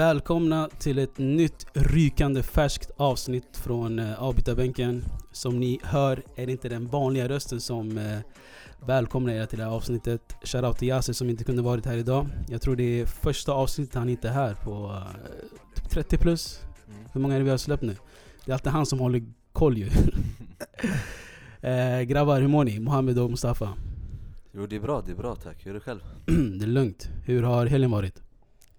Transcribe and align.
Välkomna 0.00 0.68
till 0.78 0.98
ett 0.98 1.18
nytt 1.18 1.66
rykande 1.72 2.42
färskt 2.42 2.90
avsnitt 2.96 3.56
från 3.56 3.98
eh, 3.98 4.22
avbytarbänken. 4.22 5.04
Som 5.32 5.60
ni 5.60 5.80
hör 5.82 6.22
är 6.36 6.46
det 6.46 6.52
inte 6.52 6.68
den 6.68 6.86
vanliga 6.86 7.28
rösten 7.28 7.60
som 7.60 7.98
eh, 7.98 8.18
välkomnar 8.86 9.32
er 9.32 9.46
till 9.46 9.58
det 9.58 9.64
här 9.64 9.70
avsnittet. 9.70 10.36
Shoutout 10.42 10.78
till 10.78 10.88
Yasser 10.88 11.12
som 11.12 11.30
inte 11.30 11.44
kunde 11.44 11.62
varit 11.62 11.86
här 11.86 11.96
idag. 11.96 12.26
Jag 12.48 12.62
tror 12.62 12.76
det 12.76 13.00
är 13.00 13.06
första 13.06 13.52
avsnittet 13.52 13.94
han 13.94 14.08
inte 14.08 14.28
är 14.28 14.32
här 14.32 14.54
på 14.54 14.96
eh, 14.96 15.58
typ 15.74 15.90
30 15.90 16.18
plus. 16.18 16.60
Mm. 16.88 17.06
Hur 17.12 17.20
många 17.20 17.34
är 17.34 17.38
det 17.38 17.44
vi 17.44 17.50
har 17.50 17.58
släppt 17.58 17.82
nu? 17.82 17.96
Det 18.44 18.50
är 18.50 18.54
alltid 18.54 18.72
han 18.72 18.86
som 18.86 18.98
håller 18.98 19.22
koll 19.60 19.78
ju. 19.78 19.86
eh, 21.70 22.00
grabbar, 22.00 22.40
hur 22.40 22.48
mår 22.48 22.64
ni? 22.64 22.80
Mohammed 22.80 23.18
och 23.18 23.30
Mustafa? 23.30 23.74
Jo 24.52 24.66
det 24.66 24.76
är 24.76 24.80
bra, 24.80 25.02
det 25.06 25.12
är 25.12 25.16
bra 25.16 25.34
tack. 25.34 25.66
Hur 25.66 25.70
är 25.70 25.74
det 25.74 25.80
själv? 25.80 26.00
det 26.58 26.64
är 26.64 26.66
lugnt. 26.66 27.08
Hur 27.24 27.42
har 27.42 27.66
helgen 27.66 27.90
varit? 27.90 28.22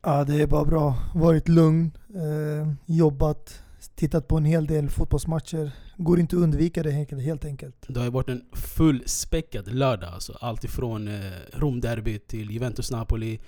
Ja, 0.02 0.24
det 0.24 0.42
är 0.42 0.48
bara 0.48 0.66
bra. 0.66 0.96
Varit 1.16 1.48
lugn, 1.50 1.92
eh, 2.16 2.74
jobbat, 2.86 3.64
tittat 3.96 4.28
på 4.28 4.38
en 4.38 4.46
hel 4.46 4.66
del 4.66 4.90
fotbollsmatcher. 4.90 5.72
Går 5.98 6.20
inte 6.20 6.36
att 6.36 6.42
undvika 6.42 6.84
det 6.84 6.92
helt- 6.92 7.46
enkelt. 7.46 7.76
Det 7.88 8.00
har 8.00 8.06
ju 8.06 8.12
varit 8.12 8.30
en 8.30 8.42
fullspäckad 8.54 9.74
lördag 9.74 10.10
alltså. 10.14 10.38
Allt 10.42 10.64
ifrån 10.64 11.08
eh, 11.08 11.22
Rom-derbyt 11.54 12.28
till 12.28 12.52
Juventus-Napoli, 12.52 13.40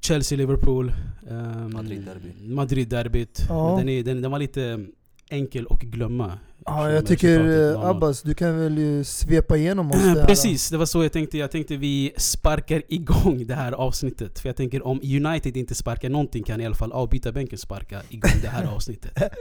Chelsea-Liverpool, 0.00 0.92
ehm, 1.30 1.72
Madrid-derby. 1.72 2.54
Madrid-derbyt. 2.54 3.46
Ja. 3.48 3.74
Den, 3.78 3.88
är, 3.88 4.02
den, 4.02 4.22
den 4.22 4.30
var 4.30 4.38
lite 4.38 4.86
enkel 5.32 5.66
att 5.70 5.80
glömma. 5.80 6.38
Ja, 6.64 6.90
jag 6.90 7.06
tycker 7.06 7.70
eh. 7.72 7.84
Abbas, 7.84 8.22
du 8.22 8.34
kan 8.34 8.58
väl 8.58 8.78
ju 8.78 9.04
svepa 9.04 9.56
igenom 9.56 9.90
oss 9.90 9.96
det 10.02 10.20
här, 10.20 10.26
Precis, 10.26 10.68
det 10.68 10.76
var 10.76 10.86
så 10.86 11.02
jag 11.02 11.12
tänkte. 11.12 11.38
Jag 11.38 11.50
tänkte 11.50 11.76
vi 11.76 12.12
sparkar 12.16 12.82
igång 12.88 13.46
det 13.46 13.54
här 13.54 13.72
avsnittet. 13.72 14.38
För 14.38 14.48
jag 14.48 14.56
tänker 14.56 14.86
om 14.86 15.00
United 15.02 15.56
inte 15.56 15.74
sparkar 15.74 16.08
någonting 16.08 16.42
kan 16.42 16.60
i 16.60 16.66
alla 16.66 16.74
fall 16.74 16.92
avbytarbänken 16.92 17.58
sparka 17.58 18.02
igång 18.08 18.40
det 18.42 18.48
här 18.48 18.74
avsnittet. 18.74 19.12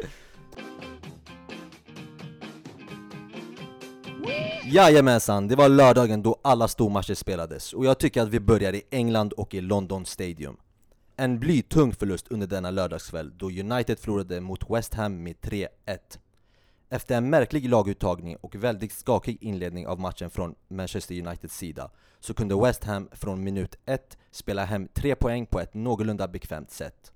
Jajamensan, 4.65 5.47
det 5.47 5.55
var 5.55 5.69
lördagen 5.69 6.23
då 6.23 6.39
alla 6.41 6.67
stormatcher 6.67 7.13
spelades 7.13 7.73
och 7.73 7.85
jag 7.85 7.99
tycker 7.99 8.21
att 8.21 8.29
vi 8.29 8.39
börjar 8.39 8.73
i 8.73 8.81
England 8.89 9.33
och 9.33 9.53
i 9.53 9.61
London 9.61 10.05
Stadium. 10.05 10.57
En 11.17 11.39
blytung 11.39 11.93
förlust 11.93 12.27
under 12.29 12.47
denna 12.47 12.71
lördagskväll 12.71 13.31
då 13.37 13.45
United 13.45 13.99
förlorade 13.99 14.41
mot 14.41 14.69
West 14.69 14.93
Ham 14.93 15.23
med 15.23 15.35
3-1. 15.41 15.67
Efter 16.93 17.17
en 17.17 17.29
märklig 17.29 17.69
laguttagning 17.69 18.35
och 18.35 18.55
väldigt 18.55 18.91
skakig 18.91 19.37
inledning 19.41 19.87
av 19.87 19.99
matchen 19.99 20.29
från 20.29 20.55
Manchester 20.67 21.19
Uniteds 21.19 21.57
sida 21.57 21.91
så 22.19 22.33
kunde 22.33 22.61
West 22.61 22.83
Ham 22.83 23.09
från 23.11 23.43
minut 23.43 23.75
1 23.85 24.17
spela 24.31 24.65
hem 24.65 24.87
3 24.93 25.15
poäng 25.15 25.45
på 25.45 25.59
ett 25.59 25.73
någorlunda 25.73 26.27
bekvämt 26.27 26.71
sätt. 26.71 27.11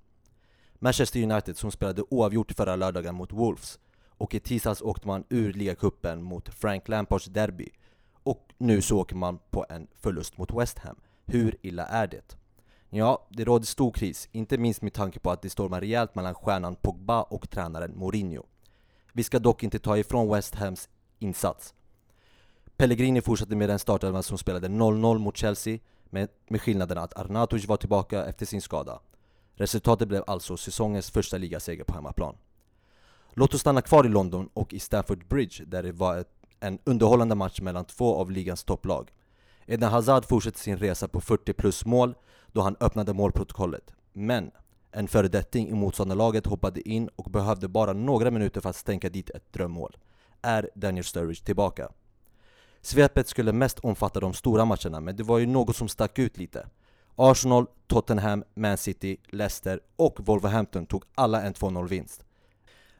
Manchester 0.78 1.22
United 1.22 1.56
som 1.56 1.70
spelade 1.70 2.02
oavgjort 2.10 2.52
förra 2.52 2.76
lördagen 2.76 3.14
mot 3.14 3.32
Wolves 3.32 3.78
och 4.08 4.34
i 4.34 4.40
tisdags 4.40 4.82
åkte 4.82 5.06
man 5.06 5.24
ur 5.28 5.52
ligacupen 5.52 6.22
mot 6.22 6.48
Frank 6.48 6.88
Lampards 6.88 7.26
derby 7.26 7.68
och 8.22 8.52
nu 8.58 8.82
så 8.82 9.00
åker 9.00 9.16
man 9.16 9.38
på 9.50 9.66
en 9.68 9.86
förlust 10.00 10.38
mot 10.38 10.54
West 10.54 10.78
Ham. 10.78 10.96
Hur 11.24 11.56
illa 11.62 11.86
är 11.86 12.06
det? 12.06 12.36
Ja, 12.90 13.26
det 13.30 13.44
råder 13.44 13.66
stor 13.66 13.92
kris, 13.92 14.28
inte 14.32 14.58
minst 14.58 14.82
med 14.82 14.92
tanke 14.92 15.18
på 15.18 15.30
att 15.30 15.42
det 15.42 15.50
stormar 15.50 15.80
rejält 15.80 16.14
mellan 16.14 16.34
stjärnan 16.34 16.76
Pogba 16.76 17.22
och 17.22 17.50
tränaren 17.50 17.98
Mourinho. 17.98 18.46
Vi 19.16 19.22
ska 19.22 19.38
dock 19.38 19.62
inte 19.62 19.78
ta 19.78 19.98
ifrån 19.98 20.30
West 20.30 20.54
Hams 20.54 20.88
insats. 21.18 21.74
Pellegrini 22.76 23.20
fortsatte 23.20 23.56
med 23.56 23.68
den 23.68 23.78
startelvan 23.78 24.22
som 24.22 24.38
spelade 24.38 24.68
0-0 24.68 25.18
mot 25.18 25.36
Chelsea 25.36 25.78
med, 26.04 26.28
med 26.48 26.62
skillnaden 26.62 26.98
att 26.98 27.18
Arnautovic 27.18 27.66
var 27.68 27.76
tillbaka 27.76 28.24
efter 28.24 28.46
sin 28.46 28.62
skada. 28.62 29.00
Resultatet 29.54 30.08
blev 30.08 30.24
alltså 30.26 30.56
säsongens 30.56 31.10
första 31.10 31.38
ligaseger 31.38 31.84
på 31.84 31.94
hemmaplan. 31.94 32.36
Låt 33.32 33.54
oss 33.54 33.60
stanna 33.60 33.82
kvar 33.82 34.06
i 34.06 34.08
London 34.08 34.48
och 34.52 34.74
i 34.74 34.78
Stamford 34.78 35.28
Bridge 35.28 35.64
där 35.64 35.82
det 35.82 35.92
var 35.92 36.16
ett, 36.16 36.32
en 36.60 36.78
underhållande 36.84 37.34
match 37.34 37.60
mellan 37.60 37.84
två 37.84 38.16
av 38.16 38.30
ligans 38.30 38.64
topplag. 38.64 39.12
Eden 39.66 39.90
Hazard 39.90 40.24
fortsätter 40.24 40.58
sin 40.58 40.78
resa 40.78 41.08
på 41.08 41.20
40 41.20 41.52
plus 41.52 41.84
mål 41.84 42.14
då 42.52 42.60
han 42.60 42.76
öppnade 42.80 43.12
målprotokollet. 43.12 43.94
Men 44.12 44.50
en 44.92 45.08
föredetting 45.08 45.68
i 45.68 45.74
motståndarlaget 45.74 46.46
hoppade 46.46 46.88
in 46.88 47.08
och 47.16 47.30
behövde 47.30 47.68
bara 47.68 47.92
några 47.92 48.30
minuter 48.30 48.60
för 48.60 48.70
att 48.70 48.76
stänka 48.76 49.08
dit 49.08 49.30
ett 49.30 49.52
drömmål. 49.52 49.96
Är 50.42 50.70
Daniel 50.74 51.04
Sturridge 51.04 51.44
tillbaka? 51.44 51.88
Svepet 52.80 53.28
skulle 53.28 53.52
mest 53.52 53.78
omfatta 53.78 54.20
de 54.20 54.34
stora 54.34 54.64
matcherna 54.64 55.00
men 55.00 55.16
det 55.16 55.22
var 55.22 55.38
ju 55.38 55.46
något 55.46 55.76
som 55.76 55.88
stack 55.88 56.18
ut 56.18 56.38
lite. 56.38 56.66
Arsenal, 57.16 57.66
Tottenham, 57.86 58.44
Man 58.54 58.76
City, 58.76 59.16
Leicester 59.28 59.80
och 59.96 60.16
Wolverhampton 60.26 60.86
tog 60.86 61.04
alla 61.14 61.42
en 61.42 61.54
2-0 61.54 61.88
vinst. 61.88 62.24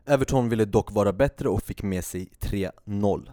Everton 0.05 0.49
ville 0.49 0.65
dock 0.65 0.93
vara 0.93 1.13
bättre 1.13 1.49
och 1.49 1.63
fick 1.63 1.83
med 1.83 2.05
sig 2.05 2.29
3-0. 2.41 3.31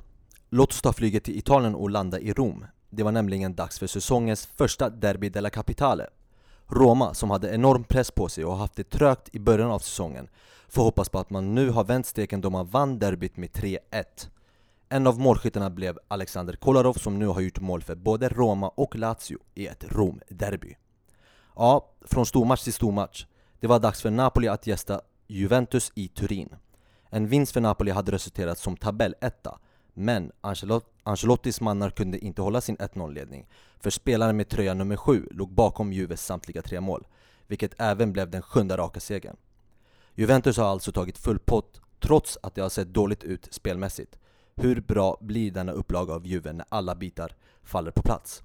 Låt 0.49 0.69
oss 0.69 0.81
ta 0.81 0.93
flyget 0.93 1.23
till 1.23 1.37
Italien 1.37 1.75
och 1.75 1.89
landa 1.89 2.19
i 2.19 2.33
Rom. 2.33 2.65
Det 2.89 3.03
var 3.03 3.11
nämligen 3.11 3.55
dags 3.55 3.79
för 3.79 3.87
säsongens 3.87 4.45
första 4.45 4.89
Derby 4.89 5.29
della 5.29 5.49
Capitale. 5.49 6.07
Roma, 6.67 7.13
som 7.13 7.31
hade 7.31 7.53
enorm 7.53 7.83
press 7.83 8.11
på 8.11 8.29
sig 8.29 8.45
och 8.45 8.51
har 8.51 8.57
haft 8.57 8.75
det 8.75 8.89
trögt 8.89 9.35
i 9.35 9.39
början 9.39 9.71
av 9.71 9.79
säsongen, 9.79 10.29
får 10.67 10.83
hoppas 10.83 11.09
på 11.09 11.19
att 11.19 11.29
man 11.29 11.55
nu 11.55 11.69
har 11.69 11.83
vänt 11.83 12.05
steken 12.05 12.41
då 12.41 12.49
man 12.49 12.67
vann 12.67 12.99
derbyt 12.99 13.37
med 13.37 13.49
3-1. 13.49 13.79
En 14.89 15.07
av 15.07 15.19
målskyttarna 15.19 15.69
blev 15.69 15.99
Alexander 16.07 16.53
Kolarov 16.53 16.93
som 16.93 17.19
nu 17.19 17.27
har 17.27 17.41
gjort 17.41 17.59
mål 17.59 17.81
för 17.81 17.95
både 17.95 18.29
Roma 18.29 18.69
och 18.69 18.95
Lazio 18.95 19.37
i 19.53 19.67
ett 19.67 19.83
Rom-derby. 19.83 20.75
Ja, 21.55 21.89
från 22.01 22.25
stormatch 22.25 22.63
till 22.63 22.73
stormatch. 22.73 23.25
Det 23.59 23.67
var 23.67 23.79
dags 23.79 24.01
för 24.01 24.11
Napoli 24.11 24.47
att 24.47 24.67
gästa 24.67 25.01
Juventus 25.27 25.91
i 25.95 26.07
Turin. 26.07 26.55
En 27.09 27.27
vinst 27.27 27.51
för 27.51 27.61
Napoli 27.61 27.91
hade 27.91 28.11
resulterat 28.11 28.57
som 28.57 28.77
tabelletta, 28.77 29.59
men 29.93 30.31
Ancelot- 30.41 30.93
Ancelottis 31.03 31.61
mannar 31.61 31.89
kunde 31.89 32.19
inte 32.19 32.41
hålla 32.41 32.61
sin 32.61 32.77
1-0-ledning, 32.77 33.47
för 33.79 33.89
spelaren 33.89 34.37
med 34.37 34.49
tröja 34.49 34.73
nummer 34.73 34.95
7 34.95 35.27
låg 35.31 35.53
bakom 35.53 35.93
Juves 35.93 36.25
samtliga 36.25 36.61
tre 36.61 36.81
mål, 36.81 37.07
vilket 37.47 37.73
även 37.77 38.13
blev 38.13 38.29
den 38.29 38.41
sjunde 38.41 38.77
raka 38.77 38.99
segern. 38.99 39.35
Juventus 40.15 40.57
har 40.57 40.65
alltså 40.65 40.91
tagit 40.91 41.17
full 41.17 41.39
pott, 41.39 41.81
trots 41.99 42.37
att 42.43 42.55
det 42.55 42.61
har 42.61 42.69
sett 42.69 42.93
dåligt 42.93 43.23
ut 43.23 43.47
spelmässigt. 43.51 44.19
Hur 44.55 44.81
bra 44.81 45.17
blir 45.21 45.51
denna 45.51 45.71
upplaga 45.71 46.13
av 46.13 46.27
Juve 46.27 46.53
när 46.53 46.65
alla 46.69 46.95
bitar 46.95 47.35
faller 47.63 47.91
på 47.91 48.01
plats? 48.01 48.43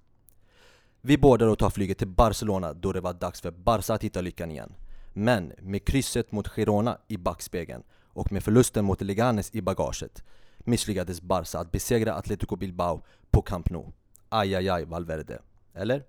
Vi 1.01 1.19
båda 1.19 1.51
och 1.51 1.59
tar 1.59 1.71
flyget 1.71 1.99
till 1.99 2.09
Barcelona 2.09 2.73
då 2.73 2.93
det 2.93 3.01
var 3.01 3.13
dags 3.13 3.41
för 3.41 3.51
Barca 3.51 3.95
att 3.95 4.05
hitta 4.05 4.21
lyckan 4.21 4.51
igen. 4.51 4.75
Men 5.13 5.53
med 5.61 5.85
krysset 5.85 6.33
mot 6.33 6.49
Girona 6.49 6.99
i 7.09 7.17
backspegeln 7.17 7.83
och 8.13 8.33
med 8.33 8.45
förlusten 8.45 8.85
mot 8.85 9.01
Leganes 9.01 9.55
i 9.55 9.63
bagaget 9.63 10.25
misslyckades 10.69 11.23
Barca 11.23 11.59
att 11.59 11.73
besegra 11.73 12.15
Atletico 12.15 12.57
Bilbao 12.57 13.03
på 13.31 13.43
Camp 13.43 13.71
Nou. 13.71 13.93
Ajajaj 14.29 14.69
aj, 14.69 14.83
aj, 14.83 14.85
Valverde. 14.85 15.39
Eller? 15.75 16.05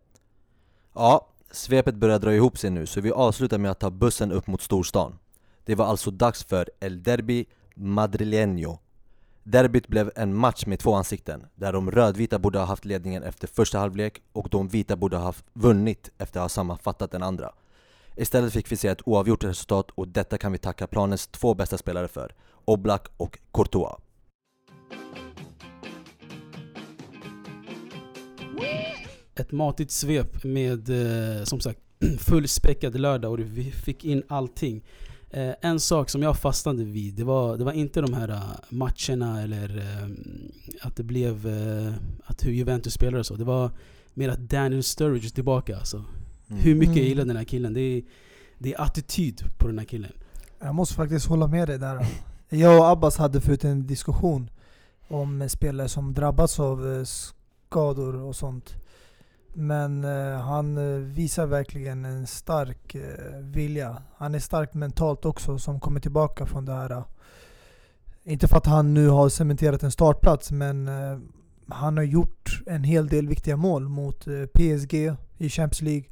Ja, 0.94 1.28
svepet 1.52 1.96
börjar 1.96 2.20
dra 2.20 2.34
ihop 2.34 2.58
sig 2.58 2.70
nu 2.70 2.86
så 2.86 3.02
vi 3.02 3.12
avslutar 3.12 3.58
med 3.58 3.72
att 3.72 3.80
ta 3.80 3.90
bussen 3.90 4.32
upp 4.32 4.48
mot 4.48 4.62
storstan. 4.62 5.20
Det 5.66 5.76
var 5.76 5.86
alltså 5.86 6.12
dags 6.12 6.44
för 6.44 6.70
El 6.80 7.04
Derby 7.04 7.46
Madrileño. 7.76 8.78
Derbyt 9.44 9.88
blev 9.88 10.12
en 10.16 10.36
match 10.36 10.66
med 10.66 10.80
två 10.80 10.94
ansikten, 10.94 11.46
där 11.56 11.74
de 11.74 11.92
rödvita 11.92 12.40
borde 12.40 12.60
ha 12.60 12.66
haft 12.66 12.86
ledningen 12.86 13.24
efter 13.24 13.48
första 13.48 13.80
halvlek 13.80 14.22
och 14.34 14.50
de 14.50 14.68
vita 14.68 14.96
borde 14.96 15.18
ha 15.18 15.34
vunnit 15.54 16.10
efter 16.18 16.40
att 16.40 16.44
ha 16.44 16.50
sammanfattat 16.50 17.12
den 17.12 17.24
andra. 17.24 17.54
Istället 18.16 18.54
fick 18.54 18.72
vi 18.72 18.76
se 18.76 18.88
ett 18.88 19.08
oavgjort 19.08 19.44
resultat 19.44 19.92
och 19.92 20.08
detta 20.08 20.38
kan 20.38 20.52
vi 20.52 20.58
tacka 20.58 20.88
planens 20.88 21.28
två 21.28 21.54
bästa 21.54 21.78
spelare 21.78 22.08
för, 22.08 22.36
Oblak 22.66 23.08
och 23.18 23.40
Courtois. 23.54 23.96
Ett 29.40 29.52
matigt 29.52 29.92
svep 29.92 30.44
med 30.44 30.90
eh, 30.90 31.44
som 31.44 31.60
sagt 31.60 31.80
fullspäckad 32.20 33.00
lördag 33.00 33.32
och 33.32 33.40
vi 33.40 33.72
fick 33.72 34.06
in 34.06 34.24
allting. 34.28 34.84
Eh, 35.30 35.54
en 35.62 35.80
sak 35.80 36.10
som 36.10 36.22
jag 36.22 36.38
fastnade 36.38 36.84
vid, 36.84 37.14
det 37.16 37.24
var, 37.24 37.58
det 37.58 37.64
var 37.64 37.72
inte 37.72 38.02
de 38.02 38.14
här 38.14 38.30
eh, 38.30 38.42
matcherna 38.70 39.42
eller 39.42 39.78
eh, 39.78 40.10
att 40.82 40.96
det 40.96 41.04
blev 41.04 41.48
att 42.26 42.46
hur 42.46 42.52
Juventus 42.52 42.94
spelar 42.94 43.20
och 43.20 43.26
så. 43.26 43.36
Det 43.36 43.44
var 43.44 43.72
mer 44.14 44.30
att 44.30 44.40
Daniel 44.40 44.84
Sturridge 44.84 45.28
är 45.28 45.30
tillbaka 45.30 45.78
alltså. 45.78 45.98
Mm. 45.98 46.62
Hur 46.62 46.76
mycket 46.76 46.96
jag 46.96 46.98
Mm. 46.98 47.10
gillar 47.10 47.26
den 47.26 47.36
här 47.38 47.44
killen. 47.44 47.74
Det 47.74 47.82
är, 47.82 48.04
det 48.58 48.74
är 48.74 48.82
attityd 48.82 49.44
på 49.58 49.68
den 49.68 49.80
här 49.80 49.86
killen. 49.86 50.12
Jag 50.60 50.76
måste 50.76 50.96
faktiskt 50.96 51.26
hålla 51.26 51.48
med 51.48 51.68
dig 51.68 51.80
där. 51.80 52.06
Jag 52.50 52.80
och 52.80 52.90
Abbas 52.90 53.18
hade 53.18 53.42
förut 53.42 53.64
en 53.64 53.88
diskussion 53.88 54.50
om 55.08 55.50
spelare 55.50 55.90
som 55.90 56.14
drabbats 56.14 56.60
av 56.60 57.06
skador 57.06 58.16
och 58.16 58.36
sånt. 58.36 58.76
Men 59.54 60.04
eh, 60.04 60.40
han 60.40 60.78
eh, 60.78 61.00
visar 61.00 61.46
verkligen 61.46 62.06
en 62.06 62.28
stark 62.28 62.96
eh, 62.96 63.02
vilja. 63.42 64.02
Han 64.18 64.36
är 64.36 64.40
stark 64.40 64.74
mentalt 64.74 65.26
också 65.26 65.58
som 65.60 65.80
kommer 65.80 66.00
tillbaka 66.00 66.46
från 66.46 66.66
det 66.66 66.74
här. 66.74 66.92
eh, 66.92 67.04
Inte 68.24 68.48
för 68.48 68.58
att 68.58 68.66
han 68.66 68.94
nu 68.94 69.08
har 69.08 69.30
cementerat 69.30 69.84
en 69.84 69.92
startplats, 69.92 70.52
men 70.52 70.88
eh, 70.88 71.20
han 71.68 71.98
har 71.98 72.04
gjort 72.04 72.62
en 72.68 72.84
hel 72.84 73.08
del 73.08 73.28
viktiga 73.28 73.58
mål 73.58 73.90
mot 73.90 74.28
eh, 74.28 74.34
PSG 74.54 74.94
i 75.38 75.50
Champions 75.50 75.82
League, 75.82 76.04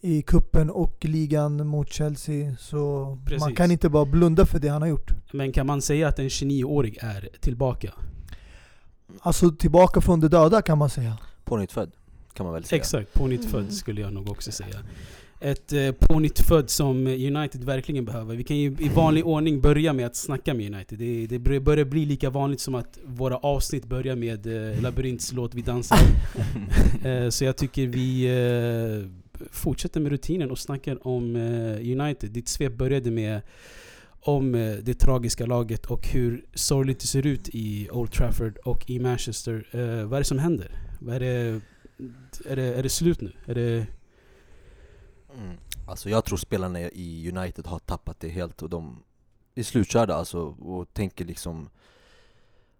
i 0.00 0.22
kuppen 0.22 0.70
och 0.70 1.04
ligan 1.04 1.66
mot 1.66 1.92
Chelsea. 1.92 2.56
Så 2.58 3.04
man 3.04 3.24
Precis. 3.24 3.56
kan 3.56 3.70
inte 3.70 3.88
bara 3.88 4.04
blunda 4.04 4.46
för 4.46 4.58
det 4.58 4.68
han 4.68 4.82
har 4.82 4.88
gjort. 4.88 5.10
Men 5.32 5.52
kan 5.52 5.66
man 5.66 5.82
säga 5.82 6.08
att 6.08 6.18
en 6.18 6.28
29-årig 6.28 6.98
är 7.00 7.28
tillbaka? 7.40 7.92
Alltså 9.20 9.50
tillbaka 9.50 10.00
från 10.00 10.20
de 10.20 10.28
döda 10.28 10.62
kan 10.62 10.78
man 10.78 10.90
säga. 10.90 11.18
Pånyttfödd, 11.44 11.90
kan 12.40 12.46
man 12.46 12.54
väl 12.54 12.64
säga. 12.64 12.80
Exakt, 12.80 13.12
pånyttfödd 13.14 13.72
skulle 13.72 14.00
jag 14.00 14.12
nog 14.12 14.30
också 14.30 14.52
säga. 14.52 14.76
Ett 15.40 15.72
eh, 15.72 15.92
pånyttfödd 15.92 16.70
som 16.70 17.06
United 17.06 17.64
verkligen 17.64 18.04
behöver. 18.04 18.36
Vi 18.36 18.44
kan 18.44 18.56
ju 18.56 18.76
i 18.78 18.88
vanlig 18.94 19.26
ordning 19.26 19.60
börja 19.60 19.92
med 19.92 20.06
att 20.06 20.16
snacka 20.16 20.54
med 20.54 20.74
United. 20.74 20.98
Det, 20.98 21.26
det 21.26 21.38
bör- 21.38 21.60
börjar 21.60 21.84
bli 21.84 22.04
lika 22.04 22.30
vanligt 22.30 22.60
som 22.60 22.74
att 22.74 22.98
våra 23.04 23.36
avsnitt 23.36 23.84
börjar 23.84 24.16
med 24.16 24.46
eh, 24.46 24.82
Labyrints 24.82 25.32
låt 25.32 25.54
Vi 25.54 25.62
dansar. 25.62 25.98
eh, 27.04 27.28
så 27.28 27.44
jag 27.44 27.56
tycker 27.56 27.86
vi 27.86 28.24
eh, 28.24 29.08
fortsätter 29.50 30.00
med 30.00 30.12
rutinen 30.12 30.50
och 30.50 30.58
snackar 30.58 31.06
om 31.06 31.36
eh, 31.36 32.00
United. 32.00 32.30
Ditt 32.30 32.48
svep 32.48 32.72
började 32.72 33.10
med 33.10 33.40
om 34.20 34.54
eh, 34.54 34.72
det 34.82 34.94
tragiska 34.94 35.46
laget 35.46 35.86
och 35.86 36.08
hur 36.08 36.44
sorgligt 36.54 37.00
det 37.00 37.06
ser 37.06 37.26
ut 37.26 37.48
i 37.52 37.88
Old 37.92 38.12
Trafford 38.12 38.58
och 38.64 38.90
i 38.90 38.98
Manchester. 38.98 39.66
Eh, 39.70 40.04
vad 40.04 40.12
är 40.16 40.18
det 40.18 40.24
som 40.24 40.38
händer? 40.38 40.70
Vad 41.00 41.14
är, 41.16 41.20
det, 41.20 41.60
är, 42.46 42.56
det, 42.56 42.62
är 42.62 42.82
det 42.82 42.88
slut 42.88 43.20
nu? 43.20 43.32
Är 43.46 43.54
det, 43.54 43.86
Mm. 45.36 45.56
Alltså 45.86 46.10
jag 46.10 46.24
tror 46.24 46.38
spelarna 46.38 46.80
i 46.80 47.32
United 47.36 47.66
har 47.66 47.78
tappat 47.78 48.20
det 48.20 48.28
helt 48.28 48.62
och 48.62 48.70
de 48.70 49.02
är 49.54 49.62
slutkörda 49.62 50.14
alltså 50.14 50.40
och 50.40 50.92
tänker 50.92 51.24
liksom 51.24 51.68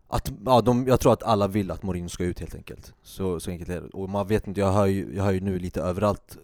att, 0.08 0.32
ja, 0.44 0.60
de, 0.60 0.86
jag 0.86 1.00
tror 1.00 1.12
att 1.12 1.22
alla 1.22 1.48
vill 1.48 1.70
att 1.70 1.82
Mourinho 1.82 2.08
ska 2.08 2.24
ut 2.24 2.40
helt 2.40 2.54
enkelt. 2.54 2.94
Så, 3.02 3.40
så 3.40 3.50
enkelt 3.50 3.70
är 3.70 3.80
det. 3.80 3.88
Och 3.88 4.08
man 4.08 4.26
vet 4.26 4.46
inte, 4.46 4.60
jag 4.60 4.72
hör 4.72 4.86
ju, 4.86 5.16
jag 5.16 5.24
hör 5.24 5.32
ju 5.32 5.40
nu 5.40 5.58
lite 5.58 5.80
överallt 5.80 6.38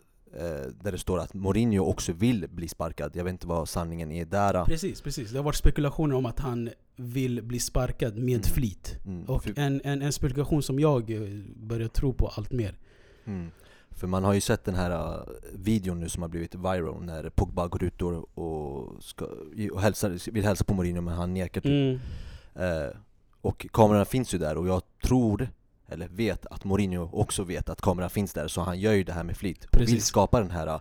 där 0.83 0.93
det 0.93 0.99
står 0.99 1.19
att 1.19 1.35
Mourinho 1.35 1.85
också 1.85 2.13
vill 2.13 2.49
bli 2.51 2.69
sparkad. 2.69 3.17
Jag 3.17 3.25
vet 3.25 3.31
inte 3.33 3.47
vad 3.47 3.69
sanningen 3.69 4.13
är 4.13 4.25
där. 4.25 4.65
Precis, 4.65 5.01
precis. 5.01 5.31
Det 5.31 5.37
har 5.39 5.45
varit 5.45 5.57
spekulationer 5.57 6.15
om 6.17 6.27
att 6.27 6.39
han 6.41 6.71
vill 6.97 7.43
bli 7.43 7.59
sparkad 7.61 8.17
med 8.17 8.29
Mm. 8.37 8.43
flit. 8.43 8.97
Mm, 9.07 9.25
Och 9.25 9.49
en, 9.59 9.81
en, 9.85 10.03
en 10.03 10.13
spekulation 10.13 10.63
som 10.63 10.81
jag 10.81 11.11
eh, 11.11 11.29
börjar 11.57 11.89
tro 11.89 12.13
på 12.13 12.29
allt 12.29 12.53
mer. 12.53 12.79
mm, 13.25 13.51
för 13.91 14.07
man 14.07 14.25
har 14.25 14.35
ju 14.35 14.41
sett 14.41 14.65
den 14.65 14.75
här 14.75 14.91
uh, 15.19 15.25
videon 15.55 16.01
nu 16.01 16.09
som 16.09 16.23
har 16.23 16.29
blivit 16.29 16.55
viral 16.55 17.05
när 17.05 17.31
Pogba 17.31 17.67
går 17.69 17.85
ut 17.85 18.03
och, 18.03 18.39
och, 18.39 19.03
ska, 19.05 19.25
och 19.73 19.81
hälsar, 19.81 20.31
vill 20.33 20.45
hälsa 20.45 20.65
på 20.65 20.75
Mourinho 20.75 21.01
men 21.01 21.15
han 21.15 21.35
nekar 21.35 21.61
typ. 21.61 21.71
Mm. 21.71 21.99
Eh, 22.55 22.97
och 23.41 23.67
kamerorna 23.73 24.05
finns 24.05 24.35
ju 24.35 24.39
där 24.39 24.57
och 24.59 24.69
jag 24.69 24.83
tror, 25.03 25.49
eller 25.89 26.09
vet, 26.09 26.47
att 26.47 26.65
Mourinho 26.65 27.09
också 27.13 27.45
vet 27.45 27.69
att 27.69 27.81
kameran 27.81 28.11
finns 28.11 28.33
där 28.33 28.49
så 28.49 28.61
han 28.61 28.81
gör 28.81 28.93
ju 28.93 29.05
det 29.05 29.13
här 29.13 29.25
med 29.25 29.37
flit 29.37 29.65
och 29.65 29.71
Precis. 29.71 29.95
vill 29.95 30.03
skapa 30.03 30.41
den 30.41 30.51
här 30.51 30.81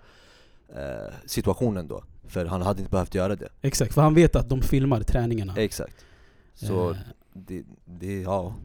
eh, 0.75 1.13
situationen 1.25 1.87
då 1.87 2.03
För 2.27 2.45
han 2.45 2.61
hade 2.61 2.79
inte 2.79 2.91
behövt 2.91 3.15
göra 3.15 3.35
det 3.35 3.49
Exakt, 3.61 3.93
för 3.93 4.01
han 4.01 4.13
vet 4.13 4.35
att 4.35 4.49
de 4.49 4.61
filmar 4.61 5.01
träningarna. 5.01 5.53
Exakt 5.57 6.05
Så 6.53 6.89
Eh, 6.89 6.97
det, 7.33 7.63
det, 7.85 8.21
ja 8.21 8.55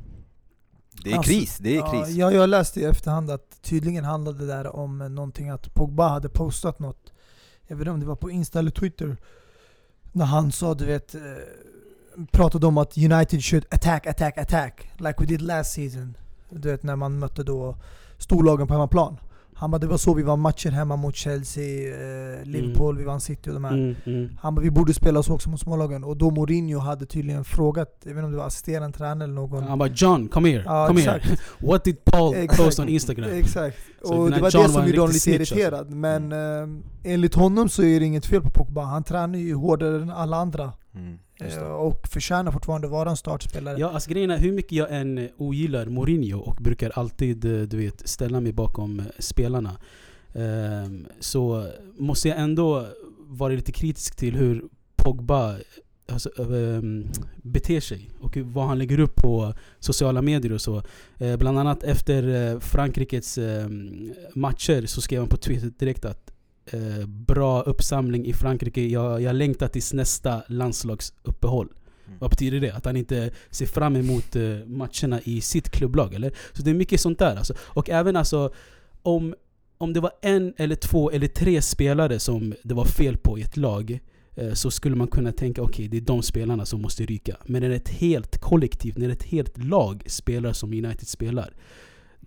Det 1.05 1.13
är 1.13 1.17
Alltså, 1.17 1.33
kris, 1.33 1.59
det 1.59 1.71
är 1.71 1.77
Ja, 1.77 1.91
kris 1.93 2.17
jag, 2.17 2.35
jag 2.35 2.49
läste 2.49 2.81
i 2.81 2.85
efterhand 2.85 3.31
att 3.31 3.63
tydligen 3.63 4.05
handlade 4.05 4.39
det 4.39 4.47
där 4.47 4.77
om 4.77 4.99
någonting 4.99 5.49
att 5.49 5.75
Pogba 5.75 6.09
hade 6.09 6.29
postat 6.29 6.79
något. 6.79 7.13
Jag 7.67 7.77
vet 7.77 7.81
inte 7.81 7.91
om 7.91 8.01
det 8.01 8.07
var 8.07 8.17
på 8.17 8.31
Insta 8.31 8.59
eller 8.59 8.71
Twitter. 8.71 9.17
När 10.13 10.25
han 10.25 10.53
sa, 10.53 10.75
du 10.75 10.85
vet, 10.85 11.15
eh, 11.15 11.21
pratade 12.33 12.67
om 12.67 12.79
att 12.79 12.99
United 12.99 13.45
should 13.45 13.67
attack, 13.71 14.07
attack, 14.07 14.39
attack. 14.39 14.91
Like 14.99 15.15
we 15.19 15.27
did 15.27 15.41
last 15.41 15.73
season. 15.73 16.17
Du 16.50 16.70
vet 16.70 16.82
när 16.82 16.97
man 16.97 17.19
mötte 17.19 17.43
då 17.43 17.76
storlagen 18.19 18.67
på 18.67 18.75
hemmaplan. 18.75 19.17
Han 19.55 19.70
bara, 19.70 19.79
det 19.79 19.87
var 19.87 19.97
så 19.97 20.14
vi 20.14 20.23
vann 20.23 20.41
matcher 20.41 20.70
hemma 20.70 20.97
mot 20.97 21.17
Chelsea, 21.17 21.88
eh, 21.94 22.44
Liverpool, 22.44 22.99
vi 22.99 23.05
vann 23.05 23.20
City 23.20 23.50
och 23.50 23.55
de 23.55 23.64
här. 23.64 23.73
mm, 23.73 23.94
mm. 24.05 24.29
Han 24.41 24.55
bara, 24.55 24.61
vi 24.62 24.70
borde 24.70 24.94
spela 24.94 25.23
så 25.23 25.35
också 25.35 25.50
mot 25.50 25.61
smålagen. 25.61 26.05
Och 26.05 26.17
då 26.17 26.31
Mourinho 26.31 26.79
hade 26.79 27.06
tydligen 27.06 27.44
frågat, 27.44 27.97
jag 28.05 28.08
vet 28.11 28.17
inte 28.17 28.26
om 28.26 28.32
det 28.32 28.38
var 28.38 28.47
assisterande 28.47 28.99
tränare 28.99 29.25
eller 29.25 29.35
någon. 29.35 29.62
Han 29.62 29.79
bara 29.79 29.88
'John, 29.88 30.29
come 30.29 30.49
here, 30.50 30.62
Ja, 30.67 30.87
come 30.87 31.00
exakt. 31.00 31.26
here' 31.26 31.38
What 31.70 31.85
did 31.85 32.05
Paul 32.05 32.35
Exakt. 32.35 32.62
post 32.64 32.79
on 32.79 32.88
Instagram? 32.88 33.31
Exakt. 33.31 33.76
Så 34.05 34.14
och 34.14 34.31
det 34.31 34.41
var 34.41 34.50
John 34.50 34.62
det 34.62 34.69
som 34.69 34.87
gjorde 34.87 35.00
honom 35.00 35.12
lite 35.12 35.31
irriterad. 35.31 35.91
Men 35.91 36.32
eh, 36.32 36.69
enligt 37.12 37.35
honom 37.35 37.69
så 37.69 37.82
är 37.82 38.00
det 38.00 38.06
inget 38.06 38.26
fel 38.26 38.43
på 38.43 38.50
Pogba. 38.50 38.82
Han 38.85 39.03
tränar 39.05 39.38
ju 39.38 39.55
hårdare 39.55 40.03
än 40.03 40.11
alla 40.11 40.37
andra. 40.37 40.73
Mm, 40.95 41.19
Eh, 41.41 41.63
och 41.63 42.09
förtjänar 42.09 42.53
fortfarande 42.53 42.87
att 42.87 42.93
vara 42.93 43.11
en 43.11 43.17
startspelare. 43.17 43.79
Ja, 43.79 43.91
alltså 43.91 44.11
grejen 44.11 44.31
är 44.31 44.39
hur 44.39 44.53
mycket 44.53 44.73
jag 44.73 44.89
än 44.91 45.19
eh, 45.19 45.27
ogillar 45.37 45.87
Mourinho 45.87 46.39
och 46.39 46.57
brukar 46.57 46.91
alltid 46.91 47.45
eh, 47.45 47.61
du 47.61 47.77
vet, 47.77 48.09
ställa 48.09 48.41
mig 48.41 48.53
bakom 48.53 49.03
spelarna. 49.19 49.77
ehm, 50.35 51.07
så 51.21 51.71
måste 51.99 52.29
jag 52.29 52.39
ändå 52.39 52.87
vara 53.19 53.53
lite 53.53 53.73
kritisk 53.73 54.17
till 54.17 54.37
hur 54.37 54.65
Pogba 54.97 55.57
alltså, 56.13 56.31
ehm, 56.55 57.07
beter 57.37 57.81
sig 57.81 58.11
och 58.21 58.37
vad 58.37 58.67
han 58.67 58.79
lägger 58.79 59.01
upp 59.01 59.17
på 59.17 59.55
sociala 59.79 60.23
medier 60.23 60.53
och 60.53 60.61
så. 60.61 60.83
Eh, 61.19 61.37
bland 61.37 61.59
annat 61.59 61.83
efter 61.83 62.61
Frankrikes 62.61 63.39
ehm, 63.39 64.13
matcher 64.35 64.87
så 64.87 65.01
skrev 65.01 65.21
han 65.21 65.29
på 65.29 65.37
Twitter 65.37 65.73
direkt 65.79 66.05
att 66.05 66.33
eh, 66.75 67.06
bra 67.06 67.62
uppsamling 67.62 68.26
i 68.26 68.32
Frankrike, 68.32 68.87
jag, 68.87 69.22
jag 69.22 69.37
längtar 69.37 69.69
tills 69.69 69.93
nästa 69.93 70.43
landslagsuppehåll. 70.46 71.69
Mm. 72.06 72.19
Vad 72.19 72.31
betyder 72.31 72.61
det? 72.61 72.70
Att 72.70 72.84
han 72.84 72.96
inte 72.96 73.31
ser 73.50 73.67
fram 73.67 73.96
emot 73.96 74.37
eh, 74.37 74.43
matcherna 74.67 75.20
i 75.25 75.40
sitt 75.40 75.70
klubblag 75.70 76.14
eller? 76.14 76.32
Så 76.52 76.62
det 76.62 76.70
är 76.70 76.75
mycket 76.75 77.00
sånt 77.00 77.19
där 77.19 77.37
alltså. 77.37 77.55
Och 77.58 77.90
även 77.90 78.17
alltså 78.17 78.52
om, 79.02 79.34
om 79.78 79.93
det 79.93 80.00
var 80.00 80.12
en 80.22 80.55
eller 80.56 80.76
två 80.76 81.11
eller 81.11 81.26
tre 81.26 81.62
spelare 81.62 82.19
som 82.19 82.55
det 82.62 82.75
var 82.75 82.84
fel 82.84 83.17
på 83.17 83.38
i 83.38 83.43
ett 83.43 83.56
lag 83.56 83.99
eh, 84.34 84.52
så 84.52 84.70
skulle 84.70 84.96
man 84.96 85.08
kunna 85.08 85.32
tänka 85.32 85.62
okej, 85.62 85.88
det 85.88 85.96
är 85.96 86.00
de 86.00 86.22
spelarna 86.22 86.67
som 86.67 86.82
måste 86.82 87.05
ryka. 87.06 87.37
Men 87.46 87.62
när 87.62 87.69
det 87.69 87.75
är 87.75 87.81
ett 87.81 87.88
helt 87.88 88.38
kollektiv, 88.38 88.94
när 88.99 89.06
det 89.06 89.12
är 89.12 89.17
ett 89.17 89.22
helt 89.22 89.64
lag 89.64 90.02
spelar 90.06 90.52
som 90.52 90.72
United 90.72 91.08
spelar 91.08 91.55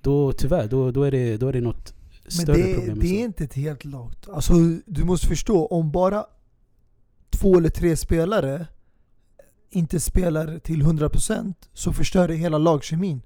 då 0.03 0.31
tyvärr, 0.31 0.67
då, 0.67 0.91
då, 0.91 1.03
är, 1.03 1.11
det, 1.11 1.37
då 1.37 1.47
är 1.47 1.53
det 1.53 1.61
något 1.61 1.93
större 2.27 2.57
det, 2.57 2.75
problem. 2.75 2.99
det 2.99 3.07
så. 3.07 3.13
är 3.13 3.19
inte 3.19 3.43
ett 3.43 3.53
helt 3.53 3.85
lag. 3.85 4.11
Alltså 4.33 4.53
du 4.85 5.03
måste 5.03 5.27
förstå, 5.27 5.65
om 5.65 5.91
bara 5.91 6.25
två 7.29 7.57
eller 7.57 7.69
tre 7.69 7.97
spelare 7.97 8.67
inte 9.69 9.99
spelar 9.99 10.59
till 10.59 10.83
100% 10.83 11.53
så 11.73 11.93
förstör 11.93 12.27
det 12.27 12.35
hela 12.35 12.57
lagkemin. 12.57 13.21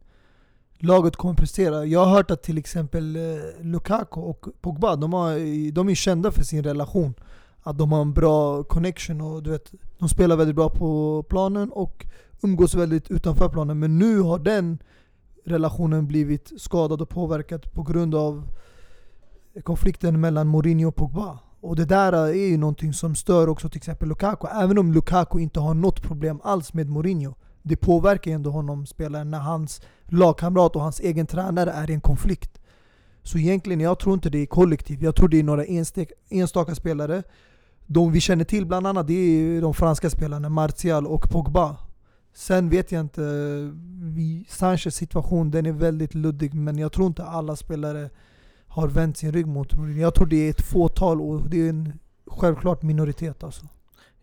Laget 0.79 1.15
kommer 1.15 1.33
prestera. 1.33 1.85
Jag 1.85 2.05
har 2.05 2.15
hört 2.15 2.31
att 2.31 2.43
till 2.43 2.57
exempel 2.57 3.15
eh, 3.15 3.21
Lukaku 3.61 4.19
och 4.19 4.45
Pogba, 4.61 4.95
de, 4.95 5.13
har, 5.13 5.71
de 5.71 5.89
är 5.89 5.95
kända 5.95 6.31
för 6.31 6.43
sin 6.43 6.63
relation. 6.63 7.13
Att 7.61 7.77
de 7.77 7.91
har 7.91 8.01
en 8.01 8.13
bra 8.13 8.63
connection 8.63 9.21
och 9.21 9.43
du 9.43 9.49
vet, 9.49 9.71
de 9.97 10.09
spelar 10.09 10.35
väldigt 10.35 10.55
bra 10.55 10.69
på 10.69 11.23
planen 11.29 11.71
och 11.71 12.05
umgås 12.41 12.75
väldigt 12.75 13.11
utanför 13.11 13.49
planen. 13.49 13.79
Men 13.79 13.97
nu 13.97 14.19
har 14.19 14.39
den 14.39 14.77
relationen 15.45 16.07
blivit 16.07 16.51
skadad 16.57 17.01
och 17.01 17.09
påverkad 17.09 17.73
på 17.73 17.83
grund 17.83 18.15
av 18.15 18.47
konflikten 19.63 20.21
mellan 20.21 20.47
Mourinho 20.47 20.87
och 20.87 20.95
Pogba. 20.95 21.39
Och 21.61 21.75
det 21.75 21.85
där 21.85 22.13
är 22.13 22.47
ju 22.47 22.57
någonting 22.57 22.93
som 22.93 23.15
stör 23.15 23.49
också 23.49 23.69
till 23.69 23.77
exempel 23.77 24.09
Lukaku. 24.09 24.47
Även 24.47 24.77
om 24.77 24.93
Lukaku 24.93 25.39
inte 25.39 25.59
har 25.59 25.73
något 25.73 26.01
problem 26.01 26.39
alls 26.43 26.73
med 26.73 26.89
Mourinho. 26.89 27.33
Det 27.63 27.75
påverkar 27.75 28.31
ju 28.31 28.35
ändå 28.35 28.49
honom, 28.49 28.85
spelaren, 28.85 29.31
när 29.31 29.39
hans 29.39 29.81
lagkamrat 30.05 30.75
och 30.75 30.81
hans 30.81 30.99
egen 30.99 31.27
tränare 31.27 31.71
är 31.71 31.89
i 31.89 31.93
en 31.93 32.01
konflikt. 32.01 32.59
Så 33.23 33.37
egentligen, 33.37 33.79
jag 33.79 33.99
tror 33.99 34.13
inte 34.13 34.29
det 34.29 34.37
är 34.37 34.45
kollektiv. 34.45 35.03
Jag 35.03 35.15
tror 35.15 35.27
det 35.29 35.39
är 35.39 35.43
några 35.43 35.65
enstek, 35.65 36.11
enstaka 36.29 36.75
spelare. 36.75 37.23
De 37.85 38.11
vi 38.11 38.19
känner 38.19 38.43
till 38.43 38.65
bland 38.65 38.87
annat 38.87 39.07
det 39.07 39.13
är 39.13 39.61
de 39.61 39.73
franska 39.73 40.09
spelarna, 40.09 40.49
Martial 40.49 41.07
och 41.07 41.29
Pogba. 41.29 41.77
Sen 42.35 42.69
vet 42.69 42.91
jag 42.91 43.01
inte, 43.01 43.21
vi, 44.01 44.45
Sanchez 44.49 44.95
situation 44.95 45.51
den 45.51 45.65
är 45.65 45.71
väldigt 45.71 46.15
luddig 46.15 46.53
men 46.53 46.77
jag 46.77 46.91
tror 46.91 47.07
inte 47.07 47.23
alla 47.23 47.55
spelare 47.55 48.09
har 48.77 48.87
vänt 48.87 49.17
sin 49.17 49.31
rygg 49.31 49.47
mot 49.47 49.73
Mourinho. 49.73 50.01
Jag 50.01 50.13
tror 50.15 50.27
det 50.27 50.45
är 50.45 50.49
ett 50.49 50.61
fåtal 50.61 51.21
och 51.21 51.49
det 51.49 51.61
är 51.65 51.69
en 51.69 51.99
självklart 52.27 52.81
minoritet 52.83 53.43
alltså. 53.43 53.65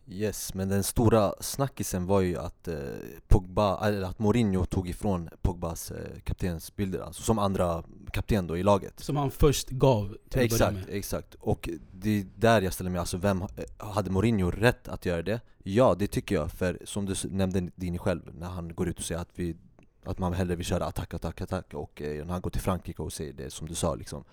Yes, 0.06 0.54
men 0.54 0.68
den 0.68 0.82
stora 0.82 1.34
snackisen 1.40 2.06
var 2.06 2.20
ju 2.20 2.36
att 2.38 2.68
eh, 2.68 2.74
Pogba, 3.28 3.86
eller 3.86 4.02
att 4.02 4.18
Mourinho 4.18 4.64
tog 4.64 4.88
ifrån 4.88 5.28
Pogbas 5.42 5.90
eh, 5.90 6.20
kaptensbilder, 6.24 7.00
alltså 7.00 7.22
som 7.22 7.38
andra 7.38 7.82
kapten 8.12 8.46
då 8.46 8.56
i 8.56 8.62
laget 8.62 9.00
Som 9.00 9.16
han 9.16 9.30
först 9.30 9.70
gav 9.70 10.06
till 10.08 10.14
att 10.16 10.32
börja 10.32 10.44
Exakt, 10.44 10.74
med. 10.74 10.84
exakt. 10.88 11.34
Och 11.34 11.68
det 11.92 12.20
är 12.20 12.26
där 12.36 12.62
jag 12.62 12.72
ställer 12.72 12.90
mig, 12.90 13.00
alltså 13.00 13.16
vem, 13.16 13.42
eh, 13.42 13.48
hade 13.78 14.10
Mourinho 14.10 14.50
rätt 14.50 14.88
att 14.88 15.06
göra 15.06 15.22
det? 15.22 15.40
Ja, 15.62 15.94
det 15.98 16.06
tycker 16.06 16.34
jag, 16.34 16.50
för 16.52 16.78
som 16.84 17.06
du 17.06 17.14
nämnde 17.30 17.70
Dini 17.74 17.98
själv, 17.98 18.20
när 18.38 18.46
han 18.48 18.74
går 18.74 18.88
ut 18.88 18.98
och 18.98 19.04
säger 19.04 19.20
att, 19.20 19.30
vi, 19.34 19.56
att 20.06 20.18
man 20.18 20.32
hellre 20.32 20.56
vill 20.56 20.66
köra 20.66 20.84
attack, 20.84 21.14
attack, 21.14 21.40
attack 21.40 21.74
och 21.74 22.02
eh, 22.02 22.24
när 22.24 22.32
han 22.32 22.40
går 22.40 22.50
till 22.50 22.60
Frankrike 22.60 23.02
och 23.02 23.12
säger 23.12 23.32
det 23.32 23.50
som 23.50 23.68
du 23.68 23.74
sa 23.74 23.94
liksom 23.94 24.24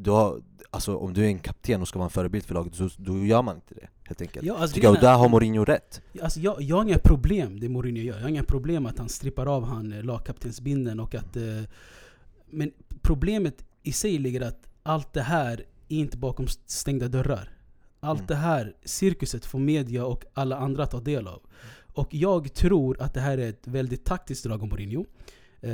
du 0.00 0.10
har, 0.10 0.42
alltså 0.70 0.96
om 0.96 1.14
du 1.14 1.24
är 1.24 1.28
en 1.28 1.38
kapten 1.38 1.80
och 1.80 1.88
ska 1.88 1.98
vara 1.98 2.06
en 2.06 2.10
förebild 2.10 2.44
för 2.44 2.54
laget, 2.54 2.74
så, 2.74 2.88
då 2.96 3.24
gör 3.24 3.42
man 3.42 3.54
inte 3.54 3.74
det 3.74 3.88
helt 4.04 4.20
enkelt. 4.20 4.46
Ja, 4.46 4.56
alltså, 4.56 4.74
Tycker 4.74 4.88
jag, 4.88 4.94
och 4.94 5.00
där 5.00 5.14
har 5.14 5.28
Mourinho 5.28 5.64
rätt. 5.64 6.00
Alltså 6.22 6.40
jag, 6.40 6.62
jag 6.62 6.76
har 6.76 6.84
inga 6.84 6.98
problem 6.98 7.60
det 7.60 7.68
Mourinho 7.68 8.02
gör. 8.02 8.14
Jag 8.14 8.22
har 8.22 8.28
inga 8.28 8.42
problem 8.42 8.86
att 8.86 8.98
han 8.98 9.08
strippar 9.08 9.46
av 9.46 9.64
han 9.64 9.92
eh, 9.92 10.02
lagkaptensbindeln 10.02 11.00
och 11.00 11.14
att... 11.14 11.36
Eh, 11.36 11.42
men 12.50 12.72
problemet 13.02 13.64
i 13.82 13.92
sig 13.92 14.18
ligger 14.18 14.40
att 14.40 14.70
allt 14.82 15.12
det 15.12 15.22
här 15.22 15.64
är 15.88 15.96
inte 15.96 16.16
bakom 16.16 16.46
stängda 16.66 17.08
dörrar. 17.08 17.50
Allt 18.00 18.20
Mm. 18.20 18.26
det 18.26 18.34
här 18.34 18.74
cirkuset 18.84 19.46
får 19.46 19.58
media 19.58 20.04
och 20.04 20.24
alla 20.34 20.56
andra 20.56 20.86
ta 20.86 21.00
del 21.00 21.28
av. 21.28 21.42
Och 21.98 22.14
jag 22.14 22.54
tror 22.54 23.02
att 23.02 23.14
det 23.14 23.20
här 23.20 23.38
är 23.38 23.48
ett 23.48 23.66
väldigt 23.66 24.04
taktiskt 24.04 24.44
drag 24.44 24.62
av 24.62 24.68
Mourinho. 24.68 25.04
Eh, 25.60 25.70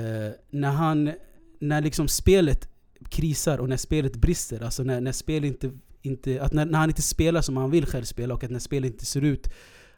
när 0.50 0.70
han... 0.70 1.12
När 1.58 1.82
liksom 1.82 2.08
spelet 2.08 2.68
krisar 3.10 3.58
och 3.58 3.68
när 3.68 3.76
spelet 3.76 4.16
brister, 4.16 4.62
alltså 4.62 4.82
när, 4.82 5.00
när 5.00 5.12
spel 5.12 5.44
inte... 5.44 5.70
inte 6.02 6.42
att 6.42 6.52
när, 6.52 6.64
när 6.64 6.78
han 6.78 6.90
inte 6.90 7.02
spelar 7.02 7.40
som 7.40 7.56
han 7.56 7.70
vill 7.70 7.86
själv 7.86 8.04
spela 8.04 8.34
och 8.34 8.44
att 8.44 8.50
när 8.50 8.58
spelet 8.58 8.92
inte 8.92 9.04
ser 9.04 9.22
ut 9.22 9.48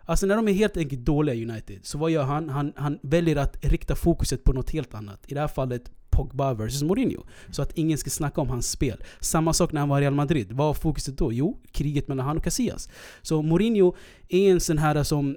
Alltså 0.09 0.27
när 0.27 0.37
de 0.37 0.49
är 0.49 0.53
helt 0.53 0.77
enkelt 0.77 1.05
dåliga 1.05 1.35
United, 1.35 1.79
så 1.83 1.99
vad 1.99 2.11
gör 2.11 2.23
han? 2.23 2.49
Han, 2.49 2.73
han 2.77 2.99
väljer 3.03 3.37
att 3.37 3.65
rikta 3.65 3.95
fokuset 3.95 4.45
på 4.45 4.53
något 4.53 4.71
helt 4.71 4.95
annat. 4.95 5.25
I 5.27 5.35
det 5.35 5.41
här 5.41 5.49
fallet 5.49 5.91
Pogba 6.11 6.55
vs 6.55 6.83
Mourinho. 6.83 7.23
Så 7.51 7.63
att 7.63 7.79
ingen 7.79 7.99
ska 7.99 8.11
snacka 8.11 8.41
om 8.41 8.49
hans 8.51 8.71
spel. 8.71 9.03
Samma 9.21 9.53
sak 9.53 9.73
när 9.73 9.81
han 9.81 9.89
var 9.89 9.99
i 9.99 10.03
Real 10.03 10.15
Madrid. 10.15 10.53
Vad 10.53 10.67
var 10.67 10.75
fokuset 10.75 11.19
då? 11.19 11.33
Jo, 11.33 11.59
kriget 11.73 12.09
mellan 12.09 12.27
han 12.27 12.37
och 12.37 12.45
Casillas. 12.45 12.89
Så 13.23 13.43
Mourinho 13.43 13.95
är 14.29 14.51
en 14.51 14.61
sån 14.61 14.79
här 14.79 15.03
som... 15.03 15.37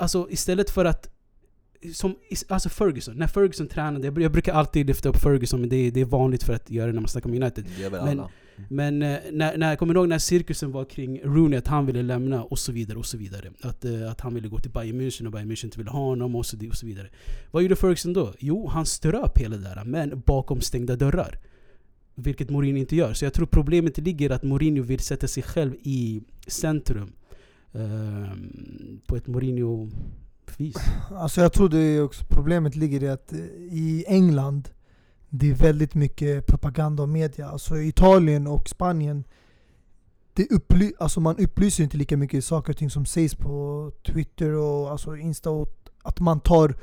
Alltså 0.00 0.28
istället 0.30 0.70
för 0.70 0.84
att... 0.84 1.10
Som, 1.94 2.14
alltså 2.48 2.68
Ferguson, 2.68 3.16
när 3.16 3.26
Ferguson 3.26 3.68
tränade, 3.68 4.06
jag 4.06 4.22
jag 4.22 4.32
brukar 4.32 4.52
alltid 4.52 4.86
lyfta 4.86 5.08
upp 5.08 5.16
Ferguson 5.16 5.60
men 5.60 5.68
det 5.68 5.76
är, 5.76 5.90
det 5.90 6.00
är 6.00 6.04
vanligt 6.04 6.42
för 6.42 6.52
att 6.52 6.70
göra 6.70 6.86
det 6.86 6.92
när 6.92 7.00
man 7.00 7.08
snackar 7.08 7.30
om 7.30 7.42
United. 7.42 7.66
Men- 7.90 7.94
alla. 7.94 8.30
Men 8.68 9.02
eh, 9.02 9.18
när, 9.32 9.58
när, 9.58 9.76
kommer 9.76 9.94
du 9.94 10.00
ihåg 10.00 10.08
när 10.08 10.18
cirkusen 10.18 10.72
var 10.72 10.84
kring 10.84 11.20
Rooney, 11.24 11.58
att 11.58 11.66
han 11.66 11.86
ville 11.86 12.02
lämna 12.02 12.44
och 12.44 12.58
så 12.58 12.72
vidare 12.72 12.98
och 12.98 13.06
så 13.06 13.16
vidare. 13.16 13.50
Att, 13.60 13.84
eh, 13.84 14.10
att 14.10 14.20
han 14.20 14.34
ville 14.34 14.48
gå 14.48 14.58
till 14.58 14.70
Bayern 14.70 15.00
München 15.00 15.26
och 15.26 15.32
Bayern 15.32 15.52
München 15.52 15.64
inte 15.64 15.78
ville 15.78 15.90
ha 15.90 16.00
honom 16.00 16.36
och 16.36 16.46
så, 16.46 16.56
och 16.68 16.76
så 16.76 16.86
vidare. 16.86 17.08
Vad 17.50 17.62
gjorde 17.62 17.76
Ferguson 17.76 18.12
då? 18.12 18.34
Jo, 18.38 18.68
han 18.68 18.86
ströp 18.86 19.38
hela 19.38 19.56
det 19.56 19.62
där, 19.62 19.84
men 19.84 20.22
bakom 20.26 20.60
stängda 20.60 20.96
dörrar. 20.96 21.38
Vilket 22.14 22.50
Mourinho 22.50 22.78
inte 22.78 22.96
gör. 22.96 23.14
Så 23.14 23.24
jag 23.24 23.32
tror 23.32 23.46
problemet 23.46 23.98
ligger 23.98 24.30
att 24.30 24.42
Mourinho 24.42 24.82
vill 24.82 25.00
sätta 25.00 25.28
sig 25.28 25.42
själv 25.42 25.74
i 25.82 26.22
centrum. 26.46 27.12
Ehm, 27.78 29.00
på 29.06 29.16
ett 29.16 29.26
Mourinho-vis. 29.26 30.76
Alltså 31.10 31.40
jag 31.40 31.52
tror 31.52 31.68
det 31.68 31.78
är 31.78 32.02
också 32.02 32.24
problemet 32.28 32.76
ligger 32.76 33.02
i 33.02 33.08
att 33.08 33.32
eh, 33.32 33.38
i 33.70 34.04
England 34.08 34.68
det 35.28 35.50
är 35.50 35.54
väldigt 35.54 35.94
mycket 35.94 36.46
propaganda 36.46 37.02
och 37.02 37.08
media. 37.08 37.48
Alltså 37.48 37.76
i 37.76 37.88
Italien 37.88 38.46
och 38.46 38.68
Spanien 38.68 39.24
det 40.34 40.46
upply- 40.50 40.92
alltså 40.98 41.20
man 41.20 41.36
upplyser 41.36 41.84
inte 41.84 41.96
lika 41.96 42.16
mycket 42.16 42.44
saker 42.44 42.72
och 42.72 42.76
ting 42.76 42.90
som 42.90 43.06
sägs 43.06 43.34
på 43.34 43.92
Twitter 44.06 44.52
och 44.52 44.90
alltså 44.90 45.16
Insta 45.16 45.50
och 45.50 45.88
att 46.02 46.20
man 46.20 46.40
tar 46.40 46.74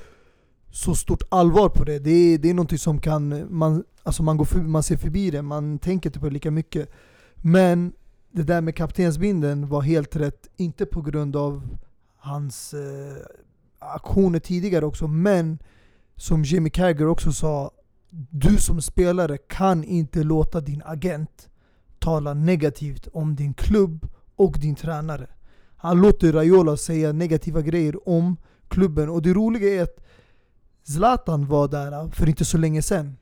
så 0.71 0.95
stort 0.95 1.23
allvar 1.29 1.69
på 1.69 1.83
det. 1.83 1.99
Det 1.99 2.11
är, 2.11 2.37
det 2.37 2.49
är 2.49 2.53
någonting 2.53 2.77
som 2.77 2.99
kan, 2.99 3.45
man, 3.57 3.83
alltså 4.03 4.23
man, 4.23 4.37
går 4.37 4.45
förbi, 4.45 4.67
man 4.67 4.83
ser 4.83 4.97
förbi 4.97 5.31
det, 5.31 5.41
man 5.41 5.79
tänker 5.79 6.09
inte 6.09 6.19
på 6.19 6.25
det 6.25 6.33
lika 6.33 6.51
mycket. 6.51 6.89
Men 7.35 7.93
det 8.35 8.43
där 8.43 8.61
med 8.61 8.75
kaptensbindeln 8.75 9.67
var 9.67 9.81
helt 9.81 10.15
rätt, 10.15 10.47
inte 10.55 10.85
på 10.85 11.01
grund 11.01 11.35
av 11.35 11.67
hans 12.17 12.73
eh, 12.73 13.25
aktioner 13.79 14.39
tidigare 14.39 14.85
också, 14.85 15.07
men 15.07 15.59
som 16.15 16.43
Jimmy 16.43 16.69
Carragher 16.69 17.07
också 17.07 17.31
sa, 17.31 17.71
du 18.29 18.57
som 18.57 18.81
spelare 18.81 19.37
kan 19.37 19.83
inte 19.83 20.23
låta 20.23 20.61
din 20.61 20.81
agent 20.85 21.49
tala 21.99 22.33
negativt 22.33 23.07
om 23.13 23.35
din 23.35 23.53
klubb 23.53 24.07
och 24.35 24.59
din 24.59 24.75
tränare. 24.75 25.27
Han 25.77 26.01
låter 26.01 26.33
Raiola 26.33 26.77
säga 26.77 27.11
negativa 27.11 27.61
grejer 27.61 28.09
om 28.09 28.37
klubben 28.67 29.09
och 29.09 29.21
det 29.21 29.33
roliga 29.33 29.69
är 29.69 29.83
att 29.83 29.99
Zlatan 30.83 31.47
var 31.47 31.67
där 31.67 32.09
för 32.09 32.29
inte 32.29 32.45
så 32.45 32.57
länge 32.57 32.81
sedan. 32.81 33.17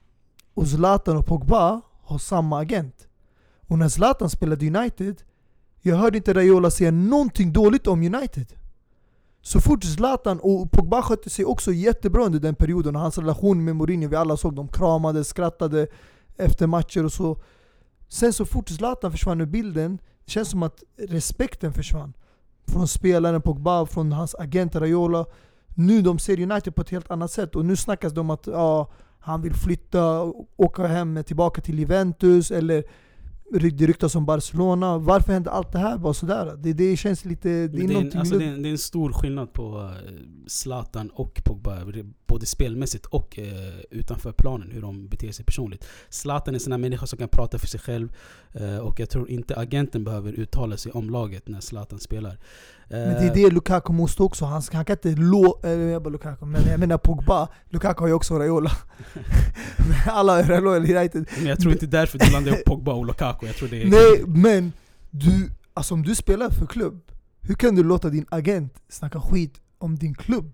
Och 0.54 0.68
Zlatan 0.68 1.18
och 1.18 1.26
Pogba 1.26 1.82
har 2.04 2.18
samma 2.18 2.60
agent. 2.60 3.08
Och 3.74 3.80
när 3.80 3.90
Zlatan 3.90 4.30
spelade 4.30 4.68
United, 4.68 5.22
jag 5.82 5.96
hörde 5.96 6.18
inte 6.18 6.34
Raiola 6.34 6.72
säga 6.72 6.92
någonting 6.92 7.54
dåligt 7.54 7.88
om 7.88 8.02
United. 8.02 8.54
Så 9.42 9.62
fort 9.62 9.84
Zlatan 9.84 10.40
och 10.40 10.72
Pogba 10.72 11.02
skötte 11.02 11.30
sig 11.30 11.46
också 11.46 11.72
jättebra 11.72 12.26
under 12.26 12.40
den 12.40 12.56
perioden 12.56 12.96
och 12.96 13.02
hans 13.02 13.18
relation 13.18 13.64
med 13.64 13.76
Mourinho, 13.76 14.10
vi 14.10 14.16
alla 14.16 14.38
såg 14.38 14.56
dem 14.56 14.68
kramade, 14.68 15.24
skrattade 15.24 15.88
efter 16.38 16.68
matcher 16.68 17.06
och 17.06 17.14
så. 17.14 17.42
Sen 18.08 18.34
så 18.34 18.46
fort 18.46 18.70
Zlatan 18.70 19.12
försvann 19.12 19.42
ur 19.42 19.46
bilden, 19.46 20.00
det 20.26 20.32
känns 20.32 20.50
som 20.50 20.64
att 20.64 20.84
respekten 20.98 21.74
försvann. 21.74 22.14
Från 22.68 22.88
spelaren 22.88 23.42
Pogba, 23.42 23.86
från 23.86 24.12
hans 24.12 24.36
agent 24.36 24.76
Raiola. 24.76 25.26
Nu 25.76 26.02
de 26.02 26.20
ser 26.20 26.40
United 26.40 26.76
på 26.76 26.82
ett 26.82 26.90
helt 26.90 27.12
annat 27.12 27.32
sätt 27.32 27.56
och 27.56 27.66
nu 27.66 27.76
snackas 27.76 28.14
det 28.14 28.20
om 28.20 28.30
att 28.30 28.48
ja, 28.48 28.92
han 29.20 29.42
vill 29.42 29.54
flytta, 29.54 30.34
åka 30.56 30.88
hem 30.88 31.24
tillbaka 31.24 31.62
till 31.62 31.80
Juventus 31.80 32.52
eller 32.52 32.84
det 33.52 33.88
ryktas 33.88 34.16
om 34.16 34.26
Barcelona. 34.26 34.98
Varför 34.98 35.34
hände 35.34 35.52
allt 35.52 35.72
det 35.72 35.80
här 35.80 35.98
bara 35.98 36.14
sådär? 36.14 36.56
Det, 36.58 36.74
det 36.74 36.98
känns 36.98 37.26
lite... 37.26 37.50
Det 37.50 37.64
är, 37.64 37.88
Det 37.88 37.94
är, 37.94 38.02
en, 38.02 38.20
alltså 38.20 38.38
det, 38.38 38.46
är, 38.46 38.58
det 38.58 38.70
är 38.70 38.72
en 38.72 38.78
stor 38.78 39.14
skillnad 39.14 39.54
på 39.54 39.92
eh, 40.06 40.14
Zlatan 40.48 41.10
och 41.10 41.42
Pogba, 41.46 41.86
både 42.28 42.46
spelmässigt 42.46 43.06
och 43.06 43.40
eh, 43.40 43.48
utanför 43.90 44.32
planen, 44.32 44.72
hur 44.72 44.82
de 44.82 45.08
beter 45.08 45.32
sig 45.32 45.46
personligt. 45.46 45.86
Zlatan 46.10 46.54
är 46.54 46.56
en 46.56 46.60
sån 46.60 46.72
här 46.72 46.80
människa 46.80 47.08
som 47.08 47.20
kan 47.20 47.30
prata 47.30 47.60
för 47.60 47.68
sig 47.68 47.80
själv, 47.80 48.14
eh, 48.54 48.78
och 48.78 49.00
jag 49.00 49.10
tror 49.10 49.30
inte 49.30 49.56
agenten 49.56 50.04
behöver 50.04 50.32
uttala 50.32 50.78
sig 50.78 50.92
om 50.92 51.10
laget 51.10 51.48
när 51.48 51.60
Zlatan 51.60 52.00
spelar. 52.00 52.38
Men 52.88 53.14
det 53.14 53.28
är 53.28 53.34
det 53.34 53.50
Lukaku 53.50 53.94
måste 53.94 54.24
också. 54.24 54.46
Han, 54.46 54.62
han 54.74 54.86
kan 54.86 54.94
inte 54.94 55.22
lå... 55.22 55.60
Äh, 55.64 55.72
jag 55.72 56.04
bara 56.04 56.10
Lukaku, 56.10 56.46
men 56.46 56.62
jag 56.68 56.80
menar 56.80 56.98
Pogba. 56.98 57.48
Lukaku 57.70 58.02
har 58.02 58.08
ju 58.08 58.14
också 58.14 58.40
Raiola. 58.40 58.72
Alla 60.08 60.36
har 60.36 60.44
Raiola 60.44 61.00
United. 61.00 61.26
Men 61.38 61.46
jag 61.46 61.60
tror 61.60 61.74
inte 61.74 61.86
därför 61.86 62.20
du 62.20 62.30
blandar 62.30 62.52
ihop 62.52 62.66
Pogba 62.66 62.94
och 62.94 63.06
Lukaku. 63.06 63.33
Jag 63.42 63.56
tror 63.56 63.70
det 63.70 63.82
är... 63.84 63.90
Nej, 63.90 64.24
men 64.28 64.72
du, 65.12 65.50
alltså 65.74 65.94
om 65.94 66.04
du 66.04 66.16
spelar 66.16 66.50
för 66.50 66.66
klubb, 66.66 67.02
hur 67.42 67.56
kan 67.56 67.76
du 67.76 67.84
låta 67.84 68.10
din 68.10 68.26
agent 68.30 68.74
snacka 68.90 69.22
skit 69.22 69.62
om 69.78 69.96
din 69.96 70.14
klubb? 70.14 70.52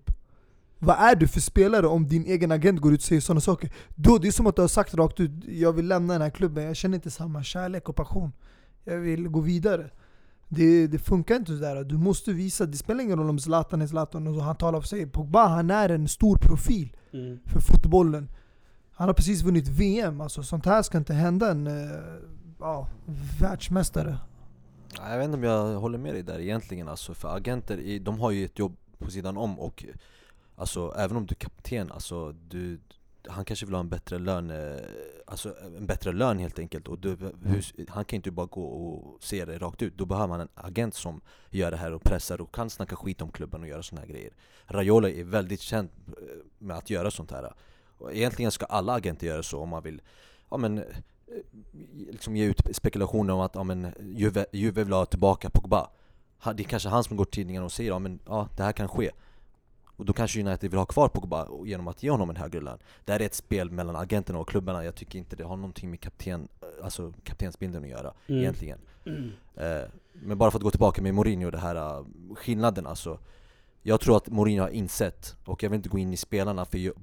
Vad 0.78 0.96
är 0.96 1.16
du 1.16 1.28
för 1.28 1.40
spelare 1.40 1.86
om 1.86 2.08
din 2.08 2.24
egen 2.24 2.52
agent 2.52 2.80
går 2.80 2.92
ut 2.94 3.00
och 3.00 3.04
säger 3.04 3.20
sådana 3.20 3.40
saker? 3.40 3.72
Då, 3.94 4.18
det 4.18 4.28
är 4.28 4.32
som 4.32 4.46
att 4.46 4.56
du 4.56 4.60
har 4.62 4.68
sagt 4.68 4.94
rakt 4.94 5.20
ut, 5.20 5.30
jag 5.48 5.72
vill 5.72 5.86
lämna 5.88 6.12
den 6.12 6.22
här 6.22 6.30
klubben, 6.30 6.64
jag 6.64 6.76
känner 6.76 6.94
inte 6.94 7.10
samma 7.10 7.42
kärlek 7.42 7.88
och 7.88 7.96
passion. 7.96 8.32
Jag 8.84 8.98
vill 8.98 9.28
gå 9.28 9.40
vidare. 9.40 9.90
Det, 10.48 10.86
det 10.86 10.98
funkar 10.98 11.36
inte 11.36 11.52
sådär. 11.56 11.84
Du 11.84 11.96
måste 11.98 12.32
visa, 12.32 12.66
det 12.66 12.76
spelar 12.76 13.04
ingen 13.04 13.18
roll 13.18 13.30
om 13.30 13.38
Zlatan 13.38 13.82
är 13.82 13.86
Zlatan 13.86 14.26
och 14.26 14.42
han 14.44 14.56
talar 14.56 14.80
för 14.80 14.88
sig. 14.88 15.06
Pogba 15.06 15.46
han 15.46 15.70
är 15.70 15.88
en 15.88 16.08
stor 16.08 16.36
profil 16.36 16.96
Mm. 17.12 17.38
för 17.46 17.60
fotbollen. 17.60 18.28
Han 18.92 19.08
har 19.08 19.14
precis 19.14 19.42
vunnit 19.42 19.68
VM, 19.68 20.20
alltså 20.20 20.42
sånt 20.42 20.66
här 20.66 20.82
ska 20.82 20.98
inte 20.98 21.14
hända 21.14 21.50
en 21.50 21.66
eh, 21.66 21.90
ja, 22.60 22.88
världsmästare. 23.40 24.18
Jag 24.98 25.18
vet 25.18 25.24
inte 25.24 25.36
om 25.36 25.44
jag 25.44 25.80
håller 25.80 25.98
med 25.98 26.14
dig 26.14 26.22
där 26.22 26.40
egentligen 26.40 26.88
alltså, 26.88 27.14
för 27.14 27.36
agenter, 27.36 27.98
de 27.98 28.20
har 28.20 28.30
ju 28.30 28.44
ett 28.44 28.58
jobb 28.58 28.76
på 28.98 29.10
sidan 29.10 29.36
om 29.36 29.60
och 29.60 29.84
Alltså 30.60 30.94
även 30.96 31.16
om 31.16 31.26
du 31.26 31.32
är 31.32 31.36
kapten, 31.36 31.92
alltså 31.92 32.32
du 32.32 32.78
han 33.28 33.44
kanske 33.44 33.66
vill 33.66 33.74
ha 33.74 33.80
en 33.80 33.88
bättre 33.88 34.18
lön, 34.18 34.50
eh, 34.50 34.80
alltså 35.26 35.54
en 35.76 35.86
bättre 35.86 36.12
lön 36.12 36.38
helt 36.38 36.58
enkelt 36.58 36.88
och 36.88 36.98
du, 36.98 37.08
hur, 37.44 37.90
Han 37.90 38.04
kan 38.04 38.16
inte 38.16 38.30
bara 38.30 38.46
gå 38.46 38.64
och 38.64 39.24
se 39.24 39.44
det 39.44 39.58
rakt 39.58 39.82
ut, 39.82 39.98
då 39.98 40.04
behöver 40.04 40.28
man 40.28 40.40
en 40.40 40.48
agent 40.54 40.94
som 40.94 41.20
gör 41.50 41.70
det 41.70 41.76
här 41.76 41.92
och 41.92 42.02
pressar 42.02 42.40
och 42.40 42.54
kan 42.54 42.70
snacka 42.70 42.96
skit 42.96 43.22
om 43.22 43.32
klubben 43.32 43.62
och 43.62 43.68
göra 43.68 43.82
såna 43.82 44.00
här 44.00 44.08
grejer. 44.08 44.32
Raiola 44.66 45.10
är 45.10 45.24
väldigt 45.24 45.60
känd 45.60 45.88
eh, 46.06 46.12
med 46.58 46.76
att 46.76 46.90
göra 46.90 47.10
sånt 47.10 47.30
här. 47.30 47.52
Och 47.98 48.14
Egentligen 48.14 48.50
ska 48.50 48.64
alla 48.64 48.92
agenter 48.92 49.26
göra 49.26 49.42
så 49.42 49.60
om 49.60 49.68
man 49.68 49.82
vill. 49.82 50.02
Ja, 50.50 50.56
men, 50.56 50.84
liksom 52.10 52.36
ge 52.36 52.44
ut 52.44 52.76
spekulationer 52.76 53.34
om 53.34 53.40
att 53.40 53.54
ja, 53.54 53.64
men, 53.64 53.94
Juve, 54.16 54.46
Juve 54.52 54.84
vill 54.84 54.92
ha 54.92 55.06
tillbaka 55.06 55.50
Pogba. 55.50 55.90
Det 56.54 56.62
är 56.62 56.68
kanske 56.68 56.88
han 56.88 57.04
som 57.04 57.16
går 57.16 57.24
till 57.24 57.32
tidningen 57.32 57.62
och 57.62 57.72
säger 57.72 57.90
ja, 57.90 57.98
men, 57.98 58.18
ja, 58.26 58.48
det 58.56 58.62
här 58.62 58.72
kan 58.72 58.88
ske. 58.88 59.10
Och 59.84 60.04
då 60.06 60.12
kanske 60.12 60.40
United 60.40 60.70
vill 60.70 60.78
ha 60.78 60.86
kvar 60.86 61.08
Pogba 61.08 61.48
genom 61.64 61.88
att 61.88 62.02
ge 62.02 62.10
honom 62.10 62.30
en 62.30 62.36
högre 62.36 62.60
lön. 62.60 62.78
Det 63.04 63.12
här 63.12 63.20
är 63.20 63.26
ett 63.26 63.34
spel 63.34 63.70
mellan 63.70 63.96
agenterna 63.96 64.38
och 64.38 64.48
klubbarna, 64.48 64.84
jag 64.84 64.94
tycker 64.94 65.18
inte 65.18 65.36
det 65.36 65.44
har 65.44 65.56
någonting 65.56 65.90
med 65.90 66.00
kapten, 66.00 66.48
alltså 66.82 67.12
kaptensbilden 67.24 67.82
att 67.82 67.88
göra 67.90 68.12
Mm. 68.26 68.40
egentligen. 68.40 68.78
Mm. 69.06 69.30
Eh, 69.56 69.88
Men 70.12 70.38
bara 70.38 70.50
för 70.50 70.58
att 70.58 70.62
gå 70.62 70.70
tillbaka 70.70 71.02
med 71.02 71.14
Mourinho, 71.14 71.50
det 71.50 71.58
här 71.58 71.76
eh, 71.76 72.04
skillnaden 72.34 72.86
alltså. 72.86 73.18
Jag 73.82 74.00
tror 74.00 74.16
att 74.16 74.28
Mourinho 74.28 74.62
har 74.62 74.68
insett, 74.70 75.36
och 75.44 75.62
jag 75.62 75.70
vill 75.70 75.76
inte 75.76 75.88
gå 75.88 75.98
in 75.98 76.12
i 76.12 76.16
spelarna 76.16 76.64
för 76.64 76.78
jag, 76.78 76.94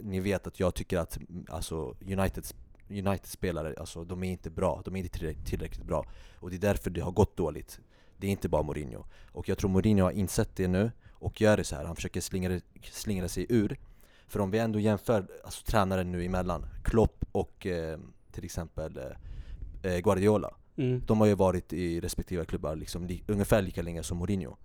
ni 0.00 0.20
vet 0.20 0.46
att 0.46 0.60
jag 0.60 0.74
tycker 0.74 0.98
att 0.98 1.18
alltså, 1.48 1.94
Uniteds 2.00 2.54
United-spelare, 2.90 3.74
alltså 3.78 4.04
de 4.04 4.24
är 4.24 4.30
inte 4.30 4.50
bra, 4.50 4.82
de 4.84 4.96
är 4.96 5.00
inte 5.00 5.18
tillräckligt, 5.44 5.86
bra 5.86 6.04
Och 6.38 6.50
det 6.50 6.56
är 6.56 6.60
därför 6.60 6.90
det 6.90 7.00
har 7.00 7.12
gått 7.12 7.36
dåligt 7.36 7.80
Det 8.16 8.26
är 8.26 8.30
inte 8.30 8.48
bara 8.48 8.62
Mourinho 8.62 9.04
Och 9.32 9.48
jag 9.48 9.58
tror 9.58 9.70
Mourinho 9.70 10.04
har 10.04 10.12
insett 10.12 10.56
det 10.56 10.68
nu 10.68 10.90
och 11.12 11.40
gör 11.40 11.56
det 11.56 11.64
så 11.64 11.76
här. 11.76 11.84
han 11.84 11.96
försöker 11.96 12.20
slingra, 12.20 12.60
slingra 12.82 13.28
sig 13.28 13.46
ur 13.48 13.78
För 14.26 14.40
om 14.40 14.50
vi 14.50 14.58
ändå 14.58 14.80
jämför 14.80 15.26
alltså, 15.44 15.64
tränare 15.64 16.04
nu 16.04 16.24
emellan, 16.24 16.66
Klopp 16.84 17.24
och 17.32 17.66
eh, 17.66 17.98
till 18.32 18.44
exempel 18.44 18.98
eh, 18.98 19.92
eh, 19.92 20.00
Guardiola. 20.00 20.54
Mm. 20.76 21.02
De 21.06 21.20
har 21.20 21.26
ju 21.26 21.34
varit 21.34 21.72
i 21.72 22.00
respektive 22.00 22.44
klubbar 22.44 22.76
liksom 22.76 23.06
li, 23.06 23.22
ungefär 23.26 23.62
lika 23.62 23.82
länge 23.82 24.02
som 24.02 24.18
Mourinho. 24.18 24.56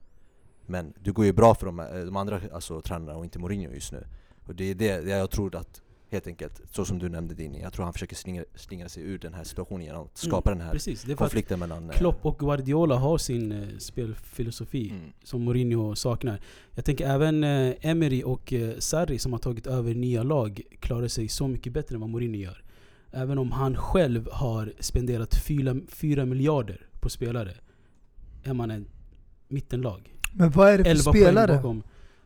Men 0.66 0.94
det 1.00 1.12
går 1.12 1.26
ju 1.26 1.34
bra 1.34 1.56
för 1.56 1.66
de, 1.66 1.80
eh, 1.80 1.86
de 1.86 2.16
andra 2.16 2.42
alltså, 2.54 2.82
tränarna 2.82 3.18
och 3.18 3.24
inte 3.24 3.40
Mourinho 3.40 3.72
just 3.74 3.92
nu. 3.92 4.08
Och 4.46 4.56
det 4.56 4.64
är 4.64 4.76
det 4.76 5.10
jag 5.10 5.32
tror 5.32 5.56
att, 5.56 5.82
helt 6.14 6.28
enkelt, 6.28 6.62
så 6.72 6.86
som 6.86 7.00
du 7.00 7.10
nämnde 7.10 7.36
Dini, 7.36 7.62
jag 7.62 7.74
tror 7.74 7.84
han 7.84 7.94
försöker 7.94 8.16
slingra, 8.16 8.46
slingra 8.56 8.90
sig 8.90 9.04
ur 9.04 9.18
den 9.20 9.34
här 9.34 9.44
situationen 9.44 9.86
genom 9.86 10.06
att 10.06 10.18
skapa 10.18 10.50
den 10.50 10.62
här 10.62 10.72
Precis, 10.72 11.04
det 11.04 11.12
är 11.12 11.16
konflikten 11.16 11.60
mellan... 11.60 11.90
eh, 11.90 11.96
Klopp 11.96 12.26
och 12.26 12.40
Guardiola 12.40 12.96
har 12.96 13.18
sin 13.18 13.52
eh, 13.52 13.78
spelfilosofi 13.78 14.90
mm, 14.90 15.12
som 15.24 15.44
Mourinho 15.44 15.96
saknar. 15.96 16.42
Jag 16.76 16.86
tänker 16.86 17.08
även 17.08 17.44
eh, 17.44 17.74
Emery 17.82 18.24
och 18.24 18.54
eh, 18.54 18.78
Sarri 18.80 19.20
som 19.20 19.32
har 19.34 19.40
tagit 19.40 19.68
över 19.68 19.94
nya 19.94 20.24
lag 20.24 20.62
klarar 20.80 21.08
sig 21.08 21.28
så 21.28 21.48
mycket 21.48 21.74
bättre 21.74 21.96
än 21.96 22.02
vad 22.02 22.10
Mourinho 22.10 22.38
gör. 22.38 22.64
Även 23.12 23.38
om 23.38 23.52
han 23.52 23.76
själv 23.78 24.30
har 24.32 24.74
spenderat 24.80 25.36
4 25.90 26.26
miljarder 26.26 26.88
på 27.00 27.10
spelare. 27.10 27.54
Är 28.44 28.54
man 28.54 28.72
en 28.72 28.86
mittenlag. 29.48 30.14
Men 30.34 30.52
vad 30.52 30.70
är 30.70 30.78
det 30.78 30.84
för 30.84 30.92
11 30.92 31.04
poäng 31.12 31.24
spelare? 31.24 31.56
bakom 31.56 31.84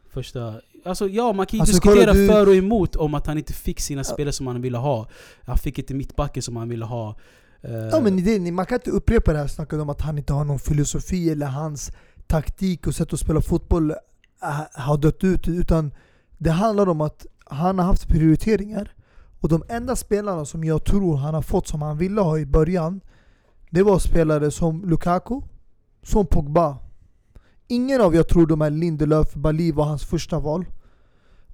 första... 0.10 0.62
Alltså 0.88 1.08
ja, 1.10 1.34
man 1.34 1.46
kan 1.46 1.58
ju 1.58 1.62
Alltså, 1.62 1.74
diskutera 1.74 2.14
du- 2.14 2.28
för 2.28 2.48
och 2.48 2.56
emot 2.56 2.96
om 2.96 3.14
att 3.14 3.28
han 3.28 3.38
inte 3.38 3.54
fick 3.54 3.80
sina 3.80 4.04
spelare 4.04 4.34
som 4.34 4.48
han 4.48 4.62
ville 4.62 4.78
ha. 4.78 5.08
Han 5.46 5.58
fick 5.58 5.80
inte 5.80 5.94
mittbacken 5.94 6.44
som 6.44 6.56
han 6.56 6.70
ville 6.70 6.86
ha. 6.86 7.16
Eh, 7.62 7.72
Ja 7.74 8.00
men 8.02 8.24
det, 8.24 8.52
man 8.52 8.66
kan 8.66 8.76
inte 8.76 8.92
upprepa 8.92 9.34
det 9.34 9.40
här 9.40 9.48
snacket 9.48 9.80
om 9.80 9.90
att 9.90 10.02
han 10.02 10.18
inte 10.18 10.34
har 10.34 10.46
någon 10.46 10.60
filosofi 10.60 11.30
eller 11.30 11.46
hans 11.46 11.92
taktik 12.28 12.88
och 12.88 12.96
sätt 12.96 13.14
att 13.14 13.20
spela 13.20 13.42
fotboll 13.42 13.92
äh, 13.92 14.62
har 14.74 14.98
dött 14.98 15.24
ut. 15.24 15.48
Utan 15.48 15.92
det 16.38 16.52
handlar 16.52 16.90
om 16.90 17.02
att 17.02 17.26
han 17.46 17.80
har 17.80 17.86
haft 17.86 18.08
prioriteringar. 18.08 18.94
Och 19.40 19.50
de 19.50 19.64
enda 19.70 19.96
spelarna 19.96 20.46
som 20.46 20.64
jag 20.64 20.84
tror 20.86 21.18
han 21.18 21.34
har 21.34 21.42
fått 21.42 21.68
som 21.68 21.82
han 21.82 21.98
ville 21.98 22.22
ha 22.22 22.40
i 22.40 22.46
början, 22.46 23.02
det 23.70 23.84
var 23.84 24.00
spelare 24.00 24.52
som 24.52 24.86
Lukaku, 24.90 25.42
som 26.04 26.26
Pogba. 26.26 26.78
Ingen 27.68 28.02
av 28.02 28.16
jag 28.16 28.28
tror 28.28 28.48
de 28.48 28.62
här 28.62 28.70
Lindelöf, 28.70 29.34
Bali 29.34 29.72
var 29.72 29.86
hans 29.86 30.04
första 30.06 30.40
val. 30.40 30.66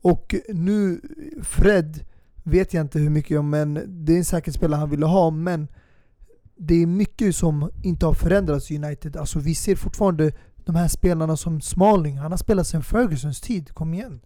Och 0.03 0.35
nu, 0.49 1.01
Fred, 1.43 2.05
vet 2.43 2.73
jag 2.73 2.81
inte 2.81 2.99
hur 2.99 3.09
mycket 3.09 3.39
om, 3.39 3.49
men 3.49 3.73
det 3.87 4.13
är 4.13 4.17
en 4.17 4.25
säker 4.25 4.51
spelare 4.51 4.79
han 4.79 4.89
ville 4.89 5.05
ha. 5.05 5.31
Men 5.31 5.67
det 6.57 6.81
är 6.81 6.87
mycket 6.87 7.35
som 7.35 7.71
inte 7.83 8.05
har 8.05 8.13
förändrats 8.13 8.71
i 8.71 8.77
United. 8.77 9.17
Alltså 9.17 9.39
vi 9.39 9.55
ser 9.55 9.75
fortfarande 9.75 10.31
de 10.65 10.75
här 10.75 10.87
spelarna 10.87 11.37
som 11.37 11.61
Smalling, 11.61 12.17
han 12.17 12.31
har 12.31 12.37
spelat 12.37 12.67
sedan 12.67 12.83
Fergusons 12.83 13.41
tid, 13.41 13.73
kom 13.73 13.93
igen. 13.93 14.21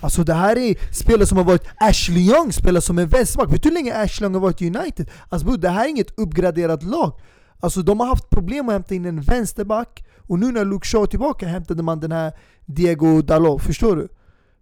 Alltså 0.00 0.24
det 0.24 0.34
här 0.34 0.58
är 0.58 0.94
spelare 0.94 1.26
som 1.26 1.38
har 1.38 1.44
varit, 1.44 1.66
Ashley 1.76 2.22
Young 2.22 2.52
spelar 2.52 2.80
som 2.80 2.98
en 2.98 3.08
vänsterback. 3.08 3.52
Vet 3.52 3.62
du 3.62 3.68
hur 3.68 3.74
länge 3.74 3.94
Ashley 3.94 4.26
Young 4.26 4.34
har 4.34 4.40
varit 4.40 4.62
i 4.62 4.66
United? 4.66 5.10
Alltså 5.28 5.46
bro, 5.46 5.56
det 5.56 5.68
här 5.68 5.84
är 5.84 5.88
inget 5.88 6.18
uppgraderat 6.18 6.82
lag. 6.82 7.20
Alltså 7.60 7.82
de 7.82 8.00
har 8.00 8.06
haft 8.06 8.30
problem 8.30 8.68
att 8.68 8.72
hämta 8.72 8.94
in 8.94 9.04
en 9.04 9.20
vänsterback, 9.20 10.04
och 10.18 10.38
nu 10.38 10.52
när 10.52 10.64
Luke 10.64 10.86
Shaw 10.86 11.02
är 11.02 11.06
tillbaka 11.06 11.46
hämtade 11.46 11.82
man 11.82 12.00
den 12.00 12.12
här 12.12 12.32
Diego 12.66 13.22
Dalot, 13.22 13.62
förstår 13.62 13.96
du? 13.96 14.08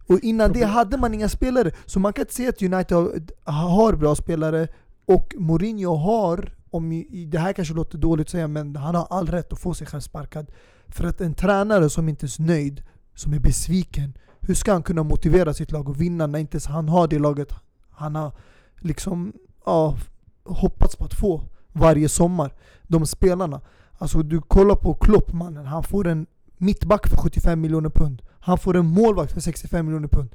Och 0.07 0.21
innan 0.21 0.49
det 0.49 0.53
Problem- 0.53 0.71
hade 0.71 0.97
man 0.97 1.15
inga 1.15 1.29
spelare, 1.29 1.71
så 1.87 2.01
man 2.01 2.13
kan 2.13 2.23
inte 2.23 2.35
säga 2.35 2.49
att 2.49 2.63
United 2.63 3.33
har, 3.45 3.69
har 3.69 3.93
bra 3.93 4.15
spelare, 4.15 4.69
och 5.05 5.35
Mourinho 5.39 5.95
har, 5.95 6.55
om 6.71 7.05
det 7.27 7.39
här 7.39 7.53
kanske 7.53 7.75
låter 7.75 7.99
dåligt 7.99 8.27
att 8.27 8.31
säga, 8.31 8.49
men 8.49 8.77
han 8.77 8.95
har 8.95 9.07
all 9.11 9.27
rätt 9.27 9.53
att 9.53 9.59
få 9.59 9.75
sig 9.75 9.87
själv 9.87 10.01
sparkad. 10.01 10.47
För 10.89 11.05
att 11.05 11.21
en 11.21 11.35
tränare 11.35 11.91
som 11.91 12.09
inte 12.09 12.27
är 12.27 12.43
nöjd, 12.43 12.83
som 13.15 13.33
är 13.33 13.39
besviken, 13.39 14.13
hur 14.41 14.55
ska 14.55 14.73
han 14.73 14.83
kunna 14.83 15.03
motivera 15.03 15.55
sitt 15.55 15.73
lag 15.73 15.91
att 15.91 15.97
vinna 15.97 16.27
när 16.27 16.39
inte 16.39 16.55
ens 16.55 16.67
han 16.67 16.89
har 16.89 17.09
det 17.09 17.19
laget 17.19 17.53
han 17.91 18.15
har 18.15 18.33
liksom 18.81 19.33
ja, 19.65 19.97
hoppats 20.45 20.97
på 20.97 21.05
att 21.05 21.15
få 21.15 21.43
varje 21.73 22.09
sommar? 22.09 22.55
De 22.83 23.07
spelarna. 23.07 23.61
Alltså 23.99 24.23
du 24.23 24.41
kollar 24.41 24.75
på 24.75 24.95
Klopp 24.95 25.33
mannen, 25.33 25.67
han 25.67 25.83
får 25.83 26.09
en 26.09 26.27
mittback 26.57 27.09
för 27.09 27.17
75 27.17 27.61
miljoner 27.61 27.91
pund. 27.91 28.23
Han 28.45 28.59
får 28.59 28.77
en 28.77 28.87
målvakt 28.87 29.33
för 29.33 29.41
65 29.41 29.87
miljoner 29.87 30.09
pund. 30.09 30.35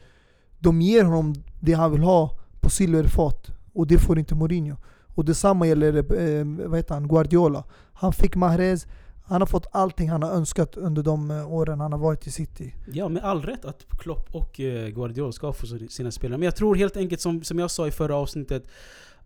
De 0.59 0.81
ger 0.81 1.03
honom 1.03 1.33
det 1.59 1.73
han 1.73 1.91
vill 1.91 2.01
ha 2.01 2.37
på 2.59 2.69
silverfat, 2.69 3.51
och 3.73 3.87
det 3.87 3.97
får 3.97 4.19
inte 4.19 4.35
Mourinho. 4.35 4.75
Och 5.15 5.25
detsamma 5.25 5.67
gäller 5.67 5.97
eh, 5.97 6.67
vad 6.67 6.77
heter 6.77 6.93
han, 6.93 7.07
Guardiola. 7.07 7.63
Han 7.93 8.13
fick 8.13 8.35
Mahrez, 8.35 8.87
han 9.25 9.41
har 9.41 9.45
fått 9.45 9.67
allting 9.71 10.09
han 10.09 10.23
har 10.23 10.31
önskat 10.31 10.77
under 10.77 11.03
de 11.03 11.31
eh, 11.31 11.51
åren 11.51 11.79
han 11.79 11.91
har 11.91 11.99
varit 11.99 12.27
i 12.27 12.31
City. 12.31 12.75
Ja, 12.93 13.09
med 13.09 13.23
all 13.23 13.41
rätt 13.41 13.65
att 13.65 13.85
Klopp 13.99 14.35
och 14.35 14.59
eh, 14.59 14.87
Guardiola 14.87 15.31
ska 15.31 15.53
få 15.53 15.67
sina 15.89 16.11
spelare. 16.11 16.37
Men 16.37 16.45
jag 16.45 16.55
tror 16.55 16.75
helt 16.75 16.97
enkelt 16.97 17.21
som, 17.21 17.43
som 17.43 17.59
jag 17.59 17.71
sa 17.71 17.87
i 17.87 17.91
förra 17.91 18.15
avsnittet 18.15 18.63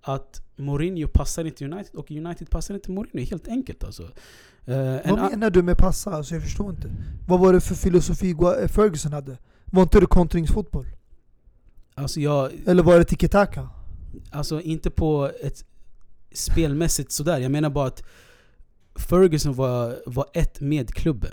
att 0.01 0.41
Mourinho 0.55 1.07
passar 1.07 1.45
inte 1.45 1.65
United 1.65 1.95
och 1.95 2.11
United 2.11 2.49
passar 2.49 2.73
inte 2.75 2.91
Mourinho. 2.91 3.25
Helt 3.29 3.47
enkelt 3.47 3.83
alltså. 3.83 4.11
En 4.65 5.01
Vad 5.05 5.31
menar 5.31 5.49
du 5.49 5.61
med 5.61 5.77
passa? 5.77 6.11
Alltså 6.11 6.33
jag 6.33 6.43
förstår 6.43 6.69
inte. 6.69 6.91
Vad 7.27 7.39
var 7.39 7.53
det 7.53 7.61
för 7.61 7.75
filosofi 7.75 8.31
eh, 8.31 8.67
Ferguson 8.67 9.13
hade? 9.13 9.37
Var 9.65 9.83
inte 9.83 9.99
det 9.99 10.05
kontringsfotboll? 10.05 10.85
alltså, 11.95 12.19
jag, 12.19 12.51
Eller 12.65 12.83
var 12.83 12.99
det 12.99 13.05
tiki-taka? 13.05 13.69
alltså 14.29 14.61
inte 14.61 14.89
på 14.89 15.31
ett 15.41 15.65
spelmässigt 16.31 17.11
sådär. 17.11 17.39
Jag 17.39 17.51
menar 17.51 17.69
bara 17.69 17.87
att 17.87 18.03
Ferguson 18.95 19.53
var, 19.53 19.99
var 20.05 20.25
ett 20.33 20.61
med 20.61 20.93
klubben. 20.93 21.31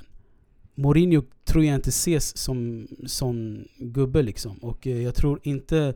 Mourinho 0.74 1.22
tror 1.44 1.64
jag 1.64 1.74
inte 1.74 1.88
ses 1.88 2.36
som 2.36 2.88
sån 3.06 3.68
gubbe 3.78 4.22
liksom. 4.22 4.58
Och 4.58 4.86
eh, 4.86 5.02
jag 5.02 5.14
tror 5.14 5.40
inte... 5.42 5.94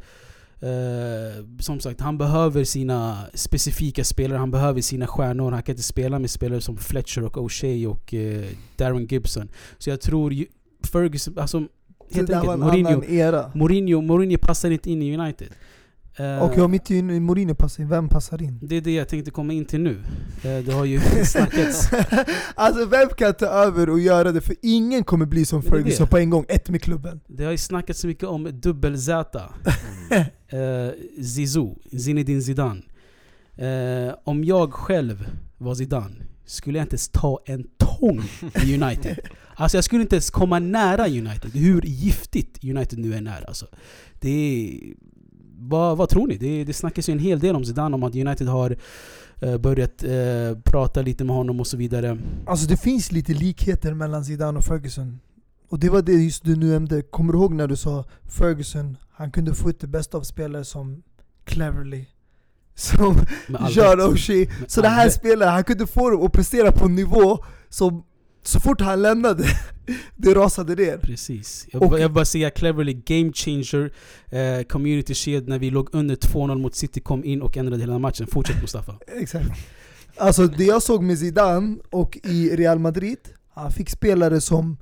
Eh, 0.62 1.44
som 1.58 1.80
sagt, 1.80 2.00
han 2.00 2.18
behöver 2.18 2.64
sina 2.64 3.18
specifika 3.34 4.04
spelare, 4.04 4.38
han 4.38 4.50
behöver 4.50 4.80
sina 4.80 5.06
stjärnor. 5.06 5.52
Han 5.52 5.62
kan 5.62 5.72
inte 5.72 5.82
spela 5.82 6.18
med 6.18 6.30
spelare 6.30 6.60
som 6.60 6.76
Fletcher 6.76 7.24
och 7.24 7.36
O'Shea 7.36 7.86
och 7.86 8.14
eh, 8.14 8.44
Darren 8.76 9.06
Gibson. 9.06 9.48
Så 9.78 9.90
jag 9.90 10.00
tror 10.00 10.32
ju, 10.32 10.46
Ferguson, 10.92 11.38
alltså 11.38 11.62
helt 12.12 12.30
enkelt, 12.30 12.52
en 12.52 12.60
Mourinho. 12.60 13.02
Mourinho, 13.54 14.00
Mourinho 14.00 14.38
passar 14.38 14.70
inte 14.70 14.90
in 14.90 15.02
i 15.02 15.18
United. 15.18 15.48
Eh, 16.16 16.38
Och 16.42 16.52
jag 16.56 16.70
mitt 16.70 16.90
i 16.90 17.02
Mourinho 17.02 17.54
passar 17.54 17.82
in, 17.82 17.88
vem 17.88 18.08
passar 18.08 18.42
in? 18.42 18.58
det 18.62 18.76
är 18.76 18.80
det 18.80 18.94
jag 18.94 19.08
tänkte 19.08 19.30
komma 19.30 19.52
in 19.52 19.64
till 19.64 19.80
nu. 19.80 20.02
Eh, 20.44 20.58
det 20.64 20.72
har 20.72 20.84
ju 20.84 21.00
snackats... 21.24 21.88
alltså 22.54 22.84
vem 22.86 23.08
kan 23.08 23.34
ta 23.34 23.46
över 23.46 23.90
och 23.90 24.00
göra 24.00 24.32
det? 24.32 24.40
För 24.40 24.56
ingen 24.62 25.04
kommer 25.04 25.26
bli 25.26 25.44
som 25.44 25.62
Ferguson 25.62 26.06
på 26.06 26.18
en 26.18 26.30
gång, 26.30 26.44
ett 26.48 26.68
med 26.70 26.82
klubben. 26.82 27.20
Det 27.26 27.44
har 27.44 27.50
ju 27.50 27.58
snackats 27.58 28.00
så 28.00 28.06
mycket 28.06 28.24
om 28.24 28.48
dubbel-Z. 28.60 29.42
Eh, 30.52 31.22
Zizou, 31.24 31.78
Zinedine 31.98 32.42
Zidane. 32.42 32.82
Om 34.24 34.44
jag 34.44 34.72
själv 34.72 35.26
var 35.58 35.74
Zidane 35.74 36.14
skulle 36.44 36.78
jag 36.78 36.84
inte 36.84 36.94
ens 36.94 37.08
ta 37.08 37.38
en 37.46 37.64
tång 37.78 38.22
i 38.64 38.74
United. 38.82 39.18
Alltså 39.54 39.76
jag 39.76 39.84
skulle 39.84 40.02
inte 40.02 40.16
ens 40.16 40.30
komma 40.30 40.58
nära 40.58 41.06
United, 41.06 41.50
hur 41.54 41.82
giftigt 41.82 42.64
United 42.64 42.98
nu 42.98 43.14
än 43.14 43.26
är. 43.26 43.44
Alltså. 43.48 43.66
Det 44.20 44.30
är, 44.30 44.94
vad, 45.68 45.96
vad 45.96 46.08
tror 46.08 46.26
ni? 46.26 46.36
Det, 46.36 46.64
det 46.64 46.72
snackas 46.72 47.08
ju 47.08 47.12
en 47.12 47.18
hel 47.18 47.40
del 47.40 47.56
om 47.56 47.64
Zidane, 47.64 47.94
om 47.94 48.02
att 48.02 48.14
United 48.14 48.48
har 48.48 48.76
eh, 49.40 49.58
börjat 49.58 50.04
eh, 50.04 50.58
prata 50.64 51.02
lite 51.02 51.24
med 51.24 51.36
honom 51.36 51.60
och 51.60 51.66
så 51.66 51.76
vidare. 51.76 52.18
Alltså 52.46 52.66
det 52.66 52.76
finns 52.76 53.12
lite 53.12 53.32
likheter 53.32 53.94
mellan 53.94 54.24
Zidane 54.24 54.58
och 54.58 54.64
Ferguson. 54.64 55.20
Och 55.68 55.78
det 55.78 55.88
var 55.88 56.02
det 56.02 56.12
just 56.12 56.44
du 56.44 56.56
nu 56.56 56.66
nämnde. 56.66 57.02
Kommer 57.02 57.32
du 57.32 57.38
ihåg 57.38 57.54
när 57.54 57.68
du 57.68 57.76
sa 57.76 58.04
Ferguson, 58.24 58.96
han 59.12 59.30
kunde 59.30 59.54
få 59.54 59.70
ut 59.70 59.80
det 59.80 59.86
bästa 59.86 60.18
av 60.18 60.22
spelare 60.22 60.64
som 60.64 61.02
Cleverly. 61.44 62.04
Som 62.74 63.16
John. 63.70 64.00
O'Shea. 64.00 64.50
Så 64.66 64.80
det 64.80 64.88
här 64.88 65.04
rätt. 65.04 65.14
spelare, 65.14 65.50
han 65.50 65.64
kunde 65.64 65.86
få 65.86 66.10
dem 66.10 66.26
att 66.26 66.32
prestera 66.32 66.72
på 66.72 66.84
en 66.84 66.94
nivå 66.94 67.38
som 67.68 68.04
så 68.42 68.60
fort 68.60 68.80
han 68.80 69.02
lämnade, 69.02 69.44
det 70.16 70.34
rasade 70.34 70.74
ner. 70.74 70.98
Precis. 70.98 71.66
Jag, 71.72 71.82
Och- 71.82 71.94
jag 72.00 72.08
vill 72.08 72.14
bara 72.14 72.24
säga 72.24 72.50
cleverly 72.50 72.92
game 72.94 73.32
changer. 73.32 73.92
Eh, 74.30 74.62
community 74.62 75.14
shield 75.14 75.48
när 75.48 75.58
vi 75.58 75.70
låg 75.70 75.88
under 75.92 76.16
2-0 76.16 76.58
mot 76.58 76.74
City 76.74 77.00
kom 77.00 77.24
in 77.24 77.42
och 77.42 77.56
ändrade 77.56 77.80
hela 77.80 77.98
matchen. 77.98 78.26
Fortsätt 78.26 78.60
Mustafa. 78.62 78.94
Exakt. 79.20 79.48
Alltså 80.16 80.46
det 80.46 80.64
jag 80.64 80.82
såg 80.82 81.02
med 81.02 81.18
Zidane 81.18 81.76
och 81.90 82.18
i 82.24 82.56
Real 82.56 82.78
Madrid, 82.78 83.18
han 83.54 83.70
fick 83.72 83.90
spelare 83.90 84.40
som 84.40 84.76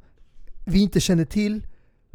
vi 0.64 0.81
inte 0.83 1.01
känner 1.01 1.25
till, 1.25 1.66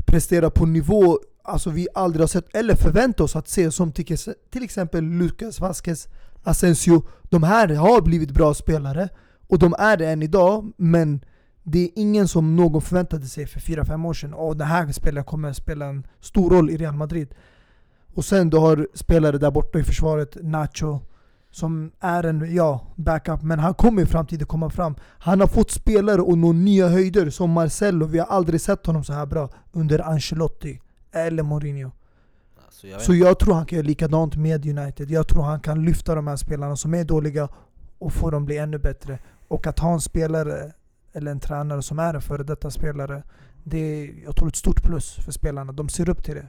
prestera 0.05 0.49
på 0.49 0.65
nivå 0.65 1.19
alltså 1.43 1.69
vi 1.69 1.87
aldrig 1.93 2.21
har 2.21 2.27
sett, 2.27 2.55
eller 2.55 2.75
förväntar 2.75 3.23
oss 3.23 3.35
att 3.35 3.47
se, 3.49 3.71
som 3.71 3.91
till 3.91 4.63
exempel 4.63 5.03
Lucas 5.03 5.59
Vasquez, 5.59 6.07
Asensio. 6.43 7.03
De 7.23 7.43
här 7.43 7.67
har 7.75 8.01
blivit 8.01 8.31
bra 8.31 8.53
spelare, 8.53 9.09
och 9.47 9.59
de 9.59 9.75
är 9.79 9.97
det 9.97 10.07
än 10.09 10.23
idag, 10.23 10.71
men 10.77 11.25
det 11.67 11.79
är 11.79 11.89
ingen 11.95 12.27
som 12.27 12.55
någon 12.55 12.81
förväntade 12.81 13.25
sig 13.25 13.45
för 13.45 13.59
4-5 13.59 14.07
år 14.07 14.13
sedan. 14.13 14.33
Och 14.33 14.57
den 14.57 14.67
här 14.67 14.91
spelaren 14.91 15.25
kommer 15.25 15.49
att 15.49 15.57
spela 15.57 15.85
en 15.85 16.07
stor 16.19 16.49
roll 16.49 16.69
i 16.69 16.77
Real 16.77 16.95
Madrid. 16.95 17.35
Och 18.15 18.25
sen 18.25 18.49
du 18.49 18.57
har 18.57 18.87
spelare 18.93 19.37
där 19.37 19.51
borta 19.51 19.79
i 19.79 19.83
försvaret, 19.83 20.37
Nacho, 20.41 20.99
som 21.51 21.91
är 21.99 22.23
en 22.23 22.55
ja, 22.55 22.81
backup, 22.95 23.41
men 23.41 23.59
han 23.59 23.73
kommer 23.73 24.01
i 24.01 24.05
framtiden 24.05 24.47
komma 24.47 24.69
fram. 24.69 24.95
Han 25.01 25.39
har 25.39 25.47
fått 25.47 25.71
spelare 25.71 26.21
och 26.21 26.37
nå 26.37 26.53
nya 26.53 26.87
höjder 26.87 27.29
som 27.29 27.51
Marcelo, 27.51 28.05
vi 28.05 28.19
har 28.19 28.27
aldrig 28.27 28.61
sett 28.61 28.85
honom 28.85 29.03
så 29.03 29.13
här 29.13 29.25
bra 29.25 29.49
under 29.71 29.99
Ancelotti 29.99 30.79
eller 31.11 31.43
Mourinho. 31.43 31.91
Alltså, 32.65 32.87
jag 32.87 33.01
Så 33.01 33.15
jag 33.15 33.39
tror 33.39 33.53
han 33.53 33.65
kan 33.65 33.75
göra 33.75 33.87
likadant 33.87 34.35
med 34.35 34.65
United. 34.65 35.11
Jag 35.11 35.27
tror 35.27 35.43
han 35.43 35.59
kan 35.59 35.85
lyfta 35.85 36.15
de 36.15 36.27
här 36.27 36.35
spelarna 36.35 36.75
som 36.75 36.93
är 36.93 37.03
dåliga 37.03 37.49
och 37.99 38.13
få 38.13 38.29
dem 38.29 38.45
bli 38.45 38.57
ännu 38.57 38.77
bättre. 38.77 39.19
Och 39.47 39.67
att 39.67 39.79
ha 39.79 39.93
en 39.93 40.01
spelare, 40.01 40.71
eller 41.15 41.31
en 41.31 41.39
tränare 41.39 41.81
som 41.81 41.99
är 41.99 42.13
en 42.13 42.21
före 42.21 42.43
detta 42.43 42.71
spelare, 42.71 43.23
det 43.63 43.77
är 43.77 44.23
jag 44.23 44.35
tror 44.35 44.47
ett 44.47 44.55
stort 44.55 44.83
plus 44.83 45.15
för 45.15 45.31
spelarna. 45.31 45.71
De 45.71 45.89
ser 45.89 46.09
upp 46.09 46.23
till 46.23 46.35
det. 46.35 46.47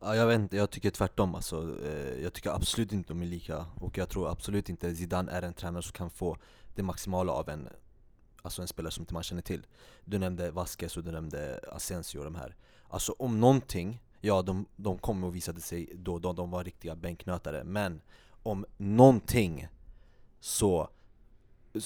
Ja, 0.00 0.16
jag 0.16 0.26
vet 0.26 0.40
inte, 0.40 0.56
jag 0.56 0.70
tycker 0.70 0.90
tvärtom 0.90 1.34
alltså. 1.34 1.76
Eh, 1.86 2.22
Jag 2.22 2.32
tycker 2.32 2.50
absolut 2.50 2.92
inte 2.92 3.08
de 3.08 3.22
är 3.22 3.26
lika 3.26 3.66
och 3.74 3.98
jag 3.98 4.08
tror 4.08 4.30
absolut 4.30 4.68
inte 4.68 4.94
Zidane 4.94 5.32
är 5.32 5.42
en 5.42 5.54
tränare 5.54 5.82
som 5.82 5.92
kan 5.92 6.10
få 6.10 6.36
det 6.74 6.82
maximala 6.82 7.32
av 7.32 7.48
en 7.48 7.68
Alltså 8.44 8.62
en 8.62 8.68
spelare 8.68 8.90
som 8.92 9.02
inte 9.02 9.14
man 9.14 9.22
känner 9.22 9.42
till 9.42 9.66
Du 10.04 10.18
nämnde 10.18 10.50
Vasquez 10.50 10.96
och 10.96 11.04
du 11.04 11.12
nämnde 11.12 11.60
Asensio 11.72 12.18
och 12.18 12.24
de 12.24 12.34
här 12.34 12.56
Alltså 12.88 13.14
om 13.18 13.40
någonting, 13.40 14.02
ja 14.20 14.42
de, 14.42 14.66
de 14.76 14.98
kom 14.98 15.24
och 15.24 15.34
visade 15.34 15.60
sig 15.60 15.92
då, 15.94 16.18
då 16.18 16.32
de 16.32 16.50
var 16.50 16.64
riktiga 16.64 16.96
bänknötare 16.96 17.64
Men 17.64 18.00
om 18.42 18.66
någonting 18.76 19.68
så 20.40 20.88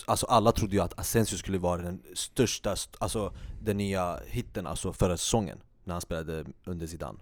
Alltså 0.07 0.27
alla 0.27 0.53
trodde 0.53 0.77
ju 0.77 0.83
att 0.83 0.99
Asensio 0.99 1.37
skulle 1.38 1.59
vara 1.59 1.83
den 1.83 2.03
största, 2.14 2.72
st- 2.72 2.96
alltså 3.01 3.35
den 3.62 3.77
nya 3.77 4.20
hitten 4.27 4.66
alltså 4.66 4.92
förra 4.92 5.16
säsongen 5.16 5.59
När 5.85 5.94
han 5.94 6.01
spelade 6.01 6.44
under 6.64 6.87
Zidane. 6.87 7.18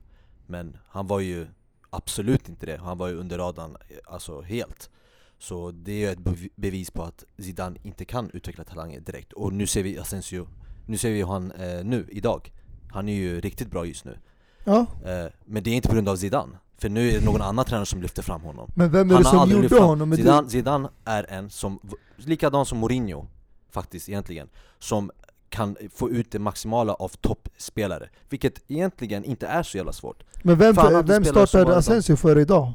Men 0.46 0.77
han 0.88 1.07
var 1.07 1.20
ju 1.20 1.46
absolut 1.90 2.48
inte 2.48 2.66
det, 2.66 2.77
han 2.77 2.98
var 2.98 3.09
ju 3.09 3.14
under 3.16 3.38
radarn 3.38 3.77
alltså 4.07 4.40
helt. 4.40 4.90
Så 5.38 5.70
det 5.70 5.92
är 5.92 5.96
ju 5.96 6.09
ett 6.09 6.18
bev- 6.18 6.50
bevis 6.57 6.90
på 6.90 7.03
att 7.03 7.24
Zidane 7.38 7.77
inte 7.83 8.05
kan 8.05 8.31
utveckla 8.31 8.64
talanger 8.64 9.00
direkt. 9.00 9.33
Och 9.33 9.53
nu 9.53 9.66
ser 9.66 9.83
vi 9.83 9.98
Asensio, 9.98 10.48
nu 10.87 10.96
ser 10.98 11.11
vi 11.11 11.22
han 11.22 11.50
eh, 11.53 11.85
nu, 11.85 12.07
idag. 12.11 12.53
Han 12.90 13.09
är 13.09 13.14
ju 13.14 13.40
riktigt 13.40 13.70
bra 13.70 13.85
just 13.87 14.05
nu. 14.05 14.18
Ja, 14.64 14.87
eh, 15.05 15.27
Men 15.44 15.62
det 15.62 15.70
är 15.70 15.74
inte 15.74 15.88
på 15.88 15.94
grund 15.94 16.09
av 16.09 16.16
Zidane 16.16 16.59
För 16.79 16.89
nu 16.89 17.09
är 17.09 17.21
det 17.21 17.25
någon 17.25 17.43
annan 17.43 17.65
tränare 17.65 17.87
som 17.87 18.03
lyfter 18.03 18.23
fram 18.23 18.41
honom 18.41 18.71
men 18.75 18.91
vem 18.91 19.11
är 19.11 19.19
det 19.19 19.25
som 19.25 19.51
gjorde 19.51 19.81
honom? 19.81 20.17
Zidane, 20.17 20.51
Zidane 20.51 20.89
är 21.05 21.27
en 21.31 21.51
som, 21.51 21.81
likadan 22.17 22.67
som 22.67 22.79
Mourinho 22.79 23.27
faktiskt 23.71 24.09
egentligen 24.09 24.49
Som 24.79 25.11
kan 25.49 25.77
få 25.95 26.11
ut 26.11 26.31
det 26.31 26.39
maximala 26.39 26.95
av 26.95 27.09
toppspelare 27.09 28.09
Vilket 28.29 28.71
egentligen 28.71 29.25
inte 29.25 29.47
är 29.47 29.63
så 29.63 29.77
jävla 29.77 29.93
svårt 29.93 30.23
Men 30.43 30.59
vem, 30.59 30.77
vem 31.07 31.25
startade. 31.25 31.77
Asensio 31.77 32.17
för 32.17 32.39
idag? 32.39 32.73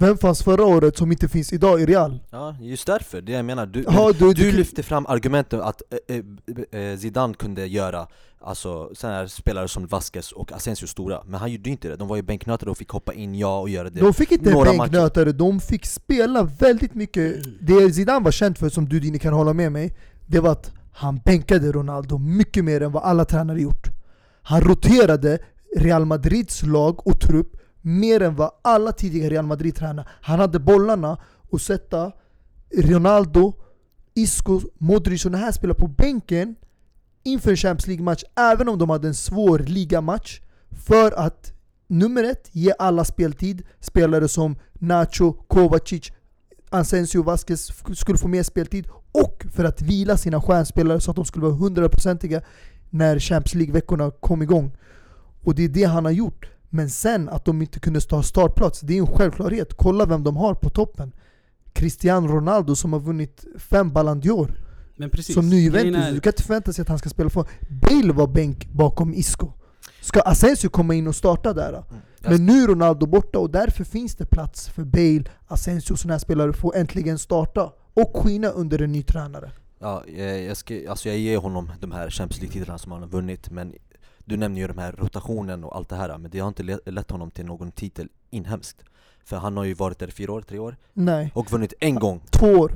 Vem 0.00 0.18
fanns 0.18 0.42
förra 0.42 0.64
året 0.64 0.96
som 0.96 1.12
inte 1.12 1.28
finns 1.28 1.52
idag 1.52 1.80
i 1.80 1.86
Real? 1.86 2.18
Ja, 2.30 2.56
just 2.60 2.86
därför, 2.86 3.20
det 3.20 3.32
jag 3.32 3.44
menar 3.44 3.66
Du, 3.66 3.84
Ja, 3.88 4.12
du, 4.18 4.32
du 4.32 4.32
du, 4.32 4.52
lyfter 4.52 4.82
fram 4.82 5.06
argumentet 5.06 5.60
att 5.60 5.82
eh, 6.08 6.16
eh, 6.72 6.80
eh, 6.80 6.98
Zidane 6.98 7.34
kunde 7.34 7.66
göra 7.66 8.06
Alltså 8.40 8.90
sådana 8.94 9.16
här 9.16 9.26
spelare 9.26 9.68
som 9.68 9.86
Vasquez 9.86 10.32
och 10.32 10.52
Asensio 10.52 10.86
stora 10.86 11.22
Men 11.26 11.40
han 11.40 11.52
gjorde 11.52 11.70
inte 11.70 11.88
det, 11.88 11.96
de 11.96 12.08
var 12.08 12.16
ju 12.16 12.22
bänknötare 12.22 12.70
och 12.70 12.78
fick 12.78 12.88
hoppa 12.88 13.12
in, 13.12 13.34
ja 13.34 13.60
och 13.60 13.68
göra 13.68 13.90
det 13.90 14.00
de 14.00 14.14
fick 14.14 14.32
inte 14.32 14.50
några 14.50 14.70
bänknötare, 14.70 15.32
de 15.32 15.60
fick 15.60 15.86
spela 15.86 16.42
väldigt 16.42 16.94
mycket. 16.94 17.44
Det 17.60 17.92
Zidane 17.92 18.24
var 18.24 18.30
känd 18.30 18.58
för, 18.58 18.68
som 18.68 18.88
du 18.88 19.00
Dini 19.00 19.18
kan 19.18 19.32
hålla 19.32 19.52
med 19.52 19.72
mig, 19.72 19.96
det 20.26 20.40
var 20.40 20.50
att 20.50 20.72
han 20.92 21.20
bänkade 21.24 21.72
Ronaldo 21.72 22.18
mycket 22.18 22.64
mer 22.64 22.82
än 22.82 22.92
vad 22.92 23.02
alla 23.02 23.24
tränare 23.24 23.60
gjort. 23.60 23.86
Han 24.42 24.60
roterade 24.60 25.38
Real 25.76 26.04
Madrids 26.04 26.62
lag 26.62 27.06
och 27.06 27.20
trupp 27.20 27.57
mer 27.80 28.22
än 28.22 28.36
vad 28.36 28.50
alla 28.62 28.92
tidigare 28.92 29.30
Real 29.30 29.46
Madrid-tränare. 29.46 30.06
Han 30.20 30.38
hade 30.38 30.58
bollarna 30.58 31.18
att 31.52 31.62
sätta 31.62 32.12
Ronaldo, 32.74 33.52
Isco, 34.14 34.60
Modric 34.78 35.24
och 35.24 35.30
den 35.30 35.40
här 35.40 35.52
spelar 35.52 35.74
på 35.74 35.86
bänken 35.86 36.56
inför 37.22 37.50
en 37.50 37.56
Champions 37.56 37.86
League-match, 37.86 38.24
även 38.36 38.68
om 38.68 38.78
de 38.78 38.90
hade 38.90 39.08
en 39.08 39.14
svår 39.14 39.58
ligamatch. 39.58 40.40
För 40.70 41.12
att 41.12 41.52
nummer 41.86 42.24
ett, 42.24 42.48
ge 42.52 42.72
alla 42.78 43.04
speltid. 43.04 43.66
Spelare 43.80 44.28
som 44.28 44.56
Nacho, 44.72 45.32
Kovacic, 45.32 46.12
Asensio, 46.70 47.22
Vasquez 47.22 47.72
skulle 47.94 48.18
få 48.18 48.28
mer 48.28 48.42
speltid. 48.42 48.88
Och 49.12 49.46
för 49.54 49.64
att 49.64 49.82
vila 49.82 50.16
sina 50.16 50.40
stjärnspelare 50.40 51.00
så 51.00 51.10
att 51.10 51.16
de 51.16 51.24
skulle 51.24 51.46
vara 51.46 51.54
hundraprocentiga 51.54 52.42
när 52.90 53.18
Champions 53.18 53.54
League-veckorna 53.54 54.10
kom 54.20 54.42
igång. 54.42 54.76
Och 55.44 55.54
det 55.54 55.64
är 55.64 55.68
det 55.68 55.84
han 55.84 56.04
har 56.04 56.12
gjort. 56.12 56.46
Men 56.70 56.90
sen 56.90 57.28
att 57.28 57.44
de 57.44 57.62
inte 57.62 57.80
kunde 57.80 58.00
ta 58.00 58.22
startplats, 58.22 58.80
det 58.80 58.94
är 58.94 59.00
en 59.00 59.06
självklarhet. 59.06 59.74
Kolla 59.76 60.06
vem 60.06 60.24
de 60.24 60.36
har 60.36 60.54
på 60.54 60.70
toppen. 60.70 61.12
Cristiano 61.72 62.26
Ronaldo 62.28 62.76
som 62.76 62.92
har 62.92 63.00
vunnit 63.00 63.44
fem 63.58 63.92
Ballon 63.92 64.22
d'Or. 64.22 64.52
Som 65.34 65.48
ny 65.50 65.60
Juventus, 65.60 66.04
är- 66.06 66.12
du 66.12 66.20
kan 66.20 66.30
inte 66.30 66.42
förvänta 66.42 66.72
sig 66.72 66.82
att 66.82 66.88
han 66.88 66.98
ska 66.98 67.08
spela 67.08 67.30
för 67.30 67.46
Bale 67.70 68.12
var 68.12 68.26
bänk 68.26 68.68
bakom 68.72 69.14
Isco. 69.14 69.52
Ska 70.00 70.20
Asensio 70.20 70.68
komma 70.68 70.94
in 70.94 71.06
och 71.06 71.14
starta 71.16 71.52
där? 71.52 71.72
då? 71.72 71.84
Jag- 72.20 72.30
Men 72.30 72.46
nu 72.46 72.62
är 72.62 72.66
Ronaldo 72.66 73.06
borta 73.06 73.38
och 73.38 73.50
därför 73.50 73.84
finns 73.84 74.14
det 74.16 74.26
plats 74.26 74.68
för 74.68 74.84
Bale, 74.84 75.24
Asensio 75.46 75.92
och 75.92 75.98
sådana 75.98 76.14
här 76.14 76.18
spelare 76.18 76.50
att 76.50 76.56
få 76.56 76.72
äntligen 76.74 77.18
starta 77.18 77.72
och 77.94 78.16
skina 78.16 78.48
under 78.48 78.82
en 78.82 78.92
ny 78.92 79.02
tränare. 79.02 79.50
Ja, 79.80 80.02
jag, 80.16 80.42
jag, 80.44 80.56
ska, 80.56 80.90
alltså 80.90 81.08
jag 81.08 81.18
ger 81.18 81.38
honom 81.38 81.72
de 81.80 81.92
här 81.92 82.10
Champions 82.10 82.40
League-titlarna 82.42 82.78
som 82.78 82.92
han 82.92 83.00
har 83.02 83.08
vunnit 83.08 83.50
Men 83.50 83.74
du 84.28 84.36
nämner 84.36 84.60
ju 84.60 84.66
de 84.68 84.78
här 84.78 84.92
rotationen 84.92 85.64
och 85.64 85.76
allt 85.76 85.88
det 85.88 85.96
här 85.96 86.18
Men 86.18 86.30
det 86.30 86.38
har 86.38 86.48
inte 86.48 86.62
le- 86.62 86.78
lett 86.86 87.10
honom 87.10 87.30
till 87.30 87.44
någon 87.46 87.72
titel 87.72 88.08
inhemskt. 88.30 88.84
För 89.24 89.36
han 89.36 89.56
har 89.56 89.64
ju 89.64 89.74
varit 89.74 89.98
där 89.98 90.08
i 90.08 90.10
fyra 90.10 90.32
år, 90.32 90.42
tre 90.42 90.58
år 90.58 90.76
Nej, 90.92 91.32
Och 91.34 91.50
vunnit 91.50 91.74
en 91.80 91.94
gång. 91.94 92.20
Två 92.30 92.46
år. 92.46 92.72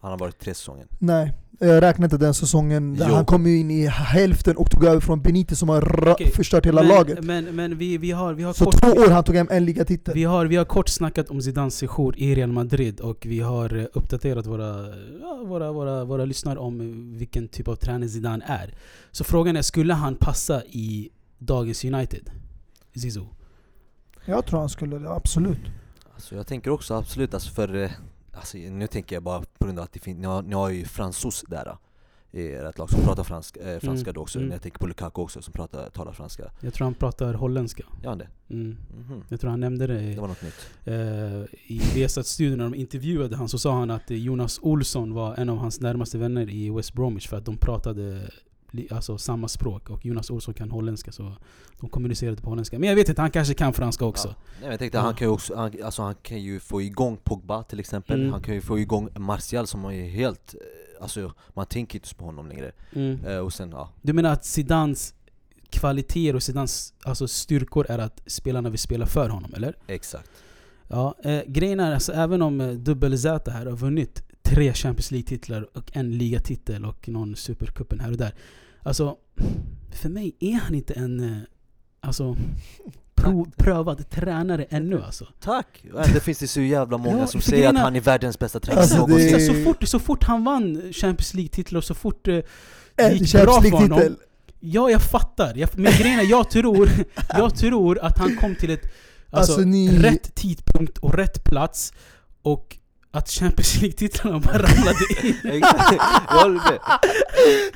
Han 0.00 0.10
har 0.10 0.18
varit 0.18 0.38
tre 0.38 0.54
säsonger. 0.54 0.86
Nej, 0.98 1.32
jag 1.66 1.82
räknar 1.82 2.06
inte 2.06 2.16
den 2.16 2.34
säsongen. 2.34 2.96
Jo. 2.98 3.04
han 3.04 3.24
kom 3.24 3.46
ju 3.46 3.58
in 3.58 3.70
i 3.70 3.86
hälften 3.86 4.56
och 4.56 4.70
tog 4.70 4.84
över 4.84 5.00
från 5.00 5.22
Benitez 5.22 5.58
som 5.58 5.68
har 5.68 6.08
Okej, 6.08 6.30
förstört 6.30 6.66
hela 6.66 6.82
men, 6.82 6.88
laget. 6.88 7.24
Men, 7.24 7.44
men 7.44 7.78
vi, 7.78 7.98
vi 7.98 8.10
har, 8.10 8.34
vi 8.34 8.42
har 8.42 8.52
Så 8.52 8.64
kort... 8.64 8.80
två 8.80 8.88
år 8.88 9.10
han 9.10 9.24
tog 9.24 9.36
hem 9.36 9.48
en 9.50 9.64
ligatitel. 9.64 10.14
Vi 10.14 10.24
har, 10.24 10.46
vi 10.46 10.56
har 10.56 10.64
kort 10.64 10.88
snackat 10.88 11.30
om 11.30 11.42
Zidans 11.42 11.74
sejour 11.74 12.18
i 12.18 12.34
Real 12.34 12.52
Madrid 12.52 13.00
och 13.00 13.26
vi 13.26 13.40
har 13.40 13.76
eh, 13.76 13.84
uppdaterat 13.92 14.46
våra, 14.46 14.88
ja, 15.20 15.42
våra, 15.46 15.72
våra, 15.72 16.04
våra 16.04 16.24
lyssnare 16.24 16.58
om 16.58 17.18
vilken 17.18 17.48
typ 17.48 17.68
av 17.68 17.76
tränare 17.76 18.08
Zidane 18.08 18.44
är. 18.46 18.74
Så 19.10 19.24
frågan 19.24 19.56
är, 19.56 19.62
skulle 19.62 19.94
han 19.94 20.14
passa 20.14 20.62
i 20.64 21.10
dagens 21.38 21.84
United? 21.84 22.30
Zizou? 22.94 23.26
Jag 24.24 24.46
tror 24.46 24.60
han 24.60 24.68
skulle 24.68 24.98
det, 24.98 25.10
absolut. 25.10 25.60
Alltså 26.14 26.34
jag 26.34 26.46
tänker 26.46 26.70
också 26.70 26.94
absolut, 26.94 27.34
alltså 27.34 27.50
för 27.50 27.82
eh, 27.82 27.90
alltså 28.32 28.58
nu 28.58 28.86
tänker 28.86 29.16
jag 29.16 29.22
bara 29.22 29.40
på 29.58 29.64
grund 29.64 29.78
av 29.78 29.84
att 29.84 29.92
det 29.92 30.00
finns, 30.00 30.18
ni 30.18 30.26
har, 30.26 30.42
ni 30.42 30.54
har 30.54 30.70
ju 30.70 30.84
fransos 30.84 31.44
där 31.48 31.66
eh, 31.66 31.76
i 32.40 32.52
ert 32.54 32.78
lag 32.78 32.90
som 32.90 33.00
pratar 33.00 33.24
fransk, 33.24 33.56
eh, 33.56 33.78
franska 33.78 34.10
Mm, 34.10 34.14
då 34.14 34.20
också, 34.20 34.38
mm. 34.38 34.50
jag 34.50 34.62
tänker 34.62 34.78
på 34.78 34.86
Lukaku 34.86 35.20
också 35.20 35.42
som 35.42 35.52
pratar, 35.52 35.90
talar 35.90 36.12
franska 36.12 36.50
Jag 36.60 36.74
tror 36.74 36.84
han 36.84 36.94
pratar 36.94 37.34
holländska. 37.34 37.84
Han 38.04 38.18
det? 38.18 38.28
Mm. 38.50 38.76
Mhm. 38.98 39.24
Jag 39.28 39.40
tror 39.40 39.50
han 39.50 39.60
nämnde 39.60 39.86
det 39.86 40.02
i, 40.02 40.14
Det 40.14 40.20
var 40.20 40.28
något 40.28 40.42
nytt 40.42 40.70
eh, 40.84 40.94
i 41.72 41.80
Viasat-studion 41.94 42.58
när 42.58 42.64
de 42.64 42.74
intervjuade 42.74 43.36
han 43.36 43.48
så 43.48 43.58
sa 43.58 43.78
han 43.78 43.90
att 43.90 44.10
Jonas 44.10 44.60
Olsson 44.62 45.14
var 45.14 45.34
en 45.34 45.48
av 45.48 45.56
hans 45.56 45.80
närmaste 45.80 46.18
vänner 46.18 46.50
i 46.50 46.70
West 46.70 46.94
Bromwich 46.94 47.28
för 47.28 47.36
att 47.36 47.44
de 47.44 47.56
pratade 47.56 48.30
alltså, 48.90 49.18
samma 49.18 49.48
språk 49.48 49.90
och 49.90 50.06
Jonas 50.06 50.30
Olsson 50.30 50.54
kan 50.54 50.70
holländska 50.70 51.12
så 51.12 51.36
de 51.80 51.88
kommunicerade 51.90 52.42
på 52.42 52.50
holländska. 52.50 52.78
Men 52.78 52.88
jag 52.88 52.96
vet 52.96 53.08
inte, 53.08 53.20
han 53.22 53.30
kanske 53.30 53.54
kan 53.54 53.72
franska 53.72 54.04
också. 54.04 54.28
Ja. 54.28 54.34
Nej, 54.60 54.70
jag 54.70 54.78
tänkte 54.78 54.98
Ja. 54.98 55.02
han 55.02 55.14
kan 55.14 55.26
ju 55.28 55.32
också, 55.32 55.54
han, 55.56 55.72
alltså 55.84 56.02
han 56.02 56.14
kan 56.22 56.42
ju 56.42 56.60
få 56.60 56.82
igång 56.82 57.16
Pogba 57.16 57.62
till 57.62 57.80
exempel 57.80 58.20
Mm. 58.20 58.32
Han 58.32 58.42
kan 58.42 58.54
ju 58.54 58.60
få 58.60 58.78
igång 58.78 59.08
Martial 59.18 59.66
som 59.66 59.84
är 59.84 60.08
helt, 60.08 60.54
eh, 60.54 61.02
alltså 61.02 61.32
man 61.54 61.66
tänker 61.66 61.98
inte 61.98 62.14
på 62.14 62.24
honom 62.24 62.48
längre 62.48 62.72
Mm. 62.92 63.24
eh, 63.24 63.38
Och 63.38 63.52
sen 63.52 63.70
ja, 63.70 63.90
Du 64.02 64.12
menar 64.12 64.32
att 64.32 64.44
Zidans 64.44 65.14
kvaliteter 65.70 66.34
och 66.36 66.42
Zidans 66.42 66.94
alltså, 67.04 67.28
styrkor 67.28 67.86
är 67.88 67.98
att 67.98 68.22
spelarna 68.26 68.70
vill 68.70 68.78
spela 68.78 69.06
för 69.06 69.28
honom, 69.28 69.54
eller? 69.54 69.76
exakt 69.86 70.30
Ja, 70.88 71.14
eh, 71.24 71.40
grejen 71.46 71.80
är 71.80 71.94
alltså, 71.94 72.12
även 72.12 72.42
om 72.42 72.60
eh, 72.60 72.68
Dubbel-Z 72.70 73.50
här 73.50 73.66
har 73.66 73.76
vunnit 73.76 74.22
tre 74.42 74.72
Champions 74.74 75.10
League-titlar 75.10 75.68
och 75.76 75.96
en 75.96 76.18
ligatitel 76.18 76.84
och 76.84 77.08
någon 77.08 77.36
Supercupen 77.36 78.00
här 78.00 78.10
och 78.10 78.16
där. 78.16 78.34
Alltså, 78.82 79.16
för 79.90 80.08
mig 80.08 80.36
är 80.40 80.54
han 80.54 80.74
inte 80.74 80.94
en 80.94 81.20
eh, 81.20 81.36
alltså, 82.00 82.36
pro, 83.14 83.46
prövad 83.56 84.10
tränare 84.10 84.64
ännu 84.70 85.02
alltså. 85.02 85.26
Tack! 85.40 85.84
Det 86.14 86.20
finns 86.20 86.38
det 86.38 86.48
så 86.48 86.60
jävla 86.60 86.98
många 86.98 87.18
Ja, 87.18 87.26
som 87.26 87.40
säger 87.40 87.68
att 87.68 87.78
han 87.78 87.96
är 87.96 88.00
världens 88.00 88.38
bästa 88.38 88.60
tränare 88.60 88.82
Alltså, 88.82 88.96
någonsin 88.96 89.32
det- 89.32 89.40
Så, 89.40 89.54
fort, 89.54 89.88
så 89.88 89.98
fort 89.98 90.24
han 90.24 90.44
vann 90.44 90.92
Champions 90.92 91.34
League-titlar 91.34 91.78
och 91.78 91.84
så 91.84 91.94
fort 91.94 92.28
eh, 92.28 92.34
det 92.34 92.44
En 92.96 93.16
gick 93.16 93.32
bra 93.32 93.40
Champions 93.40 93.62
för 93.70 93.70
honom 93.70 93.98
League-titel. 93.98 94.26
Ja, 94.60 94.90
jag 94.90 95.02
fattar. 95.02 95.54
Jag, 95.56 95.68
men 95.78 95.92
grejen 95.92 96.20
är, 96.20 96.24
jag 96.30 96.50
tror, 96.50 96.90
jag 97.28 97.54
tror 97.56 97.98
att 97.98 98.18
han 98.18 98.36
kom 98.36 98.54
till 98.54 98.70
ett 98.70 98.82
alltså, 99.30 99.52
Alltså, 99.52 99.68
ni- 99.68 99.98
rätt 99.98 100.34
tidpunkt 100.34 100.98
och 100.98 101.14
rätt 101.14 101.44
plats 101.44 101.92
och 102.42 102.76
att 103.12 103.28
Champions 103.28 103.80
League-titlarna 103.80 104.38
bara 104.40 104.58
ramlade 104.58 105.04
in. 105.22 105.36
Exakt. 105.44 105.92
Jag 106.28 106.60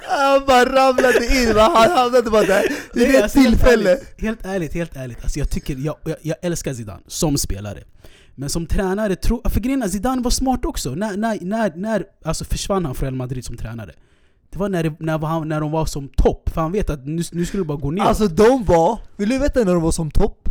Han 0.09 0.47
bara 0.47 0.65
ramlade 0.65 1.43
in, 1.43 1.55
va? 1.55 1.71
han 1.75 1.91
hamnade 1.99 2.31
bara 2.31 2.43
där. 2.45 2.63
Det 2.95 3.01
Nej, 3.01 3.05
är 3.07 3.17
ett 3.17 3.23
alltså, 3.23 3.39
helt 3.39 3.51
tillfälle. 3.59 3.91
ärligt, 3.91 4.21
Helt 4.21 4.47
ärligt, 4.47 4.75
helt 4.75 4.97
ärligt. 4.97 5.23
Alltså, 5.23 5.39
jag, 5.39 5.51
tycker, 5.51 5.77
jag, 5.77 5.97
jag, 6.05 6.17
jag 6.23 6.37
älskar 6.43 6.75
Zidane 6.75 7.03
som 7.07 7.39
spelare. 7.39 7.83
Men 8.35 8.49
som 8.51 8.67
tränare, 8.67 9.17
tro, 9.17 9.43
för 9.51 9.61
grejen 9.61 9.91
Zidane 9.91 10.23
var 10.23 10.31
smart 10.31 10.65
också. 10.65 10.95
När, 10.95 11.17
när, 11.17 11.39
när, 11.41 11.73
när 11.77 12.05
alltså 12.25 12.45
försvann 12.45 12.85
han 12.85 12.95
från 12.95 13.07
Real 13.07 13.15
Madrid 13.15 13.45
som 13.45 13.57
tränare? 13.57 13.93
Det 14.51 14.59
var 14.59 14.69
när, 14.69 14.83
det, 14.83 14.97
när, 15.01 15.19
var 15.19 15.29
han, 15.29 15.49
när 15.49 15.61
de 15.61 15.71
var 15.71 15.87
som 15.87 16.09
topp, 16.09 16.51
för 16.55 16.61
han 16.61 16.73
vet 16.73 16.91
att 16.91 17.07
nu, 17.07 17.23
nu 17.33 17.47
skulle 17.47 17.61
det 17.63 17.67
bara 17.67 17.79
gå 17.79 17.91
ner. 17.91 18.03
Alltså 18.03 18.29
de 18.29 18.65
var, 18.65 18.99
vill 19.17 19.29
du 19.29 19.39
veta 19.39 19.61
när 19.65 19.73
de 19.75 19.83
var 19.83 19.93
som 19.93 20.11
topp? 20.11 20.49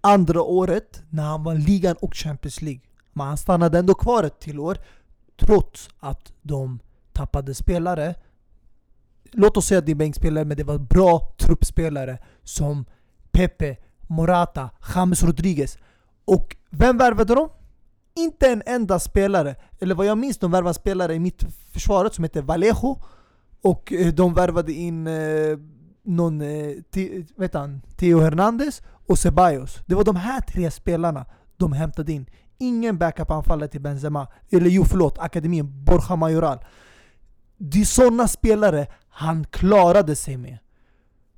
Andra 0.00 0.42
året 0.42 1.02
när 1.10 1.22
han 1.22 1.44
vann 1.44 1.60
ligan 1.60 1.96
och 2.00 2.14
Champions 2.16 2.62
League. 2.62 2.80
Men 3.20 3.28
han 3.28 3.36
stannade 3.36 3.78
ändå 3.78 3.94
kvar 3.94 4.24
ett 4.24 4.40
till 4.40 4.60
år. 4.60 4.78
trots 5.36 5.88
att 6.00 6.32
de 6.42 6.78
tappade 7.12 7.54
spelare. 7.54 8.14
Låt 9.32 9.56
oss 9.56 9.66
säga 9.66 9.78
att 9.78 9.86
det 9.86 9.92
är 9.92 9.96
bänkspelare, 9.96 10.44
men 10.44 10.56
det 10.56 10.64
var 10.64 10.78
bra 10.78 11.34
truppspelare 11.38 12.18
som 12.42 12.84
Pepe, 13.30 13.76
Morata, 14.00 14.70
James 14.94 15.22
Rodriguez. 15.22 15.78
Och 16.24 16.56
vem 16.70 16.98
värvade 16.98 17.34
de? 17.34 17.48
Inte 18.14 18.48
en 18.48 18.62
enda 18.66 18.98
spelare. 18.98 19.56
Eller 19.80 19.94
vad 19.94 20.06
jag 20.06 20.18
minns, 20.18 20.38
de 20.38 20.50
värvade 20.50 20.74
spelare 20.74 21.14
i 21.14 21.18
mitt 21.18 21.44
försvaret 21.72 22.14
som 22.14 22.24
heter 22.24 22.42
Vallejo. 22.42 23.02
Och 23.62 23.92
eh, 23.92 24.12
de 24.12 24.34
värvade 24.34 24.72
in 24.72 25.06
eh, 25.06 25.58
någon, 26.02 26.40
eh, 26.40 26.76
vet 27.36 27.54
han, 27.54 27.80
Theo 27.96 28.20
Hernandez 28.20 28.82
och 29.06 29.18
Ceballos. 29.18 29.78
Det 29.86 29.94
var 29.94 30.04
de 30.04 30.16
här 30.16 30.40
tre 30.40 30.70
spelarna 30.70 31.26
de 31.56 31.72
hämtade 31.72 32.12
in. 32.12 32.26
Ingen 32.60 32.98
backup-anfallare 32.98 33.68
till 33.68 33.80
Benzema. 33.80 34.26
Eller 34.50 34.70
jo 34.70 34.84
förlåt, 34.84 35.18
akademin, 35.18 35.84
Borja 35.84 36.16
Majoral. 36.16 36.58
Det 37.56 37.80
är 37.80 37.84
sådana 37.84 38.28
spelare 38.28 38.86
han 39.08 39.44
klarade 39.44 40.16
sig 40.16 40.36
med. 40.36 40.58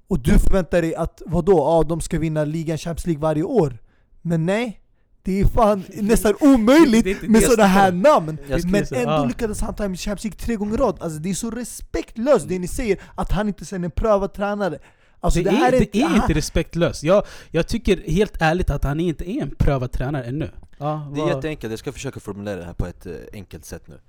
Och 0.08 0.18
du 0.18 0.38
förväntar 0.38 0.82
dig 0.82 0.94
att, 0.94 1.22
vadå? 1.26 1.52
Ja, 1.52 1.82
de 1.88 2.00
ska 2.00 2.18
vinna 2.18 2.44
ligan 2.44 2.78
Champions 2.78 3.06
League 3.06 3.22
varje 3.22 3.42
år. 3.42 3.78
Men 4.22 4.46
nej, 4.46 4.80
det 5.22 5.40
är 5.40 5.44
fan 5.44 5.84
nästan 5.94 6.34
omöjligt 6.40 7.22
med 7.22 7.42
sådana 7.42 7.68
här 7.68 7.92
namn. 7.92 8.38
Men 8.64 8.84
ändå 8.94 9.24
lyckades 9.24 9.60
han 9.60 9.74
ta 9.74 9.82
hem 9.82 9.96
Champions 9.96 10.24
League 10.24 10.38
tre 10.38 10.56
gånger 10.56 10.74
i 10.74 10.76
rad. 10.76 10.96
Alltså 11.00 11.18
det 11.18 11.30
är 11.30 11.34
så 11.34 11.50
respektlöst 11.50 12.48
det 12.48 12.58
ni 12.58 12.68
säger, 12.68 13.00
att 13.14 13.32
han 13.32 13.48
inte 13.48 13.74
är 13.74 13.84
en 13.84 13.90
prövad 13.90 14.32
tränare. 14.32 14.78
Alltså 15.24 15.42
det, 15.42 15.50
är, 15.50 15.70
det 15.92 15.94
är 16.02 16.14
inte 16.16 16.32
respektlöst. 16.34 17.02
Jag, 17.02 17.24
jag 17.50 17.68
tycker 17.68 18.10
helt 18.10 18.36
ärligt 18.42 18.70
att 18.70 18.84
han 18.84 19.00
inte 19.00 19.30
är 19.30 19.42
en 19.42 19.54
prövad 19.58 19.92
tränare 19.92 20.24
ännu. 20.24 20.50
Ja, 20.78 21.10
Det 21.14 21.20
är 21.20 21.24
vad- 21.24 21.34
jätteenkelt, 21.34 21.70
jag 21.70 21.78
ska 21.78 21.92
försöka 21.92 22.20
formulera 22.20 22.56
det 22.56 22.64
här 22.64 22.72
på 22.74 22.86
ett 22.86 23.06
eh, 23.06 23.12
enkelt 23.32 23.64
sätt 23.64 23.82
nu 23.88 24.00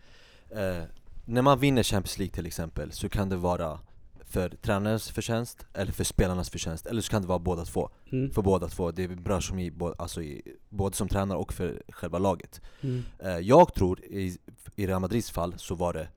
eh, 0.60 0.84
När 1.26 1.41
man 1.41 1.60
vinner 1.60 1.84
Champions 1.84 2.17
League 2.17 2.34
till 2.34 2.45
exempel 2.45 2.91
så 2.91 3.10
kan 3.10 3.30
det 3.30 3.36
vara 3.36 3.80
för 4.26 4.49
tränarens 4.49 5.10
förtjänst 5.12 5.65
eller 5.73 5.91
för 5.91 6.04
spelarnas 6.04 6.49
förtjänst, 6.49 6.86
eller 6.86 7.02
så 7.02 7.12
kan 7.12 7.21
det 7.21 7.28
vara 7.28 7.39
båda 7.39 7.65
två 7.65 7.89
Mm. 8.12 8.32
För 8.32 8.41
båda 8.41 8.67
två, 8.67 8.91
det 8.91 9.04
är 9.04 9.08
bra 9.08 9.41
som 9.41 9.60
i, 9.60 9.73
alltså 9.97 10.21
i, 10.21 10.41
både 10.69 10.95
som 10.95 11.08
tränare 11.08 11.38
och 11.38 11.54
för 11.54 11.82
själva 11.89 12.17
laget 12.19 12.62
Mm. 12.82 13.04
eh, 13.19 13.38
Jag 13.38 13.73
tror 13.73 13.99
i, 14.04 14.38
i 14.76 14.88
Real 14.88 15.02
Madrids 15.02 15.32
fall 15.32 15.54
så 15.58 15.76
var 15.76 15.93
det 15.93 16.08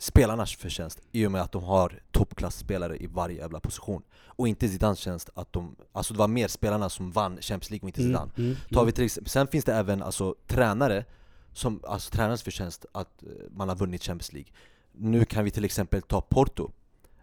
spelarnas 0.00 0.56
förtjänst 0.56 1.00
i 1.12 1.26
och 1.26 1.32
med 1.32 1.42
att 1.42 1.52
de 1.52 1.64
har 1.64 2.02
toppklassspelare 2.10 2.96
i 2.96 3.06
varje 3.06 3.36
jävla 3.36 3.60
position. 3.60 4.02
Och 4.12 4.48
inte 4.48 4.68
Zidanes 4.68 4.98
tjänst 4.98 5.30
att 5.34 5.52
de, 5.52 5.76
alltså 5.92 6.14
det 6.14 6.18
var 6.18 6.28
mer 6.28 6.48
spelarna 6.48 6.88
som 6.88 7.10
vann 7.10 7.38
Champions 7.40 7.70
League 7.70 7.82
och 7.82 7.88
inte 7.88 8.02
Zidane. 8.02 8.30
Mm. 8.38 8.56
Tar 8.70 8.84
vi 8.84 8.92
till 8.92 9.04
exempel, 9.04 9.30
sen 9.30 9.46
finns 9.46 9.64
det 9.64 9.74
även 9.74 10.02
alltså, 10.02 10.34
tränare, 10.46 11.04
som, 11.52 11.80
alltså 11.86 12.10
tränarens 12.10 12.42
förtjänst 12.42 12.86
att 12.92 13.22
eh, 13.22 13.28
man 13.50 13.68
har 13.68 13.76
vunnit 13.76 14.02
Champions 14.02 14.32
League. 14.32 14.52
Nu 14.92 15.24
kan 15.24 15.44
vi 15.44 15.50
till 15.50 15.64
exempel 15.64 16.02
ta 16.02 16.20
Porto, 16.20 16.70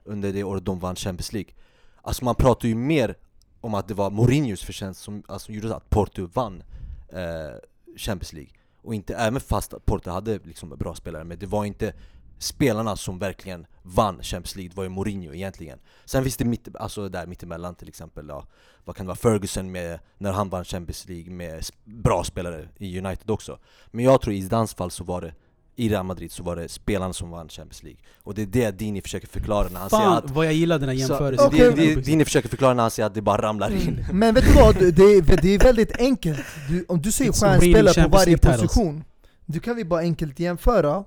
under 0.03 0.33
det 0.33 0.43
året 0.43 0.65
de 0.65 0.79
vann 0.79 0.95
Champions 0.95 1.33
League. 1.33 1.53
Alltså 2.01 2.25
man 2.25 2.35
pratar 2.35 2.67
ju 2.67 2.75
mer 2.75 3.17
om 3.61 3.73
att 3.73 3.87
det 3.87 3.93
var 3.93 4.09
Mourinhos 4.09 4.63
förtjänst 4.63 5.01
som 5.01 5.23
alltså, 5.27 5.51
gjorde 5.51 5.75
att 5.75 5.89
Porto 5.89 6.29
vann 6.33 6.63
eh, 7.09 7.57
Champions 7.97 8.33
League. 8.33 8.51
Och 8.81 8.95
inte, 8.95 9.15
även 9.15 9.39
fast 9.39 9.73
att 9.73 9.85
Porto 9.85 10.09
hade 10.11 10.39
liksom 10.43 10.69
bra 10.69 10.95
spelare, 10.95 11.23
men 11.23 11.39
det 11.39 11.45
var 11.45 11.65
inte 11.65 11.93
spelarna 12.39 12.95
som 12.95 13.19
verkligen 13.19 13.65
vann 13.81 14.23
Champions 14.23 14.55
League, 14.55 14.71
var 14.75 14.83
ju 14.83 14.89
Mourinho 14.89 15.33
egentligen 15.33 15.79
Sen 16.05 16.23
finns 16.23 16.37
det 16.37 16.45
mitt, 16.45 16.75
alltså 16.75 17.09
där 17.09 17.27
mittemellan 17.27 17.75
till 17.75 17.87
exempel, 17.87 18.25
ja, 18.29 18.45
vad 18.85 18.95
kan 18.95 19.05
det 19.05 19.07
vara, 19.07 19.17
Ferguson 19.17 19.71
med, 19.71 19.99
när 20.17 20.31
han 20.31 20.49
vann 20.49 20.65
Champions 20.65 21.07
League 21.07 21.31
med 21.33 21.65
bra 21.83 22.23
spelare 22.23 22.69
i 22.77 22.99
United 22.99 23.29
också 23.29 23.59
Men 23.91 24.05
jag 24.05 24.21
tror 24.21 24.33
i 24.33 24.41
Zidans 24.41 24.73
fall 24.73 24.91
så 24.91 25.03
var 25.03 25.21
det, 25.21 25.33
i 25.75 25.89
Real 25.89 26.05
Madrid 26.05 26.31
så 26.31 26.43
var 26.43 26.55
det 26.55 26.69
spelarna 26.69 27.13
som 27.13 27.29
vann 27.29 27.49
Champions 27.49 27.83
League 27.83 28.01
Och 28.23 28.33
det 28.35 28.41
är 28.41 28.45
det 28.45 28.71
Dini 28.71 29.01
försöker 29.01 29.27
förklara 29.27 29.67
när 29.69 29.79
han 29.79 29.89
säger 29.89 30.03
Fan 30.03 30.17
att 30.17 30.31
vad 30.31 30.45
jag 30.45 30.53
gillar 30.53 30.79
den 30.79 30.89
här 30.89 30.95
jämförelsen. 30.95 31.51
det, 31.51 31.71
det, 31.71 31.95
Dini 31.95 32.25
försöker 32.25 32.49
förklara 32.49 32.73
när 32.73 32.83
han 32.83 32.91
säger 32.91 33.07
att 33.07 33.13
det 33.13 33.21
bara 33.21 33.41
ramlar 33.41 33.71
in 33.71 34.05
Men 34.11 34.35
vet 34.35 34.45
du 34.45 34.53
vad? 34.53 34.75
Det 34.75 35.03
är, 35.03 35.41
det 35.41 35.55
är 35.55 35.59
väldigt 35.59 35.99
enkelt. 35.99 36.39
Du, 36.69 36.85
om 36.87 37.01
du 37.01 37.11
säger 37.11 37.31
stjärnspelare 37.31 38.03
på 38.03 38.09
varje 38.09 38.37
position, 38.37 39.03
då 39.45 39.59
kan 39.59 39.75
vi 39.75 39.85
bara 39.85 40.01
enkelt 40.01 40.39
jämföra. 40.39 41.03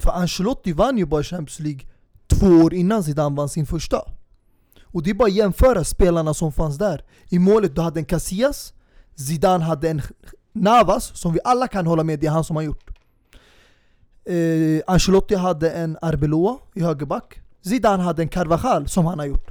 För 0.00 0.10
Ancelotti 0.10 0.72
vann 0.72 0.98
ju 0.98 1.06
bara 1.06 1.22
Champions 1.22 1.60
League 1.60 1.80
två 2.26 2.46
år 2.46 2.74
innan 2.74 3.04
Zidane 3.04 3.36
vann 3.36 3.48
sin 3.48 3.66
första. 3.66 4.02
Och 4.84 5.02
det 5.02 5.10
är 5.10 5.14
bara 5.14 5.28
att 5.28 5.34
jämföra 5.34 5.84
spelarna 5.84 6.34
som 6.34 6.52
fanns 6.52 6.78
där. 6.78 7.04
I 7.28 7.38
målet 7.38 7.74
du 7.74 7.80
hade 7.80 8.00
en 8.00 8.04
Casillas, 8.04 8.72
Zidane 9.14 9.64
hade 9.64 9.90
en 9.90 10.02
Navas, 10.52 11.18
som 11.18 11.32
vi 11.32 11.40
alla 11.44 11.68
kan 11.68 11.86
hålla 11.86 12.04
med, 12.04 12.18
det 12.18 12.26
är 12.26 12.30
han 12.30 12.44
som 12.44 12.56
har 12.56 12.62
gjort. 12.62 12.90
Eh, 14.24 14.82
Ancelotti 14.86 15.34
hade 15.34 15.70
en 15.70 15.98
Arbeloa 16.02 16.58
i 16.74 16.82
högerback. 16.82 17.40
Zidane 17.62 18.02
hade 18.02 18.22
en 18.22 18.28
Carvajal 18.28 18.88
som 18.88 19.06
han 19.06 19.18
har 19.18 19.26
gjort. 19.26 19.48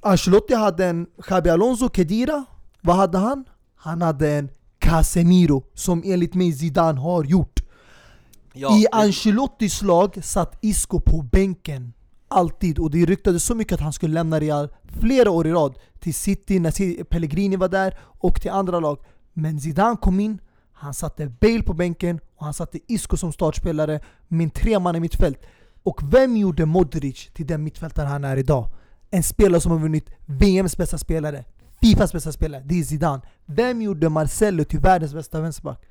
Ancelotti 0.00 0.54
hade 0.54 0.86
en 0.86 1.06
Xabi 1.22 1.50
Alonso, 1.50 1.88
Kedira. 1.88 2.44
Vad 2.80 2.96
hade 2.96 3.18
han? 3.18 3.44
Han 3.76 4.02
hade 4.02 4.30
en 4.30 4.48
Casemiro, 4.78 5.64
som 5.74 6.02
enligt 6.06 6.34
mig 6.34 6.52
Zidane 6.52 7.00
har 7.00 7.24
gjort. 7.24 7.55
Ja, 8.58 8.78
I 8.78 8.86
Ancelottis 8.92 9.82
lag 9.82 10.18
satt 10.22 10.58
Isco 10.60 11.00
på 11.00 11.22
bänken. 11.22 11.92
Alltid. 12.28 12.78
Och 12.78 12.90
det 12.90 13.04
ryktades 13.04 13.44
så 13.44 13.54
mycket 13.54 13.74
att 13.74 13.80
han 13.80 13.92
skulle 13.92 14.14
lämna 14.14 14.40
Real 14.40 14.68
flera 15.00 15.30
år 15.30 15.46
i 15.46 15.52
rad. 15.52 15.78
Till 16.00 16.14
City 16.14 16.60
när 16.60 17.04
Pellegrini 17.04 17.56
var 17.56 17.68
där 17.68 17.98
och 18.02 18.40
till 18.40 18.50
andra 18.50 18.80
lag. 18.80 18.98
Men 19.32 19.60
Zidane 19.60 19.96
kom 19.96 20.20
in, 20.20 20.38
han 20.72 20.94
satte 20.94 21.26
Bale 21.26 21.62
på 21.62 21.74
bänken 21.74 22.20
och 22.36 22.44
han 22.44 22.54
satte 22.54 22.78
Isco 22.86 23.16
som 23.16 23.32
startspelare 23.32 24.00
med 24.28 24.54
tre 24.54 24.78
man 24.78 24.96
i 24.96 25.00
mittfält. 25.00 25.38
Och 25.82 26.00
vem 26.14 26.36
gjorde 26.36 26.66
Modric 26.66 27.30
till 27.34 27.46
den 27.46 27.64
mittfältare 27.64 28.06
han 28.06 28.24
är 28.24 28.36
idag? 28.36 28.68
En 29.10 29.22
spelare 29.22 29.60
som 29.60 29.72
har 29.72 29.78
vunnit 29.78 30.10
VMs 30.26 30.76
bästa 30.76 30.98
spelare, 30.98 31.44
Fifas 31.80 32.12
bästa 32.12 32.32
spelare, 32.32 32.62
det 32.64 32.80
är 32.80 32.82
Zidane. 32.82 33.22
Vem 33.46 33.82
gjorde 33.82 34.08
Marcelo 34.08 34.64
till 34.64 34.80
världens 34.80 35.14
bästa 35.14 35.40
vänsterback? 35.40 35.82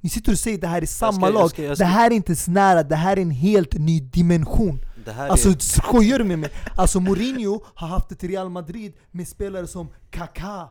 Ni 0.00 0.10
sitter 0.10 0.32
och 0.32 0.38
säger 0.38 0.58
det 0.58 0.66
här 0.66 0.82
är 0.82 0.86
samma 0.86 1.26
jag 1.26 1.34
lag, 1.34 1.50
ska- 1.50 1.62
jag 1.64 1.76
ska- 1.76 1.84
det 1.84 1.90
här 1.90 2.10
är 2.10 2.14
inte 2.14 2.36
snära, 2.36 2.82
det 2.82 2.96
här 2.96 3.16
är 3.16 3.22
en 3.22 3.30
helt 3.30 3.74
ny 3.74 4.00
dimension. 4.00 4.78
Alltså 5.18 5.48
är, 5.48 5.58
skojar 5.58 6.18
du 6.18 6.24
med 6.24 6.38
mig? 6.38 6.50
Alltså 6.76 7.00
Mourinho 7.00 7.60
har 7.74 7.88
haft 7.88 8.12
ett 8.12 8.24
Real 8.24 8.48
Madrid 8.50 8.92
med 9.10 9.28
spelare 9.28 9.66
som 9.66 9.88
Kaká, 10.10 10.68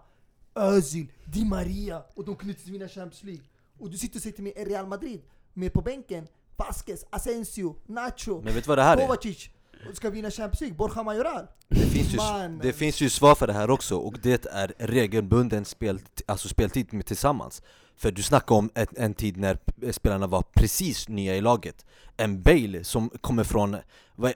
Özil, 0.55 1.07
Di 1.25 1.45
Maria 1.45 2.01
och 2.15 2.25
de 2.25 2.36
kunde 2.36 2.53
inte 2.53 2.71
vinna 2.71 2.88
Champions 2.88 3.23
League. 3.23 3.43
Och 3.79 3.89
du 3.89 3.97
sitter 3.97 4.15
och 4.19 4.21
säger 4.23 4.36
till 4.36 4.43
mig, 4.43 4.53
är 4.55 4.65
Real 4.65 4.88
Madrid 4.88 5.21
med 5.53 5.73
på 5.73 5.81
bänken? 5.81 6.27
Vasquez, 6.57 7.05
Asensio, 7.09 7.75
Nacho, 7.86 8.41
men 8.43 8.53
vet 8.53 8.67
vad 8.67 8.77
det 8.77 8.83
här 8.83 8.97
är? 8.97 9.01
Kovacic 9.07 9.49
och 9.89 9.95
ska 9.97 10.09
vinna 10.09 10.31
Champions 10.31 10.62
League, 10.62 10.77
Borja 10.77 11.03
Majoral. 11.03 11.47
Det 11.69 11.75
finns, 11.86 12.13
ju, 12.13 12.17
Man. 12.17 12.57
det 12.59 12.73
finns 12.73 13.01
ju 13.01 13.09
svar 13.09 13.36
för 13.36 13.47
det 13.47 13.53
här 13.53 13.69
också, 13.69 13.95
och 13.97 14.15
det 14.23 14.45
är 14.45 14.73
regelbunden 14.79 15.65
spel, 15.65 15.99
alltså 16.25 16.47
speltid 16.47 16.93
med 16.93 17.05
tillsammans 17.05 17.62
För 18.03 18.11
du 18.11 18.23
snackar 18.23 18.55
om 18.55 18.69
ett, 18.75 18.97
en 18.97 19.13
tid 19.13 19.37
när 19.37 19.57
spelarna 19.91 20.27
var 20.27 20.41
precis 20.41 21.09
nya 21.09 21.35
i 21.35 21.41
laget 21.41 21.85
En 22.17 22.41
Bale 22.41 22.83
som 22.83 23.09
kommer 23.09 23.43
från, 23.43 23.77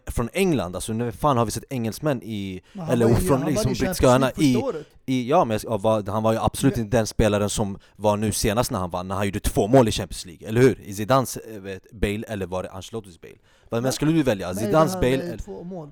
från 0.07 0.29
England, 0.33 0.75
alltså 0.75 0.93
när 0.93 1.11
fan 1.11 1.37
har 1.37 1.45
vi 1.45 1.51
sett 1.51 1.63
engelsmän 1.69 2.23
i, 2.23 2.61
Men 2.73 2.83
han 2.83 2.93
eller 2.93 3.05
var 3.07 3.15
från 3.15 3.45
liksom 3.45 3.73
brittiska 3.73 4.07
öarna 4.07 4.31
i, 4.37 4.61
i, 5.05 5.29
ja 5.29 5.45
men 5.45 5.59
jag- 5.63 5.81
var, 5.81 6.11
han 6.11 6.23
var 6.23 6.31
ju 6.33 6.39
absolut 6.39 6.77
inte 6.77 6.97
den 6.97 7.07
spelaren 7.07 7.49
som 7.49 7.77
var 7.95 8.17
nu 8.17 8.31
senast 8.31 8.71
när 8.71 8.79
han 8.79 8.89
vann, 8.89 9.07
när 9.07 9.15
han 9.15 9.25
gjorde 9.25 9.39
två 9.39 9.67
mål 9.67 9.87
i 9.87 9.91
Champions 9.91 10.25
League, 10.25 10.47
eller 10.47 10.61
hur? 10.61 10.81
I 10.81 10.93
Zidans 10.93 11.37
eh, 11.37 11.59
vet, 11.61 11.91
Bale 11.91 12.23
eller 12.27 12.45
var 12.45 12.63
det 12.63 12.71
Ancelottis 12.71 13.21
Bale? 13.21 13.33
Vad 13.69 13.83
men 13.83 13.91
skulle 13.91 14.11
du 14.11 14.23
välja? 14.23 14.51
Nej, 14.51 14.65
Zidans 14.65 14.93
Bale 14.93 15.07
eller, 15.21 15.37
två 15.37 15.63
mål. 15.63 15.89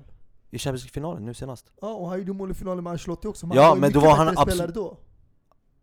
i 0.50 0.58
Champions 0.58 0.82
League-finalen 0.84 1.24
nu 1.26 1.34
senast? 1.34 1.66
Ja, 1.80 1.88
och 1.94 2.08
han 2.08 2.18
gjorde 2.18 2.32
mål 2.32 2.50
i 2.50 2.54
finalen 2.54 2.84
med 2.84 2.90
Ancelotti 2.90 3.28
också. 3.28 3.46
Ja, 3.54 3.62
han 3.62 3.68
var 3.70 3.76
ju 3.76 3.80
men 3.80 3.88
mycket 3.88 4.02
var 4.02 4.16
han 4.16 4.26
bättre 4.26 4.50
spelare 4.52 4.72
då. 4.72 4.98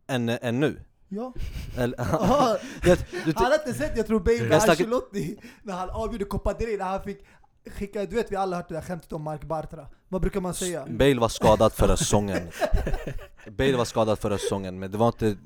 Än, 0.08 0.30
än 0.30 0.60
nu? 0.60 0.80
Ja. 1.16 1.34
Eller, 1.78 1.98
jag, 2.84 2.98
du, 3.26 3.34
Han 3.36 3.46
har 3.46 3.54
inte 3.54 3.74
sett, 3.74 3.98
jag 3.98 4.08
tror 4.08 4.20
snackar- 4.60 4.70
Ancelotti 4.72 5.38
när 5.64 5.74
han 5.74 5.90
avgjorde 5.90 6.26
Copa 6.26 6.54
del 6.54 6.68
Rey, 6.68 6.78
när 6.78 6.86
han 6.86 7.02
fick 7.04 7.26
skicka, 7.72 8.06
du 8.06 8.16
vet 8.16 8.32
vi 8.32 8.36
alla 8.36 8.56
har 8.56 8.62
hört 8.64 8.70
det 8.70 8.76
där 8.76 8.82
skämtet 8.82 9.14
om 9.14 9.22
Mark 9.22 9.44
Bartra. 9.44 9.88
Vad 10.08 10.22
brukar 10.22 10.42
man 10.42 10.54
säga? 10.54 10.86
Bale 10.90 11.20
var 11.20 11.30
skadad 11.30 11.74
förra 11.74 11.98
säsongen 11.98 12.40
Bale 13.58 13.78
var 13.78 13.86
skadad 13.86 14.20
förra 14.20 14.38
säsongen, 14.38 14.80
men 14.80 14.92
det 14.92 14.98
var 14.98 15.08
inte 15.08 15.38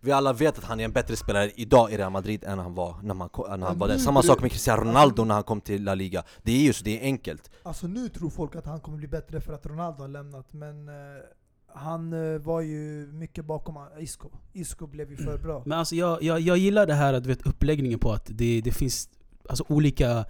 Vi 0.00 0.12
alla 0.12 0.32
vet 0.32 0.58
att 0.58 0.64
han 0.64 0.80
är 0.80 0.84
en 0.84 0.92
bättre 0.92 1.16
spelare 1.16 1.50
idag 1.56 1.92
i 1.92 1.96
Real 1.96 2.12
Madrid 2.12 2.44
än 2.44 2.58
han 2.58 2.74
var 2.74 2.96
när, 3.02 3.14
man, 3.14 3.28
ko- 3.28 3.56
när 3.56 3.66
han 3.66 3.78
var 3.78 3.88
där 3.88 3.98
Samma 3.98 4.22
sak 4.22 4.40
med 4.40 4.52
Cristiano 4.52 4.80
Ronaldo 4.84 5.24
när 5.24 5.34
han 5.34 5.42
kom 5.44 5.60
till 5.60 5.84
La 5.84 5.94
Liga 5.94 6.22
Det 6.42 6.52
är 6.52 6.62
just 6.66 6.84
det 6.84 7.00
är 7.00 7.02
enkelt 7.02 7.50
Alltså 7.62 7.86
nu 7.86 8.08
tror 8.08 8.30
folk 8.30 8.56
att 8.56 8.66
han 8.66 8.80
kommer 8.80 8.98
bli 8.98 9.08
bättre 9.08 9.40
för 9.40 9.52
att 9.52 9.66
Ronaldo 9.66 10.02
har 10.02 10.08
lämnat, 10.08 10.52
men 10.52 10.88
eh, 10.88 10.94
han 11.78 12.12
eh, 12.12 12.38
var 12.38 12.60
ju 12.60 13.06
mycket 13.12 13.44
bakom 13.44 13.78
Isco. 13.98 14.30
Isco 14.52 14.86
blev 14.86 15.10
ju 15.10 15.16
för 15.16 15.38
bra. 15.38 15.62
Men 15.66 15.78
alltså 15.78 15.94
jag, 15.94 16.22
jag, 16.22 16.40
jag 16.40 16.58
gillar 16.58 16.86
det 16.86 16.94
här 16.94 17.20
du 17.20 17.28
vet, 17.28 17.46
uppläggningen 17.46 17.98
på 17.98 18.12
att 18.12 18.26
det, 18.28 18.60
det 18.60 18.72
finns 18.72 19.10
alltså, 19.48 19.64
olika 19.68 20.24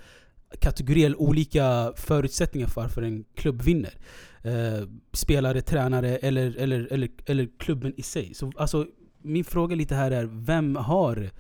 kategorier, 0.58 1.06
eller 1.06 1.20
olika 1.20 1.92
förutsättningar 1.96 2.66
för 2.66 2.80
varför 2.80 3.02
en 3.02 3.24
klubb 3.34 3.62
vinner. 3.62 3.94
Eh, 4.42 4.88
spelare, 5.12 5.62
tränare 5.62 6.16
eller, 6.16 6.56
eller, 6.56 6.92
eller, 6.92 7.10
eller 7.26 7.48
klubben 7.58 7.94
i 7.96 8.02
sig. 8.02 8.34
Så, 8.34 8.52
alltså, 8.56 8.86
min 9.18 9.44
fråga 9.44 9.76
lite 9.76 9.94
här 9.94 10.10
är, 10.10 10.24
vem 10.24 10.76
har 10.76 11.30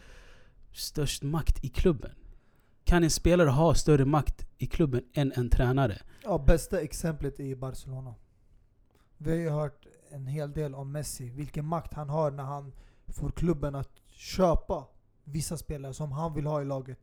störst 0.72 1.22
makt 1.22 1.64
i 1.64 1.68
klubben? 1.68 2.10
kan 2.88 3.04
en 3.04 3.10
spelare 3.10 3.48
ha 3.48 3.74
större 3.74 4.04
makt 4.04 4.46
i 4.58 4.66
klubben 4.66 5.02
än 5.14 5.32
en 5.36 5.50
tränare? 5.50 5.98
Ja, 6.24 6.44
bästa 6.46 6.80
exemplet 6.80 7.40
är 7.40 7.44
i 7.44 7.56
Barcelona. 7.56 8.14
Vi 9.18 9.48
har 9.48 9.60
hört 9.60 9.86
en 10.10 10.26
hel 10.26 10.52
del 10.52 10.74
om 10.74 10.92
Messi, 10.92 11.30
vilken 11.30 11.66
makt 11.66 11.94
han 11.94 12.08
har 12.08 12.30
när 12.30 12.44
han 12.44 12.72
får 13.08 13.30
klubben 13.30 13.74
att 13.74 13.90
köpa 14.06 14.86
vissa 15.24 15.56
spelare 15.56 15.94
som 15.94 16.12
han 16.12 16.34
vill 16.34 16.46
ha 16.46 16.62
i 16.62 16.64
laget. 16.64 16.98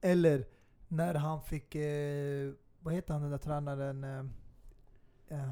Eller 0.00 0.46
när 0.88 1.14
han 1.14 1.42
fick, 1.42 1.74
eh, 1.74 2.52
vad 2.80 2.94
heter 2.94 3.12
han 3.12 3.22
den 3.22 3.30
där 3.30 3.38
tränaren 3.38 4.04
eh, 4.04 4.24
eh, 5.38 5.48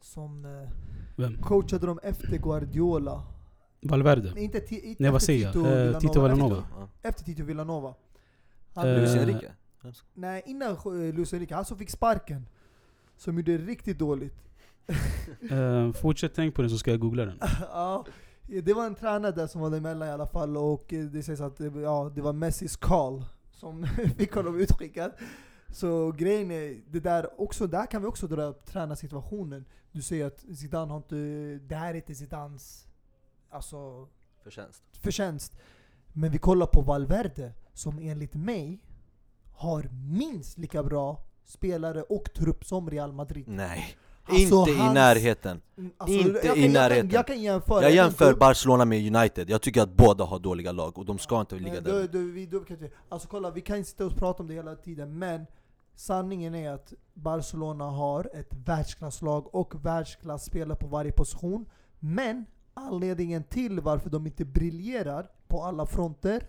som 0.00 0.44
eh, 0.44 0.68
Vem? 1.16 1.42
coachade 1.42 1.86
dem 1.86 1.98
efter 2.02 2.38
Guardiola? 2.38 3.22
Valverde? 3.80 4.32
Nej, 4.34 4.44
inte, 4.44 4.74
inte 4.74 5.02
Nej, 5.02 5.10
vad 5.12 5.22
säger 5.22 5.42
jag? 5.44 5.52
Tito 5.52 5.66
Eh, 5.66 5.72
Villanova. 5.72 6.00
Tito 6.00 6.22
Villanova. 6.22 6.88
Efter, 7.02 7.24
Tito 7.24 7.44
Villanova. 7.44 7.94
Han, 8.74 8.88
Eh, 8.88 8.96
Luis 8.96 9.14
Enrique? 9.14 9.52
Nej, 10.14 10.42
innan 10.46 10.72
eh, 10.72 11.14
Luis 11.14 11.32
Enrique. 11.32 11.54
Han 11.54 11.64
som 11.64 11.78
fick 11.78 11.90
sparken. 11.90 12.48
Som 13.16 13.36
gjorde 13.36 13.58
riktigt 13.58 13.98
dåligt. 13.98 14.34
Eh, 15.50 15.92
fortsätt 15.92 16.34
tänk 16.34 16.54
på 16.54 16.62
den 16.62 16.70
så 16.70 16.78
ska 16.78 16.90
jag 16.90 17.00
googla 17.00 17.24
den. 17.24 17.38
ja, 17.60 18.04
det 18.46 18.72
var 18.72 18.86
en 18.86 18.94
tränare 18.94 19.32
där 19.32 19.46
som 19.46 19.60
var 19.60 19.76
emellan 19.76 20.08
i 20.08 20.10
alla 20.10 20.26
fall 20.26 20.56
och 20.56 20.92
eh, 20.92 21.04
det 21.04 21.22
sägs 21.22 21.40
att 21.40 21.56
det, 21.56 21.80
ja, 21.80 22.12
det 22.14 22.20
var 22.20 22.32
Messis 22.32 22.76
call 22.76 23.24
som 23.50 23.86
fick 24.18 24.32
honom 24.34 24.60
utskickad. 24.60 25.12
Så 25.68 26.12
grejen 26.12 26.50
är, 26.50 26.76
det 26.90 27.00
där, 27.00 27.40
också, 27.40 27.66
där 27.66 27.86
kan 27.86 28.02
vi 28.02 28.08
också 28.08 28.26
dra 28.26 28.42
upp 28.42 28.66
tränarsituationen. 28.66 29.64
Du 29.92 30.02
säger 30.02 30.26
att 30.26 30.44
Zidane 30.56 30.92
har 30.92 30.96
inte, 30.96 31.16
det 31.68 31.74
här 31.74 31.90
är 31.90 31.94
inte 31.94 32.14
Zidanes 32.14 32.88
alltså, 33.50 34.08
Förtjänst. 34.42 34.82
förtjänst. 35.00 35.56
Men 36.12 36.30
vi 36.30 36.38
kollar 36.38 36.66
på 36.66 36.80
Valverde, 36.80 37.52
som 37.72 37.98
enligt 37.98 38.34
mig 38.34 38.82
har 39.52 39.88
minst 39.92 40.58
lika 40.58 40.82
bra 40.82 41.22
spelare 41.44 42.02
och 42.02 42.32
trupp 42.34 42.64
som 42.64 42.90
Real 42.90 43.12
Madrid. 43.12 43.44
Nej. 43.48 43.96
Alltså, 44.28 44.56
inte 44.58 44.70
i 44.70 44.74
hans- 44.76 44.94
närheten. 44.94 45.60
Mm, 45.78 45.90
Inte 46.06 46.30
jag 46.32 46.42
kan, 46.42 46.56
i 46.56 46.62
jag 46.62 46.72
närheten. 46.72 47.08
kan, 47.08 47.14
jag 47.16 47.26
kan 47.26 47.40
jämföra. 47.42 47.82
Jag 47.82 47.90
kan 47.90 47.96
jämför 47.96 48.32
gå- 48.32 48.38
Barcelona 48.38 48.84
med 48.84 49.16
United, 49.16 49.50
jag 49.50 49.62
tycker 49.62 49.82
att 49.82 49.96
båda 49.96 50.24
har 50.24 50.38
dåliga 50.38 50.72
lag 50.72 50.98
och 50.98 51.04
de 51.04 51.18
ska 51.18 51.40
inte 51.40 51.54
ligga 51.58 51.80
där. 51.80 51.92
då, 51.92 52.06
då, 52.06 52.18
vi, 52.18 52.46
vi, 52.46 52.90
alltså 53.08 53.28
kolla, 53.28 53.50
vi 53.50 53.60
kan 53.60 53.76
inte 53.76 53.90
sitta 53.90 54.06
och 54.06 54.16
prata 54.16 54.42
om 54.42 54.48
det 54.48 54.54
hela 54.54 54.74
tiden, 54.74 55.18
men 55.18 55.46
sanningen 55.94 56.54
är 56.54 56.70
att 56.70 56.92
Barcelona 57.14 57.84
har 57.84 58.30
ett 58.34 58.50
världsklasslag 58.64 59.54
och 59.54 59.84
världsklasspelare 59.84 60.76
på 60.78 60.86
varje 60.86 61.12
position. 61.12 61.66
Men 61.98 62.46
anledningen 62.74 63.44
till 63.44 63.80
varför 63.80 64.10
de 64.10 64.26
inte 64.26 64.44
briljerar 64.44 65.30
på 65.48 65.62
alla 65.62 65.86
fronter 65.86 66.46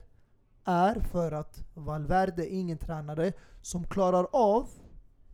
är 0.64 1.00
för 1.12 1.32
att 1.32 1.64
Valverde 1.74 2.54
är 2.54 2.60
ingen 2.60 2.78
tränare 2.78 3.34
som 3.62 3.84
klarar 3.84 4.28
av, 4.32 4.68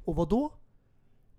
och 0.06 0.16
vad 0.16 0.30
då? 0.30 0.52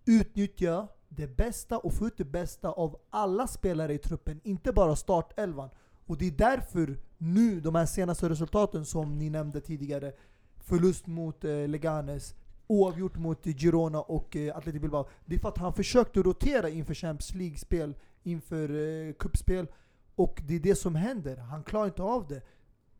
Utnyttja 0.06 0.88
det 1.08 1.36
bästa 1.36 1.78
och 1.78 1.94
få 1.94 2.06
ut 2.06 2.16
det 2.16 2.24
bästa 2.24 2.70
av 2.70 2.96
alla 3.10 3.46
spelare 3.46 3.94
i 3.94 3.98
truppen, 3.98 4.40
inte 4.44 4.72
bara 4.72 4.96
startelvan. 4.96 5.70
Och 6.06 6.18
det 6.18 6.26
är 6.26 6.30
därför 6.30 6.98
nu, 7.18 7.60
de 7.60 7.74
här 7.74 7.86
senaste 7.86 8.28
resultaten 8.28 8.84
som 8.84 9.18
ni 9.18 9.30
nämnde 9.30 9.60
tidigare, 9.60 10.12
förlust 10.56 11.06
mot 11.06 11.44
eh, 11.44 11.68
Leganes, 11.68 12.34
oavgjort 12.66 13.16
mot 13.16 13.44
Girona 13.44 14.00
och 14.00 14.36
eh, 14.36 14.56
Atletico 14.56 14.82
Bilbao. 14.82 15.08
Det 15.26 15.34
är 15.34 15.38
för 15.38 15.48
att 15.48 15.58
han 15.58 15.72
försökte 15.72 16.22
rotera 16.22 16.68
inför 16.68 16.94
Champions 16.94 17.34
League-spel, 17.34 17.94
inför 18.22 18.68
eh, 18.70 19.12
kuppspel 19.12 19.66
och 20.14 20.42
det 20.46 20.54
är 20.54 20.60
det 20.60 20.74
som 20.74 20.94
händer. 20.94 21.36
Han 21.36 21.64
klarar 21.64 21.86
inte 21.86 22.02
av 22.02 22.26
det. 22.28 22.42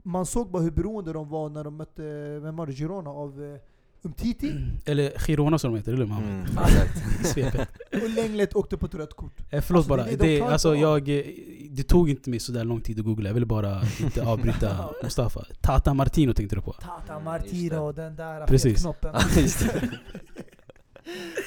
Man 0.02 0.26
såg 0.26 0.50
bara 0.50 0.62
hur 0.62 0.70
beroende 0.70 1.12
de 1.12 1.28
var 1.28 1.48
när 1.48 1.64
de 1.64 1.76
mötte, 1.76 2.04
eh, 2.04 2.40
vem 2.40 2.56
var 2.56 2.66
det, 2.66 2.72
Girona 2.72 3.10
av 3.10 3.42
eh, 3.42 3.60
Umtiti. 4.04 4.52
Eller 4.84 5.12
Girona 5.18 5.58
som 5.58 5.72
de 5.72 5.78
heter, 5.78 5.92
eller 5.92 6.06
Mohammed? 6.06 6.30
Mm. 6.32 6.46
Svepet. 7.24 7.68
Och 8.02 8.10
Lenglet 8.10 8.54
åkte 8.56 8.76
på 8.76 8.86
ett 8.86 8.94
rött 8.94 9.14
kort. 9.16 9.40
Eh, 9.50 9.60
förlåt 9.62 9.90
Alltså, 9.90 9.96
det 9.96 9.96
bara, 9.96 10.10
det 10.10 10.16
de 10.16 10.38
det, 10.38 10.44
alltså, 10.52 10.74
jag, 10.74 11.08
eh, 11.08 11.22
det 11.70 11.82
tog 11.82 12.10
inte 12.10 12.30
mig 12.30 12.40
sådär 12.40 12.64
lång 12.64 12.80
tid 12.80 12.98
att 12.98 13.04
googla, 13.04 13.28
jag 13.28 13.34
ville 13.34 13.46
bara 13.46 13.80
inte 14.00 14.22
avbryta 14.26 14.88
Mustafa. 15.02 15.44
Tata 15.60 15.94
Martino 15.94 16.32
tänkte 16.32 16.56
du 16.56 16.62
på? 16.62 16.72
Tata 16.72 17.12
Mm, 17.12 17.24
Martino 17.24 17.92
den 17.92 18.16
där 18.16 18.46
Precis. 18.46 18.82
knoppen. 18.82 19.14
Just 19.36 19.60
det. 19.60 19.90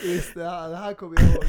Just 0.05 0.33
det, 0.35 0.49
här- 0.49 0.69
det 0.69 0.75
här 0.77 0.93
kommer 0.93 1.15
jag 1.21 1.29
ihåg. 1.29 1.43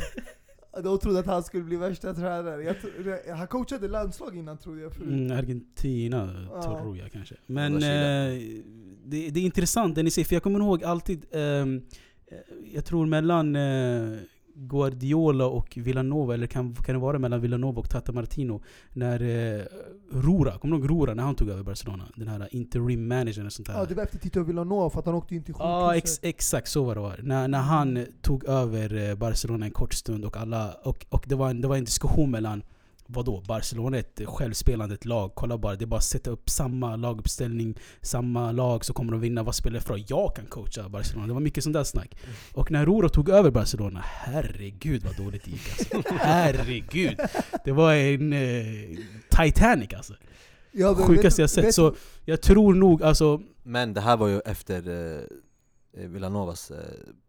De 0.82 0.98
trodde 0.98 1.18
att 1.18 1.26
han 1.26 1.42
skulle 1.42 1.64
bli 1.64 1.76
värsta 1.76 2.14
tränaren. 2.14 2.64
Jag 2.66 2.80
tro- 2.80 2.90
han 3.36 3.46
coachade 3.46 3.88
landslag 3.88 4.36
innan 4.36 4.58
trodde 4.58 4.80
jag 4.82 4.92
förut. 4.92 5.08
Mm, 5.08 5.38
Argentina 5.38 6.46
Ja. 6.52 6.62
tror 6.80 6.96
jag 6.96 7.12
kanske. 7.12 7.34
Men 7.46 7.74
eh, 7.74 7.80
det, 9.04 9.30
det 9.30 9.40
är 9.40 9.44
intressant 9.44 9.94
det 9.94 10.02
ni 10.02 10.10
säger, 10.10 10.26
för 10.26 10.34
jag 10.36 10.42
kommer 10.42 10.60
ihåg 10.60 10.84
alltid, 10.84 11.26
ehm, 11.32 11.82
eh, 12.26 12.36
jag 12.74 12.84
tror 12.84 13.06
mellan 13.06 13.56
eh, 13.56 14.18
Guardiola 14.60 15.46
och 15.46 15.72
Villanova, 15.76 16.34
eller 16.34 16.46
kan, 16.46 16.74
kan 16.74 16.94
det 16.94 17.00
vara 17.00 17.18
mellan 17.18 17.40
Villanova 17.40 17.80
och 17.80 17.90
Tata 17.90 18.12
Martino, 18.12 18.62
när 18.92 19.20
eh, 19.22 19.62
Rora, 20.12 20.58
kommer 20.58 20.76
du 20.76 20.82
ihåg 20.82 20.90
Rora 20.90 21.14
när 21.14 21.22
han 21.22 21.34
tog 21.34 21.48
över 21.48 21.62
Barcelona? 21.62 22.04
Den 22.16 22.28
här 22.28 22.48
interim 22.50 23.08
managern 23.08 23.46
och 23.46 23.52
sånt 23.52 23.68
där. 23.68 23.74
Ja, 23.74 23.84
det 23.84 23.94
var 23.94 24.02
efter 24.02 24.18
Tito 24.18 24.42
Villanova 24.42 24.90
för 24.90 24.98
att 24.98 25.06
han 25.06 25.14
åkte 25.14 25.34
in 25.34 25.42
till 25.42 25.54
Ja, 25.58 25.90
sjukhuset. 25.94 26.24
ex, 26.24 26.36
exakt 26.36 26.68
så 26.68 26.84
var 26.84 26.94
det. 26.94 27.00
Var. 27.00 27.20
När, 27.22 27.48
när 27.48 27.58
han 27.60 28.06
tog 28.22 28.44
över 28.44 29.08
eh, 29.10 29.14
Barcelona 29.14 29.64
en 29.66 29.72
kort 29.72 29.94
stund 29.94 30.24
och 30.24 30.36
alla 30.36 30.72
och, 30.84 31.06
och 31.08 31.24
det, 31.28 31.34
var 31.34 31.50
en, 31.50 31.60
det 31.60 31.68
var 31.68 31.76
en 31.76 31.84
diskussion 31.84 32.30
mellan 32.30 32.62
Vadå? 33.10 33.42
Barcelona 33.48 33.96
är 33.96 34.00
ett 34.00 34.20
självspelande 34.28 34.96
lag. 35.02 35.32
Kolla 35.34 35.58
bara, 35.58 35.76
det 35.76 35.84
är 35.84 35.86
bara 35.86 35.96
att 35.96 36.04
sätta 36.04 36.30
upp 36.30 36.50
samma 36.50 36.96
laguppställning, 36.96 37.74
samma 38.02 38.52
lag 38.52 38.84
så 38.84 38.92
kommer 38.92 39.12
de 39.12 39.20
vinna. 39.20 39.42
Vad 39.42 39.54
spelar 39.54 39.74
det 39.78 39.84
för? 39.86 40.04
Jag 40.08 40.34
kan 40.36 40.46
coacha 40.46 40.88
Barcelona. 40.88 41.26
Det 41.26 41.32
var 41.32 41.40
mycket 41.40 41.64
sånt 41.64 41.74
där 41.74 41.84
snack. 41.84 42.16
Och 42.54 42.70
när 42.70 42.86
Roro 42.86 43.08
tog 43.08 43.28
över 43.28 43.50
Barcelona, 43.50 44.00
herregud 44.04 45.02
vad 45.04 45.16
dåligt 45.16 45.44
det 45.44 45.50
gick 45.50 45.68
alltså. 45.70 46.14
Herregud! 46.18 47.16
Det 47.64 47.72
var 47.72 47.94
en 47.94 48.32
eh, 48.32 48.64
Titanic 49.30 49.94
alltså. 49.94 50.14
Ja, 50.72 50.94
Sjukaste 50.94 51.42
jag 51.42 51.50
sett. 51.50 51.64
vet- 51.64 51.74
Så 51.74 51.94
jag 52.24 52.40
tror 52.42 52.74
nog 52.74 53.02
alltså, 53.02 53.40
Men 53.62 53.94
det 53.94 54.00
här 54.00 54.16
var 54.16 54.28
ju 54.28 54.40
efter 54.40 54.88
eh, 55.16 55.20
Villanovas 56.06 56.70
eh, 56.70 56.76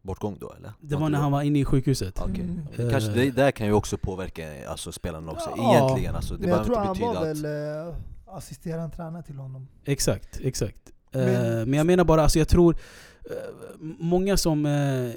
bortgång 0.01 0.37
då 0.39 0.53
eller? 0.53 0.71
det 0.81 0.95
var 0.95 1.09
när 1.09 1.19
han 1.19 1.31
var 1.31 1.41
inne 1.41 1.59
i 1.59 1.65
sjukhuset. 1.65 2.19
Okej. 2.21 2.41
Mm. 2.43 2.61
Det 2.77 2.91
Kanske, 2.91 3.09
Eh. 3.09 3.15
det 3.15 3.31
där 3.31 3.51
kan 3.51 3.67
ju 3.67 3.73
också 3.73 3.97
påverka 3.97 4.69
alltså, 4.69 4.91
spelarna 4.91 5.31
också, 5.31 5.53
Ja, 5.57 5.75
egentligen. 5.77 6.15
Alltså, 6.15 6.33
det 6.33 6.39
Men 6.39 6.49
jag 6.49 6.65
tror 6.65 6.75
behöver 6.75 6.87
han 6.87 6.95
inte 6.95 7.43
var 7.45 7.49
väl 7.49 7.87
att... 7.89 7.95
eh, 7.95 8.35
assisterande 8.35 8.95
tränare 8.95 9.23
till 9.23 9.35
honom. 9.37 9.67
Exakt, 9.85 10.39
exakt. 10.43 10.77
Men, 11.11 11.25
Men- 11.25 11.69
men 11.69 11.77
jag 11.77 11.87
menar 11.87 12.03
bara, 12.03 12.23
alltså 12.23 12.39
jag 12.39 12.47
tror 12.47 12.75
eh, 13.25 13.31
många 13.99 14.37
som 14.37 14.65
eh, 14.65 15.11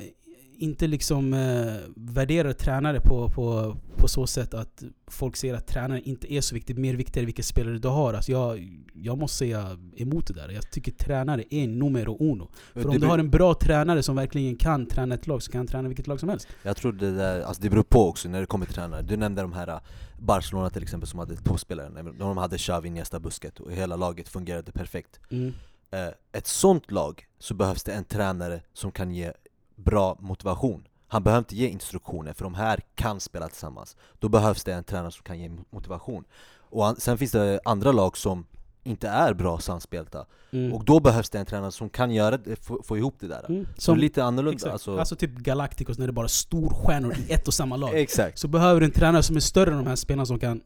inte 0.63 0.87
liksom 0.87 1.35
eh, 1.35 1.75
värderar 1.97 2.53
tränare 2.53 3.01
på, 3.01 3.29
på, 3.29 3.77
på 3.97 4.09
så 4.09 4.27
sätt 4.27 4.55
att 4.55 4.83
folk 5.07 5.37
säger 5.37 5.55
att 5.55 5.67
tränare 5.67 6.01
inte 6.01 6.33
är 6.33 6.41
så 6.41 6.55
viktigt, 6.55 6.79
mer 6.79 6.95
viktigare 6.95 7.27
vilka 7.27 7.43
spelare 7.43 7.79
du 7.79 7.89
har. 7.89 8.15
Alltså 8.15 8.33
jag, 8.33 8.69
jag 8.95 9.19
måste 9.19 9.39
säga 9.39 9.79
emot 9.97 10.27
det 10.27 10.35
där. 10.35 10.49
Jag 10.49 10.71
tycker 10.71 10.93
tränare 10.93 11.45
är 11.51 11.69
numero 11.69 12.17
uno. 12.21 12.51
För 12.73 12.89
om 12.89 13.01
du 13.01 13.07
har 13.07 13.19
en 13.19 13.31
bra 13.31 13.55
tränare 13.55 14.03
som 14.03 14.17
verkligen 14.17 14.57
kan 14.57 14.87
träna 14.87 15.15
ett 15.15 15.27
lag 15.27 15.43
så 15.43 15.53
kan 15.53 15.59
han 15.59 15.67
träna 15.67 15.89
vilket 15.89 16.07
lag 16.07 16.21
som 16.21 16.29
helst. 16.29 16.49
Jag 16.63 16.77
tror 16.77 16.93
det 16.93 17.17
där, 17.17 17.41
alltså 17.41 17.63
det 17.63 17.71
beror 17.71 17.83
på 17.83 18.09
också 18.09 18.29
när 18.29 18.41
det 18.41 18.47
kommer 18.47 18.67
till 18.67 18.75
tränare. 18.75 19.03
Du 19.03 19.17
nämnde 19.17 19.43
de 19.43 19.53
här 19.53 19.69
uh, 19.69 19.81
Barcelona 20.19 20.71
till 20.71 20.83
exempel 20.83 21.09
som 21.09 21.19
hade 21.19 21.37
två 21.37 21.57
spelare, 21.57 21.89
när 21.91 22.03
de 22.19 22.37
hade 22.37 22.59
Xavi, 22.59 22.89
Iniesta, 22.89 23.21
Busquets 23.21 23.61
och 23.61 23.73
hela 23.73 23.97
laget 23.97 24.29
fungerade 24.29 24.73
perfekt. 24.73 25.21
Mm. 25.31 25.53
Eh, 25.91 26.09
ett 26.33 26.47
sånt 26.47 26.91
lag 26.91 27.27
så 27.39 27.55
behövs 27.55 27.83
det 27.83 27.93
en 27.93 28.05
tränare 28.05 28.61
som 28.73 28.93
kan 28.93 29.15
ge 29.15 29.33
bra 29.77 30.17
motivation. 30.21 30.87
Han 31.09 31.23
behöver 31.23 31.39
inte 31.39 31.57
ge 31.57 31.69
instruktioner 31.69 32.33
för 32.33 32.45
de 32.45 32.55
här 32.55 32.81
kan 32.95 33.21
spela 33.21 33.49
tillsammans. 33.49 33.97
Då 34.19 34.29
behövs 34.29 34.65
det 34.65 34.73
en 34.73 34.85
tränare 34.85 35.11
som 35.13 35.23
kan 35.23 35.39
ge 35.41 35.51
motivation. 35.71 36.25
Och 36.61 36.87
an- 36.87 36.97
sen 36.99 37.19
finns 37.19 37.33
det 37.33 37.61
andra 37.65 37.93
lag 37.93 38.17
som 38.17 38.47
inte 38.85 39.09
är 39.09 39.35
bra 39.35 39.59
samspelta. 39.59 40.27
Mm. 40.51 40.73
Och 40.73 40.85
då 40.85 41.01
behövs 41.01 41.31
det 41.31 41.39
en 41.39 41.47
tränare 41.47 41.73
som 41.73 41.91
kan 41.91 42.11
göra 42.11 42.37
det, 42.39 42.57
få, 42.57 42.83
få 42.83 42.99
ihop 42.99 43.15
det 43.19 43.27
där. 43.29 43.47
Mm. 43.49 43.67
Så 43.75 43.81
Som, 43.81 43.99
lite 43.99 44.25
annorlunda. 44.25 44.55
exakt. 44.57 44.73
Alltså, 44.73 44.99
Alltså, 44.99 45.17
typ 45.17 45.31
Galacticos 45.31 45.99
när 45.99 46.07
det 46.07 46.13
bara 46.13 46.27
är 46.27 46.29
storstjärnor 46.29 47.15
i 47.29 47.33
ett 47.33 47.49
och 47.49 47.55
samma 47.55 47.77
lag. 47.77 47.91
exakt. 48.01 48.39
Så 48.39 48.49
behöver 48.49 48.81
du 48.81 48.87
en 48.87 48.93
tränare 48.93 49.23
som 49.23 49.37
är 49.37 49.41
större 49.41 49.71
än 49.71 49.77
de 49.77 49.87
här 49.87 49.97
spelarna 49.97 50.27
som 50.27 50.39
kan, 50.39 50.61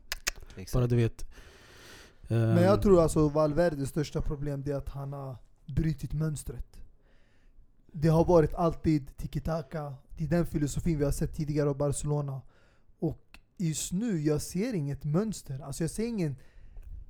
exakt. 0.57 0.73
bara 0.73 0.87
du 0.87 0.97
vet. 0.97 1.27
Men 2.29 2.59
ehm, 2.59 2.65
jag 2.65 2.83
tror 2.83 3.03
alltså 3.03 3.29
Valverdes 3.29 3.89
största 3.89 4.21
problem 4.21 4.65
är 4.67 4.75
att 4.75 4.89
han 4.89 5.13
har 5.13 5.37
brutit 5.67 6.13
mönstret. 6.13 6.67
Det 7.99 8.09
har 8.09 8.25
varit 8.25 8.55
alltid 8.55 9.17
tiki-taka. 9.17 9.95
Det 10.17 10.25
är 10.25 10.29
den 10.29 10.47
filosofin 10.47 10.99
vi 10.99 11.05
har 11.05 11.13
sett 11.13 11.35
tidigare 11.35 11.69
av 11.69 11.77
Barcelona. 11.77 12.41
Och 12.99 13.39
just 13.57 13.93
nu, 13.93 14.21
jag 14.21 14.43
ser 14.43 14.75
inget 14.75 15.05
mönster. 15.05 15.61
Alltså 15.61 15.83
jag 15.85 15.91
ser 15.91 16.07
ingen 16.07 16.37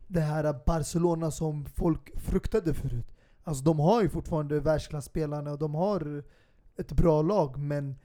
det 0.06 0.20
här 0.20 0.60
Barcelona 0.66 1.30
som 1.30 1.64
folk 1.64 2.20
fruktade 2.20 2.74
förut. 2.74 3.06
Alltså 3.44 3.64
de 3.64 3.78
har 3.78 4.02
ju 4.02 4.08
fortfarande 4.08 4.60
världsklassspelarna 4.60 5.52
och 5.52 5.58
de 5.58 5.74
har 5.74 6.24
ett 6.76 6.92
bra 6.92 7.22
lag 7.22 7.58
men 7.58 7.96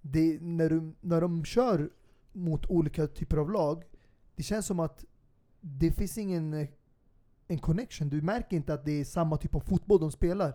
det, 0.00 0.38
när, 0.40 0.70
de, 0.70 0.96
när 1.00 1.20
de 1.20 1.44
kör 1.44 1.90
mot 2.32 2.66
olika 2.66 3.06
typer 3.06 3.36
av 3.36 3.50
lag, 3.50 3.84
det 4.36 4.42
känns 4.42 4.66
som 4.66 4.80
att 4.80 5.04
det 5.60 5.92
finns 5.92 6.18
ingen 6.18 6.54
eh, 6.54 6.68
en 7.46 7.58
connection. 7.58 8.08
Du 8.08 8.22
märker 8.22 8.56
inte 8.56 8.74
att 8.74 8.84
det 8.84 9.00
är 9.00 9.04
samma 9.04 9.36
typ 9.36 9.54
av 9.54 9.60
fotboll 9.60 10.00
de 10.00 10.12
spelar 10.12 10.54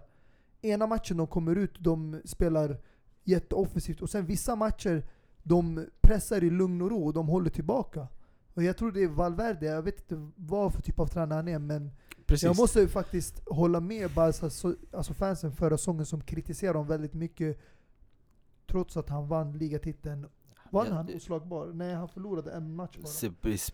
ena 0.65 0.87
matchen 0.87 1.17
de 1.17 1.27
kommer 1.27 1.55
ut, 1.55 1.75
de 1.79 2.21
spelar 2.25 2.77
jätteoffensivt 3.23 4.01
och 4.01 4.09
sen 4.09 4.25
vissa 4.25 4.55
matcher 4.55 5.03
de 5.43 5.85
pressar 6.01 6.43
i 6.43 6.49
lugn 6.49 6.81
och 6.81 6.89
ro 6.91 7.05
och 7.05 7.13
de 7.13 7.27
håller 7.27 7.49
tillbaka. 7.49 8.07
Och 8.53 8.63
jag 8.63 8.77
tror 8.77 8.91
det 8.91 9.03
är 9.03 9.07
Valverde, 9.07 9.65
jag 9.65 9.81
vet 9.81 9.99
inte 10.11 10.31
vad 10.35 10.73
för 10.73 10.81
typ 10.81 10.99
av 10.99 11.07
tränare 11.07 11.35
han 11.37 11.47
är 11.47 11.59
men 11.59 11.91
Precis. 12.25 12.43
jag 12.43 12.57
måste 12.57 12.79
ju 12.79 12.87
faktiskt 12.87 13.41
hålla 13.49 13.79
med 13.79 14.11
Barca, 14.13 14.49
så- 14.49 14.75
alltså 14.93 15.13
fansen 15.13 15.51
förra 15.51 15.77
säsongen 15.77 16.05
som 16.05 16.21
kritiserar 16.21 16.73
dem 16.73 16.87
väldigt 16.87 17.13
mycket 17.13 17.59
trots 18.67 18.97
att 18.97 19.09
han 19.09 19.27
vann 19.27 19.57
ligatiteln. 19.57 20.27
Vann 20.71 20.87
Ja, 20.89 20.93
han 20.93 21.15
oslagbar? 21.15 21.71
Nej 21.73 21.93
han 21.93 22.07
förlorade 22.09 22.51
en 22.51 22.75
match 22.75 22.97
bara. 22.97 23.07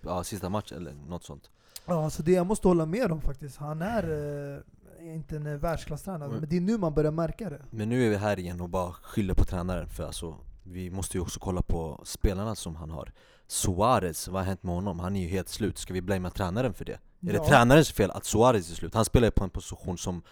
Ja, 0.03 0.23
sista 0.23 0.49
match 0.49 0.71
eller 0.71 0.93
något 0.93 1.23
sånt. 1.23 1.49
Ja, 1.85 2.09
så 2.09 2.23
det 2.23 2.31
jag 2.31 2.47
måste 2.47 2.67
hålla 2.67 2.85
med 2.85 3.11
om 3.11 3.21
faktiskt. 3.21 3.57
Han 3.57 3.81
är 3.81 4.03
eh, 4.03 4.59
inte 5.01 5.35
en 5.35 5.59
världsklasstränare, 5.59 6.29
Mm. 6.29 6.39
men 6.39 6.49
det 6.49 6.57
är 6.57 6.61
nu 6.61 6.77
man 6.77 6.93
börjar 6.93 7.11
märka 7.11 7.49
det. 7.49 7.61
Men 7.71 7.89
nu 7.89 8.05
är 8.05 8.09
vi 8.09 8.15
här 8.17 8.39
igen 8.39 8.61
och 8.61 8.69
bara 8.69 8.91
skyller 8.93 9.33
på 9.33 9.45
tränaren 9.45 9.87
för 9.89 10.03
alltså 10.03 10.37
Vi 10.63 10.89
måste 10.89 11.17
ju 11.17 11.21
också 11.21 11.39
kolla 11.39 11.61
på 11.61 12.01
spelarna 12.05 12.55
som 12.55 12.75
han 12.75 12.89
har 12.91 13.11
Suarez, 13.47 14.27
vad 14.27 14.41
har 14.41 14.45
hänt 14.47 14.63
med 14.63 14.75
honom? 14.75 14.99
Han 14.99 15.15
är 15.15 15.21
ju 15.21 15.27
helt 15.27 15.49
slut, 15.49 15.77
ska 15.77 15.93
vi 15.93 16.01
blamea 16.01 16.31
tränaren 16.31 16.73
för 16.73 16.85
det? 16.85 16.91
Är 16.93 16.99
det 17.19 17.33
Ja. 17.33 17.47
tränarens 17.47 17.91
fel 17.91 18.11
att 18.11 18.25
Suarez 18.25 18.71
är 18.71 18.75
slut? 18.75 18.93
Han 18.93 19.05
spelar 19.05 19.27
ju 19.27 19.31
på 19.31 19.43
en 19.43 19.49
position 19.49 19.97
som 19.97 20.23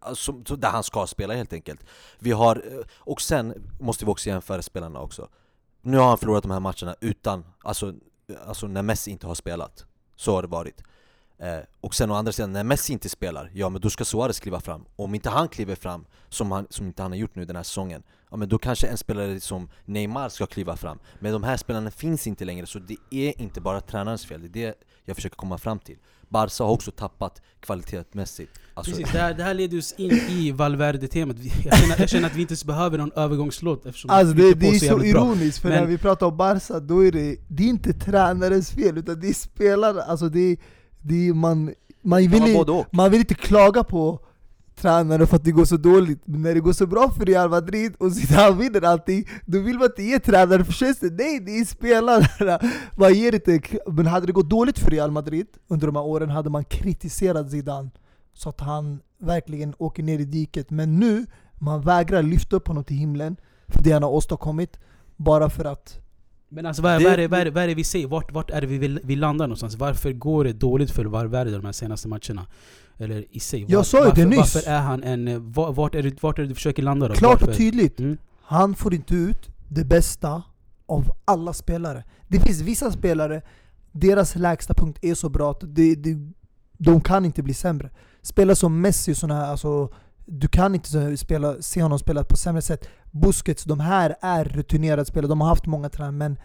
alltså, 0.00 0.32
där 0.32 0.68
han 0.68 0.82
ska 0.82 1.06
spela 1.06 1.34
helt 1.34 1.52
enkelt 1.52 1.84
Vi 2.18 2.32
har, 2.32 2.56
eh, 2.56 2.86
och 2.98 3.20
sen 3.20 3.70
måste 3.80 4.04
vi 4.04 4.10
också 4.10 4.28
jämföra 4.28 4.62
spelarna 4.62 5.00
också 5.00 5.28
Nu 5.82 5.98
har 5.98 6.08
han 6.08 6.18
förlorat 6.18 6.42
de 6.42 6.50
här 6.52 6.60
matcherna 6.60 6.96
utan, 7.00 7.44
alltså, 7.60 7.94
alltså 8.46 8.66
när 8.66 8.82
Messi 8.82 9.10
inte 9.10 9.26
har 9.26 9.34
spelat 9.34 9.86
Så 10.16 10.34
har 10.34 10.42
det 10.42 10.48
varit 10.48 10.82
eh, 11.38 11.58
Och 11.80 11.94
sen 11.94 12.10
å 12.10 12.14
andra 12.14 12.32
sidan, 12.32 12.52
när 12.52 12.64
Messi 12.64 12.92
inte 12.92 13.08
spelar, 13.08 13.50
ja 13.54 13.68
men 13.68 13.80
då 13.80 13.90
ska 13.90 14.04
Suarez 14.04 14.40
kliva 14.40 14.60
fram 14.60 14.84
Om 14.96 15.14
inte 15.14 15.30
han 15.30 15.48
kliver 15.48 15.74
fram, 15.74 16.04
som, 16.28 16.52
han, 16.52 16.66
som 16.70 16.86
inte 16.86 17.02
han 17.02 17.10
har 17.10 17.18
gjort 17.18 17.34
nu 17.34 17.44
den 17.44 17.56
här 17.56 17.62
säsongen 17.62 18.02
Ja 18.30 18.36
men 18.36 18.48
då 18.48 18.58
kanske 18.58 18.86
en 18.86 18.96
spelare 18.96 19.40
som 19.40 19.68
Neymar 19.84 20.28
ska 20.28 20.46
kliva 20.46 20.76
fram 20.76 20.98
Men 21.20 21.32
de 21.32 21.42
här 21.42 21.56
spelarna 21.56 21.90
finns 21.90 22.26
inte 22.26 22.44
längre, 22.44 22.66
så 22.66 22.78
det 22.78 22.96
är 23.10 23.40
inte 23.42 23.60
bara 23.60 23.80
tränarens 23.80 24.26
fel 24.26 24.40
Det 24.40 24.46
är 24.64 24.66
det 24.68 24.74
jag 25.04 25.16
försöker 25.16 25.36
komma 25.36 25.58
fram 25.58 25.78
till 25.78 25.96
Barca 26.28 26.64
har 26.64 26.70
också 26.70 26.90
tappat 26.90 27.42
kvalitetsmässigt 27.60 28.52
alltså, 28.74 28.92
Precis, 28.92 29.12
det 29.12 29.18
här, 29.18 29.34
det 29.34 29.42
här 29.42 29.54
leder 29.54 29.78
oss 29.78 29.92
in 29.92 30.10
i 30.12 30.50
Valverde-temat. 30.50 31.36
Jag 31.64 31.78
känner, 31.78 32.00
jag 32.00 32.08
känner 32.08 32.26
att 32.26 32.34
vi 32.34 32.40
inte 32.40 32.52
ens 32.52 32.64
behöver 32.64 32.98
någon 32.98 33.12
övergångslåt 33.12 33.86
eftersom 33.86 34.10
Alltså 34.10 34.34
vi 34.34 34.42
det, 34.42 34.60
det 34.60 34.68
är 34.68 34.78
så 34.78 34.96
bra. 34.96 35.06
ironiskt, 35.06 35.58
för 35.58 35.68
Men- 35.68 35.78
när 35.80 35.86
vi 35.86 35.98
pratar 35.98 36.26
om 36.26 36.36
Barca, 36.36 36.80
då 36.80 37.04
är 37.04 37.12
det, 37.12 37.36
det 37.48 37.62
är 37.64 37.68
inte 37.68 37.92
tränarens 37.92 38.70
fel, 38.70 38.98
utan 38.98 39.20
det 39.20 39.28
är 39.28 39.32
spelarna. 39.34 40.02
Alltså 40.02 40.28
det, 40.28 40.40
är- 40.52 40.56
det 41.08 41.28
är, 41.28 41.34
man, 41.34 41.74
man, 42.02 42.28
vill, 42.28 42.70
och. 42.70 42.86
man 42.90 43.10
vill 43.10 43.20
inte 43.20 43.34
klaga 43.34 43.84
på 43.84 44.20
tränare 44.76 45.26
för 45.26 45.36
att 45.36 45.44
det 45.44 45.52
går 45.52 45.64
så 45.64 45.76
dåligt, 45.76 46.20
men 46.24 46.42
när 46.42 46.54
det 46.54 46.60
går 46.60 46.72
så 46.72 46.86
bra 46.86 47.10
för 47.10 47.24
Real 47.24 47.50
Madrid 47.50 47.94
och 47.98 48.12
Zidane 48.12 48.56
vinner 48.56 48.84
allting, 48.84 49.28
då 49.46 49.58
vill 49.58 49.78
man 49.78 49.84
inte 49.86 50.02
ge 50.02 50.18
tränare 50.18 50.64
förtjänsten. 50.64 51.16
Nej, 51.16 51.40
det 51.40 51.58
är 51.58 51.64
spelarna! 51.64 52.58
Man 52.96 53.14
ger 53.14 53.34
inte, 53.34 53.60
men 53.86 54.06
hade 54.06 54.26
det 54.26 54.32
gått 54.32 54.50
dåligt 54.50 54.78
för 54.78 54.90
Real 54.90 55.10
Madrid 55.10 55.46
under 55.68 55.86
de 55.86 55.96
här 55.96 56.04
åren 56.04 56.30
hade 56.30 56.50
man 56.50 56.64
kritiserat 56.64 57.50
Zidane 57.50 57.90
så 58.34 58.48
att 58.48 58.60
han 58.60 59.00
verkligen 59.18 59.74
åker 59.78 60.02
ner 60.02 60.18
i 60.18 60.24
diket. 60.24 60.70
Men 60.70 60.98
nu, 60.98 61.26
man 61.54 61.80
vägrar 61.80 62.22
lyfta 62.22 62.56
upp 62.56 62.68
honom 62.68 62.84
till 62.84 62.96
himlen 62.96 63.36
för 63.68 63.82
det 63.82 63.92
han 63.92 64.02
har 64.02 64.10
åstadkommit, 64.10 64.78
bara 65.16 65.50
för 65.50 65.64
att 65.64 65.98
Men 66.56 66.66
alltså 66.66 66.82
vad, 66.82 67.00
Det- 67.00 67.04
vad, 67.04 67.12
är 67.12 67.16
det, 67.16 67.28
vad, 67.28 67.40
är 67.40 67.44
det, 67.44 67.50
vad 67.50 67.62
är 67.64 67.68
det 67.68 67.74
vi 67.74 67.84
säger? 67.84 68.06
Vart, 68.06 68.32
vart 68.32 68.50
är 68.50 68.60
det 68.60 68.66
vi, 68.66 68.78
vill, 68.78 69.00
vi 69.04 69.16
landar 69.16 69.46
någonstans? 69.46 69.76
Varför 69.76 70.12
går 70.12 70.44
det 70.44 70.52
dåligt 70.52 70.90
för 70.90 71.04
Valverde 71.04 71.50
de 71.50 71.64
här 71.64 71.72
senaste 71.72 72.08
matcherna? 72.08 72.46
Eller 72.98 73.24
i 73.30 73.40
sig? 73.40 73.64
Jag 73.68 73.76
Var- 73.78 73.84
sa 73.84 73.98
ju 73.98 74.04
det 74.04 74.08
varför, 74.08 74.24
nyss. 74.26 74.54
Varför 74.54 74.70
är 74.70 74.80
han 74.80 75.02
en... 75.02 75.28
eh, 75.28 75.38
va- 75.38 75.70
Vart 75.70 75.94
är 75.94 76.02
det, 76.02 76.22
vart 76.22 76.38
är 76.38 76.42
det 76.42 76.48
du 76.48 76.54
försöker 76.54 76.82
landa 76.82 77.08
då? 77.08 77.14
klart 77.14 77.42
och 77.42 77.54
tydligt, 77.56 78.00
Mm. 78.00 78.18
han 78.42 78.74
får 78.74 78.94
inte 78.94 79.14
ut 79.14 79.48
det 79.68 79.84
bästa 79.84 80.42
av 80.86 81.12
alla 81.24 81.52
spelare. 81.52 82.04
Det 82.28 82.40
finns 82.40 82.60
vissa 82.60 82.90
spelare, 82.92 83.42
deras 83.92 84.36
lägsta 84.36 84.74
punkt 84.74 84.98
är 85.02 85.14
så 85.14 85.28
bra 85.28 85.50
att 85.50 85.60
det, 85.66 85.94
det, 85.94 86.16
de 86.78 87.00
kan 87.00 87.24
inte 87.24 87.42
bli 87.42 87.54
sämre. 87.54 87.90
Spelare 88.22 88.56
som 88.56 88.80
Messi 88.80 89.12
och 89.12 89.16
såna 89.16 89.34
här, 89.34 89.50
alltså, 89.50 89.88
du 90.26 90.48
kan 90.48 90.74
inte 90.74 91.16
spela, 91.16 91.62
se 91.62 91.82
honom 91.82 91.98
spela 91.98 92.24
på 92.24 92.36
sämre 92.36 92.62
sätt. 92.62 92.88
Busquets, 93.10 93.64
de 93.64 93.80
här 93.80 94.16
är 94.20 94.44
rutinerade 94.44 95.04
spelare, 95.04 95.28
de 95.28 95.40
har 95.40 95.48
haft 95.48 95.66
många 95.66 95.88
tränare, 95.88 96.12
men 96.12 96.38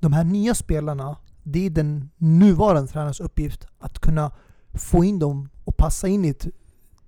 de 0.00 0.12
här 0.12 0.24
nya 0.24 0.54
spelarna, 0.54 1.16
det 1.42 1.66
är 1.66 1.70
den 1.70 2.10
nuvarande 2.16 2.92
tränarens 2.92 3.20
uppgift 3.20 3.66
att 3.78 3.98
kunna 3.98 4.30
få 4.74 5.04
in 5.04 5.18
dem 5.18 5.48
och 5.64 5.76
passa 5.76 6.08
in 6.08 6.24
i 6.24 6.28
ett 6.28 6.46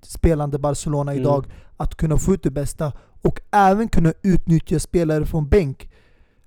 spelande 0.03 0.59
Barcelona 0.59 1.12
Mm. 1.12 1.22
idag. 1.22 1.47
Att 1.76 1.95
kunna 1.95 2.16
få 2.16 2.35
ut 2.35 2.43
det 2.43 2.51
bästa 2.51 2.93
och 3.22 3.41
även 3.51 3.89
kunna 3.89 4.12
utnyttja 4.22 4.79
spelare 4.81 5.26
från 5.26 5.49
bänk. 5.49 5.91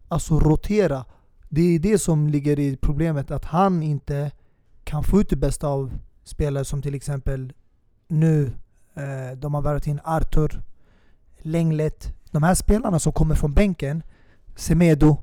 Alltså 0.07 0.39
rotera. 0.39 1.05
Det 1.49 1.61
är 1.61 1.79
det 1.79 1.99
som 1.99 2.27
ligger 2.29 2.59
i 2.59 2.77
problemet, 2.77 3.31
att 3.31 3.45
han 3.45 3.83
inte 3.83 4.31
kan 4.83 5.03
få 5.03 5.21
ut 5.21 5.29
det 5.29 5.35
bästa 5.35 5.67
av 5.67 5.91
spelare 6.23 6.65
som 6.65 6.81
till 6.81 6.95
exempel 6.95 7.53
nu, 8.07 8.51
de 9.35 9.53
har 9.53 9.61
värvat 9.61 9.87
in 9.87 9.99
Arthur, 10.03 10.61
Lenglet. 11.37 12.13
De 12.31 12.43
här 12.43 12.55
spelarna 12.55 12.99
som 12.99 13.13
kommer 13.13 13.35
från 13.35 13.53
bänken, 13.53 14.03
Semedo, 14.55 15.17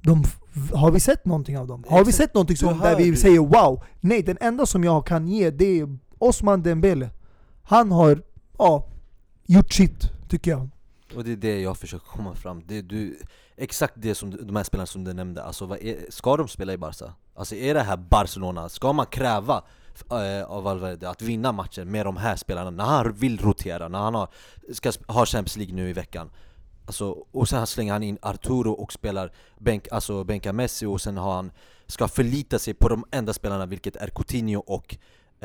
de, 0.00 0.24
har 0.72 0.90
vi 0.90 1.00
sett 1.00 1.24
någonting 1.24 1.58
av 1.58 1.66
dem? 1.66 1.84
Har 1.88 2.04
vi 2.04 2.12
sett 2.12 2.34
någonting 2.34 2.56
som 2.56 2.78
där 2.78 2.96
vi 2.96 3.16
säger 3.16 3.38
wow? 3.38 3.84
Nej, 4.00 4.22
den 4.22 4.38
enda 4.40 4.66
som 4.66 4.84
jag 4.84 5.06
kan 5.06 5.28
ge 5.28 5.50
det 5.50 5.80
är 5.80 5.98
Osman 6.18 6.62
Dembele. 6.62 7.10
Han 7.62 7.92
har, 7.92 8.22
ja, 8.58 8.86
gjort 9.46 9.72
sitt, 9.72 10.10
tycker 10.28 10.50
jag. 10.50 10.68
Och 11.16 11.24
det 11.24 11.32
är 11.32 11.36
det 11.36 11.60
jag 11.60 11.76
försöker 11.76 12.06
komma 12.06 12.34
fram 12.34 12.62
det, 12.66 12.82
du, 12.82 13.18
Exakt 13.56 13.94
det 13.96 14.14
som 14.14 14.46
de 14.46 14.56
här 14.56 14.64
spelarna 14.64 14.86
som 14.86 15.04
du 15.04 15.12
nämnde, 15.12 15.42
alltså 15.42 15.66
vad 15.66 15.78
är, 15.82 15.96
ska 16.08 16.36
de 16.36 16.48
spela 16.48 16.72
i 16.72 16.76
Barca? 16.76 17.12
Alltså 17.34 17.54
är 17.54 17.74
det 17.74 17.80
här 17.80 17.96
Barcelona, 17.96 18.68
ska 18.68 18.92
man 18.92 19.06
kräva 19.06 19.56
eh, 19.56 19.62
av 20.46 20.62
Valverde 20.62 21.08
att 21.10 21.22
vinna 21.22 21.52
matcher 21.52 21.84
med 21.84 22.06
de 22.06 22.16
här 22.16 22.36
spelarna 22.36 22.70
när 22.70 22.84
han 22.84 23.12
vill 23.12 23.38
rotera, 23.40 23.88
när 23.88 23.98
han 23.98 24.14
har, 24.14 24.28
ska 24.72 24.92
ha 25.08 25.26
Champions 25.26 25.56
League 25.56 25.74
nu 25.74 25.90
i 25.90 25.92
veckan? 25.92 26.30
Alltså, 26.86 27.16
och 27.32 27.48
sen 27.48 27.66
slänger 27.66 27.92
han 27.92 28.02
in 28.02 28.18
Arturo 28.22 28.72
och 28.72 28.92
spelar 28.92 29.32
bänk, 29.58 29.88
alltså 29.90 30.24
bänkar 30.24 30.52
Messi 30.52 30.86
och 30.86 31.00
sen 31.00 31.16
har 31.16 31.34
han, 31.34 31.52
ska 31.86 32.08
förlita 32.08 32.58
sig 32.58 32.74
på 32.74 32.88
de 32.88 33.04
enda 33.10 33.32
spelarna 33.32 33.66
vilket 33.66 33.96
är 33.96 34.06
Coutinho 34.08 34.60
och 34.66 34.96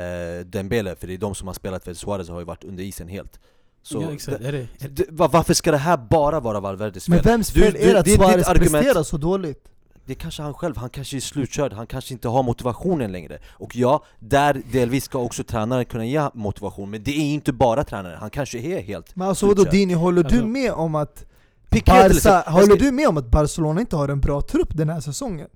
eh, 0.02 0.46
Dembele 0.46 0.96
för 0.96 1.08
det 1.08 1.14
är 1.14 1.18
de 1.18 1.36
som 1.36 1.48
har 1.48 1.54
spelat 1.54 1.84
för 1.84 1.94
Suarez 1.94 2.30
har 2.30 2.40
ju 2.40 2.46
varit 2.46 2.64
under 2.64 2.84
isen 2.84 3.08
helt 3.08 3.40
så 3.84 4.02
ja, 4.02 4.12
exakt. 4.14 4.42
Är 4.42 4.52
det, 4.52 4.58
är 4.58 4.68
det, 4.80 4.88
det, 4.88 5.06
va- 5.10 5.30
varför 5.34 5.54
ska 5.54 5.72
det 5.72 5.78
här 5.78 5.98
bara 5.98 6.40
vara 6.40 6.60
Valverdes 6.60 7.06
fel? 7.06 7.16
Men 7.16 7.24
vems 7.24 7.50
Du- 7.50 7.62
fel 7.62 7.74
du- 7.74 7.80
är 7.80 7.94
det 7.94 8.00
att 8.00 8.06
det 8.06 8.12
är 8.14 8.18
ditt 8.18 8.26
Suarez 8.28 8.48
argument. 8.48 8.72
presterar 8.72 9.04
så 9.04 9.18
dåligt? 9.18 9.68
Det 10.08 10.14
är 10.14 10.16
kanske 10.16 10.44
han 10.44 10.54
själv, 10.54 10.78
han 10.78 10.90
kanske 10.90 11.18
är 11.18 11.22
slutkörd, 11.22 11.74
han 11.74 11.88
kanske 11.88 12.14
inte 12.14 12.28
har 12.28 12.44
motivationen 12.44 13.12
längre 13.12 13.38
Och 13.50 13.76
ja, 13.76 14.04
där 14.20 14.62
delvis 14.72 15.04
ska 15.04 15.20
också 15.20 15.44
tränaren 15.44 15.86
kunna 15.86 16.06
ge 16.06 16.30
motivation 16.34 16.90
Men 16.90 17.04
det 17.04 17.12
är 17.12 17.34
inte 17.34 17.54
bara 17.54 17.84
tränaren, 17.84 18.18
han 18.20 18.30
kanske 18.30 18.60
är 18.60 18.82
helt 18.82 19.16
Men 19.16 19.28
alltså 19.28 19.48
vadå. 19.48 19.64
Dini, 19.64 19.94
håller 19.94 20.24
du 20.24 20.28
Alltså- 20.28 20.46
med 20.48 20.72
om 20.72 20.96
att 20.96 21.26
Piqué 21.70 21.92
Barca, 21.92 22.44
håller 22.52 22.76
du 22.76 22.92
med 22.92 23.08
om 23.08 23.18
att 23.18 23.32
Barcelona 23.32 23.82
inte 23.82 23.96
har 23.96 24.10
en 24.10 24.20
bra 24.20 24.42
trupp 24.42 24.78
den 24.78 24.90
här 24.90 25.00
säsongen? 25.00 25.48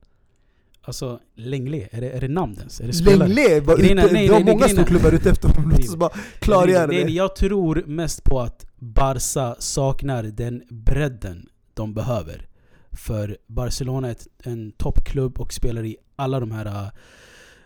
alltså, 0.84 1.20
Lenglet, 1.36 1.88
är 1.92 2.02
det, 2.02 2.10
är 2.10 2.22
det 2.22 2.28
namn 2.28 2.56
ens? 2.60 2.82
Är 2.82 2.88
det 2.88 2.94
spelare? 2.94 3.60
Var 3.60 3.78
Grejen 3.78 4.00
är- 4.00 4.06
ute, 4.06 4.14
nej, 4.14 4.28
det 4.28 4.32
var 4.32 4.40
nej, 4.40 4.46
nej, 4.46 4.54
många 4.54 4.68
storklubbar 4.68 5.12
ute 5.12 5.30
efter 5.30 5.50
honom, 5.50 5.70
låt 5.72 5.80
oss 5.80 5.96
bara 5.96 6.12
klargöra 6.40 6.88
nej, 6.88 7.04
det. 7.04 7.12
Jag 7.12 7.36
tror 7.36 7.84
mest 7.88 8.24
på 8.24 8.40
att 8.40 8.66
Barca 8.80 9.56
saknar 9.60 10.24
den 10.24 10.64
bredden 10.70 11.50
de 11.74 11.94
behöver. 11.94 12.48
För 12.94 13.38
Barcelona 13.48 14.08
är 14.08 14.12
ett, 14.12 14.28
en 14.44 14.72
toppklubb 14.72 15.40
och 15.40 15.54
spelar 15.54 15.84
i 15.84 15.98
alla 16.16 16.40
de 16.40 16.52
här 16.52 16.92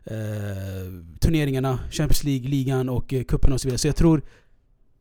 eh, 0.04 0.92
turneringarna. 1.20 1.80
Champions 1.92 2.24
League, 2.24 2.50
ligan 2.50 2.90
och 2.90 3.14
eh, 3.14 3.24
cupen 3.24 3.54
och 3.54 3.62
så 3.62 3.68
vidare. 3.68 3.78
Så 3.78 3.88
jag 3.88 3.96
tror, 3.96 4.22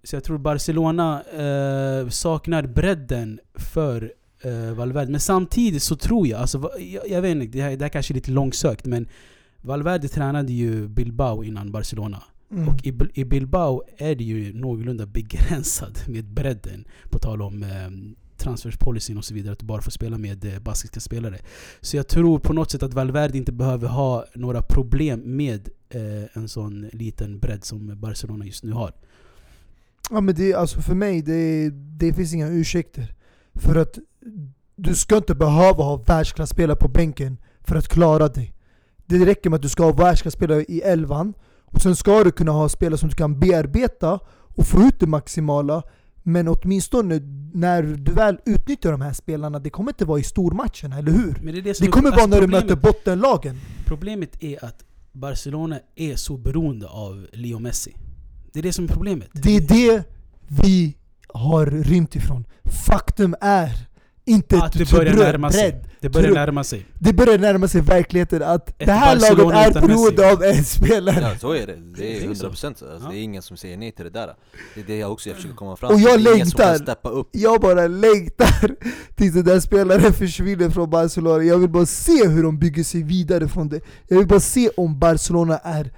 så 0.03 0.17
jag 0.17 0.25
tror 0.25 0.39
Barcelona 0.39 1.23
eh, 1.23 2.09
saknar 2.09 2.67
bredden 2.67 3.41
för 3.55 4.13
eh, 4.43 4.75
Valverde. 4.75 5.11
Men 5.11 5.21
samtidigt 5.21 5.83
så 5.83 5.97
tror 5.97 6.27
jag, 6.27 6.41
alltså, 6.41 6.71
jag, 6.79 7.09
jag 7.09 7.23
vet 7.23 7.31
inte, 7.31 7.59
det 7.59 7.63
här, 7.63 7.77
det 7.77 7.85
här 7.85 7.89
kanske 7.89 8.13
är 8.13 8.15
lite 8.15 8.31
långsökt 8.31 8.87
men 8.87 9.09
Valverde 9.63 10.09
tränade 10.09 10.53
ju 10.53 10.89
Bilbao 10.89 11.45
innan 11.45 11.73
Barcelona. 11.73 12.23
Mm. 12.51 12.69
Och 12.69 12.87
i, 12.87 12.95
i 13.15 13.25
Bilbao 13.25 13.83
är 13.97 14.15
det 14.15 14.25
ju 14.25 14.53
någorlunda 14.55 15.07
begränsad 15.07 15.99
med 16.07 16.25
bredden. 16.25 16.85
På 17.11 17.19
tal 17.19 17.43
om 17.43 17.63
eh, 17.63 17.91
transferspolicyn 18.39 19.19
och 19.19 19.25
så 19.25 19.35
vidare. 19.35 19.53
Att 19.53 19.59
du 19.59 19.67
bara 19.67 19.83
får 19.83 19.91
spela 19.91 20.19
med 20.19 20.45
eh, 20.45 20.59
baskiska 20.59 21.01
spelare. 21.01 21.39
Så 21.81 21.97
jag 21.97 22.09
tror 22.09 22.39
på 22.39 22.53
något 22.53 22.71
sätt 22.71 22.83
att 22.83 22.95
Valverde 22.95 23.39
inte 23.39 23.53
behöver 23.53 23.89
ha 23.89 24.25
några 24.35 24.63
problem 24.63 25.37
med 25.37 25.69
eh, 25.89 26.03
en 26.33 26.49
sån 26.49 26.89
liten 26.93 27.39
bredd 27.39 27.65
som 27.65 28.01
Barcelona 28.01 28.45
just 28.45 28.65
nu 28.65 28.73
har. 28.73 28.93
Ja 30.11 30.21
men 30.21 30.35
det, 30.35 30.55
alltså 30.55 30.81
för 30.81 30.95
mig, 30.95 31.23
det, 31.23 31.71
det 31.71 32.13
finns 32.13 32.35
inga 32.35 32.49
ursäkter. 32.49 33.15
För 33.55 33.77
att 33.77 33.99
du 34.77 34.95
ska 34.95 35.17
inte 35.17 35.35
behöva 35.35 35.85
ha 35.85 35.97
världsklasspelare 35.97 36.77
på 36.77 36.89
bänken 36.89 37.39
för 37.61 37.77
att 37.77 37.89
klara 37.89 38.29
dig. 38.29 38.55
Det 39.07 39.27
räcker 39.27 39.51
med 39.51 39.57
att 39.57 39.63
du 39.63 39.69
ska 39.69 39.85
ha 39.85 39.93
världsklasspelare 39.93 40.65
i 40.65 40.81
elvan, 40.81 41.35
och 41.65 41.83
sen 41.83 41.97
ska 41.97 42.25
du 42.25 42.31
kunna 42.31 42.53
ha 42.53 42.69
spelare 42.69 42.99
som 42.99 43.09
du 43.09 43.15
kan 43.15 43.39
bearbeta 43.41 44.21
och 44.29 44.67
få 44.67 44.83
ut 44.83 45.01
det 45.01 45.07
maximala. 45.07 45.83
Men 46.27 46.49
åtminstone 46.49 47.21
när 47.55 47.83
du 47.83 48.13
väl 48.13 48.39
utnyttjar 48.47 48.93
de 48.93 49.01
här 49.01 49.13
spelarna, 49.13 49.59
det 49.59 49.71
kommer 49.71 49.91
inte 49.91 50.05
vara 50.05 50.21
i 50.21 50.23
stormatcherna, 50.23 50.99
eller 50.99 51.13
hur? 51.13 51.39
Men 51.43 51.55
det, 51.55 51.61
är 51.61 51.63
det, 51.63 51.79
Det 51.81 51.87
är- 51.87 51.91
kommer 51.91 52.11
vara 52.11 52.23
alltså 52.23 52.41
när 52.41 52.41
du 52.41 52.47
möter 52.47 52.77
bottenlagen. 52.77 53.61
Problemet 53.87 54.43
är 54.43 54.65
att 54.65 54.85
Barcelona 55.13 55.79
är 55.95 56.17
så 56.17 56.37
beroende 56.37 56.89
av 56.89 57.27
Leo 57.33 57.59
Messi. 57.59 57.97
Det 58.53 58.59
är 58.59 58.63
det 58.63 58.73
som 58.73 58.85
är 58.85 58.89
problemet. 58.89 59.29
Det 59.33 59.57
är 59.57 59.61
det 59.61 60.03
vi 60.49 60.97
har 61.29 61.67
rymt 61.67 62.17
ifrån. 62.17 62.45
Faktum 62.87 63.35
är 63.41 63.87
inte 64.27 64.59
Att 64.59 64.73
det 64.73 64.91
börjar 64.91 65.15
närma 65.15 65.51
sig. 65.53 65.83
Det 66.01 66.09
börjar 66.09 66.31
närma 66.33 66.65
sig. 66.65 66.87
Det 66.99 67.13
börjar 67.13 67.39
närma 67.39 67.69
sig 67.69 67.81
verkligheten 67.81 68.43
att 68.43 68.69
Ett 68.69 68.75
det 68.79 68.93
här 68.93 69.17
Barcelona 69.17 69.55
laget 69.55 69.77
är 69.77 69.81
beroende 69.81 70.33
av 70.33 70.43
en 70.43 70.65
spelare. 70.65 71.21
Ja 71.21 71.39
så 71.39 71.53
är 71.53 71.67
det, 71.67 71.77
det 71.97 72.17
är 72.25 72.31
är 72.31 72.35
så. 72.35 72.47
100% 72.49 72.67
alltså, 72.67 72.85
Ja. 73.03 73.09
det 73.11 73.17
är 73.19 73.23
ingen 73.23 73.43
som 73.43 73.57
säger 73.57 73.77
nej 73.77 73.93
till 73.93 74.05
det 74.05 74.11
där 74.11 74.35
Det 74.75 74.81
är 74.81 74.85
det 74.87 74.97
jag 74.99 75.13
också 75.13 75.31
försöker 75.31 75.55
komma 75.55 75.77
fram 75.77 75.91
Och 75.91 75.97
till, 75.97 76.05
jag 76.07 76.21
det 76.25 76.31
är 76.31 76.35
ingen 76.35 76.47
som 76.47 76.59
kan 76.59 76.69
längtar. 76.69 76.85
steppa 76.85 77.09
upp 77.09 77.29
Jag 77.33 77.61
bara 77.61 77.87
längtar 77.87 78.75
tills 79.17 79.35
den 79.35 79.45
där 79.45 79.61
spelaren 79.61 80.13
försvinner 80.13 80.71
från 80.71 80.91
Barcelona. 80.91 81.45
Jag 81.45 81.59
vill 81.59 81.71
bara 81.71 81.87
se 81.87 82.29
hur 82.29 82.43
de 82.43 82.59
bygger 82.59 82.85
sig 82.85 83.03
vidare 83.03 83.49
från 83.49 83.69
det. 83.69 83.81
Jag 84.09 84.19
vill 84.19 84.27
bara 84.29 84.41
se 84.41 84.69
om 84.77 84.99
Barcelona 84.99 85.59
är 85.59 85.91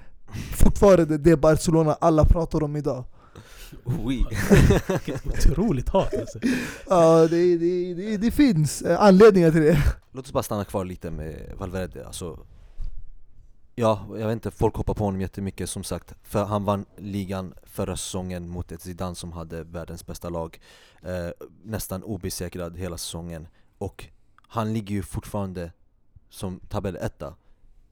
fortfarande 0.55 1.17
det 1.17 1.37
Barcelona 1.37 1.93
alla 2.01 2.25
pratar 2.25 2.63
om 2.63 2.75
idag. 2.75 3.05
Oui. 3.83 4.25
Otroligt 5.25 5.89
hat 5.89 6.13
alltså. 6.13 6.39
Ja, 6.89 7.27
det, 7.27 7.57
det, 7.57 7.93
det, 7.93 8.17
det 8.17 8.31
finns 8.31 8.81
eh, 8.81 9.01
anledningar 9.01 9.51
till 9.51 9.61
det. 9.61 9.83
Låt 10.11 10.25
oss 10.25 10.33
bara 10.33 10.43
stanna 10.43 10.65
kvar 10.65 10.85
lite 10.85 11.11
med 11.11 11.53
Valverde, 11.57 12.07
alltså 12.07 12.39
Ja, 13.79 14.05
jag 14.09 14.27
vet 14.27 14.33
inte, 14.33 14.51
folk 14.51 14.75
hoppar 14.75 14.93
på 14.93 15.03
honom 15.03 15.21
jättemycket 15.21 15.69
som 15.69 15.83
sagt 15.83 16.13
För 16.23 16.45
han 16.45 16.65
vann 16.65 16.85
ligan 16.97 17.53
förra 17.63 17.97
säsongen 17.97 18.49
mot 18.49 18.71
ett 18.71 18.81
Zidane 18.81 19.15
som 19.15 19.31
hade 19.31 19.63
världens 19.63 20.05
bästa 20.05 20.29
lag 20.29 20.59
eh, 21.01 21.29
Nästan 21.63 22.03
obesegrad 22.03 22.77
hela 22.77 22.97
säsongen 22.97 23.47
Och 23.77 24.05
han 24.47 24.73
ligger 24.73 24.95
ju 24.95 25.01
fortfarande 25.01 25.71
som 26.29 26.59
tabelletta 26.59 27.35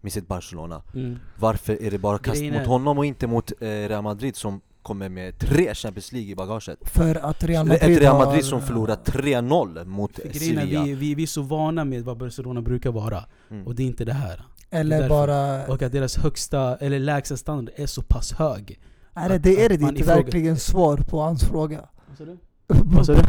med 0.02 0.14
sitt 0.14 0.28
Barcelona 0.28 0.82
Mm. 0.94 1.20
Varför 1.40 1.82
är 1.82 1.92
det 1.92 1.98
bara 1.98 2.18
kast 2.18 2.44
mot 2.44 2.68
honom 2.68 2.98
och 2.98 3.06
inte 3.06 3.28
mot 3.28 3.52
eh, 3.52 3.66
Real 3.68 4.04
Madrid 4.04 4.36
som 4.36 4.62
kommer 4.86 5.10
med 5.10 5.40
tre 5.40 5.76
Champions 5.76 6.12
League 6.12 6.32
i 6.32 6.36
bagaget? 6.36 6.80
För 6.82 7.16
att 7.16 7.44
Real 7.44 7.66
Madrid, 7.66 7.92
Ett 7.92 8.02
Real 8.02 8.18
Madrid 8.26 8.46
som 8.46 8.62
förlorar 8.62 8.96
3-0 8.96 9.86
mot 9.86 10.16
Sevilla 10.16 10.84
vi, 10.84 10.94
vi, 10.94 11.16
vi 11.16 11.24
är 11.24 11.28
så 11.28 11.42
vana 11.42 11.86
med 11.86 12.04
vad 12.04 12.18
Barcelona 12.18 12.62
brukar 12.62 12.92
vara. 12.92 13.24
Mm. 13.52 13.68
Och 13.68 13.76
det 13.76 13.84
är 13.84 13.88
inte 13.88 14.06
det 14.06 14.14
här. 14.14 14.46
Eller 14.70 14.96
därför. 14.96 15.10
bara... 15.10 15.66
Och 15.68 15.82
att 15.82 15.92
deras 15.92 16.18
högsta, 16.18 16.76
eller 16.76 17.00
lägsta 17.00 17.38
standard 17.38 17.74
är 17.76 17.86
så 17.86 18.02
pass 18.02 18.34
hög. 18.34 18.80
Är 19.14 19.30
det, 19.30 19.38
det 19.38 19.66
är 19.66 19.70
det 19.70 19.76
att 19.76 19.82
inte 19.82 20.04
verkligen 20.04 20.58
svar 20.58 20.98
på 20.98 21.20
hans 21.22 21.44
fråga? 21.44 21.90
Vad 22.08 22.18
sa 22.18 22.26
du? 22.26 22.38
Vad 22.68 23.06
sa 23.06 23.14
du? 23.14 23.22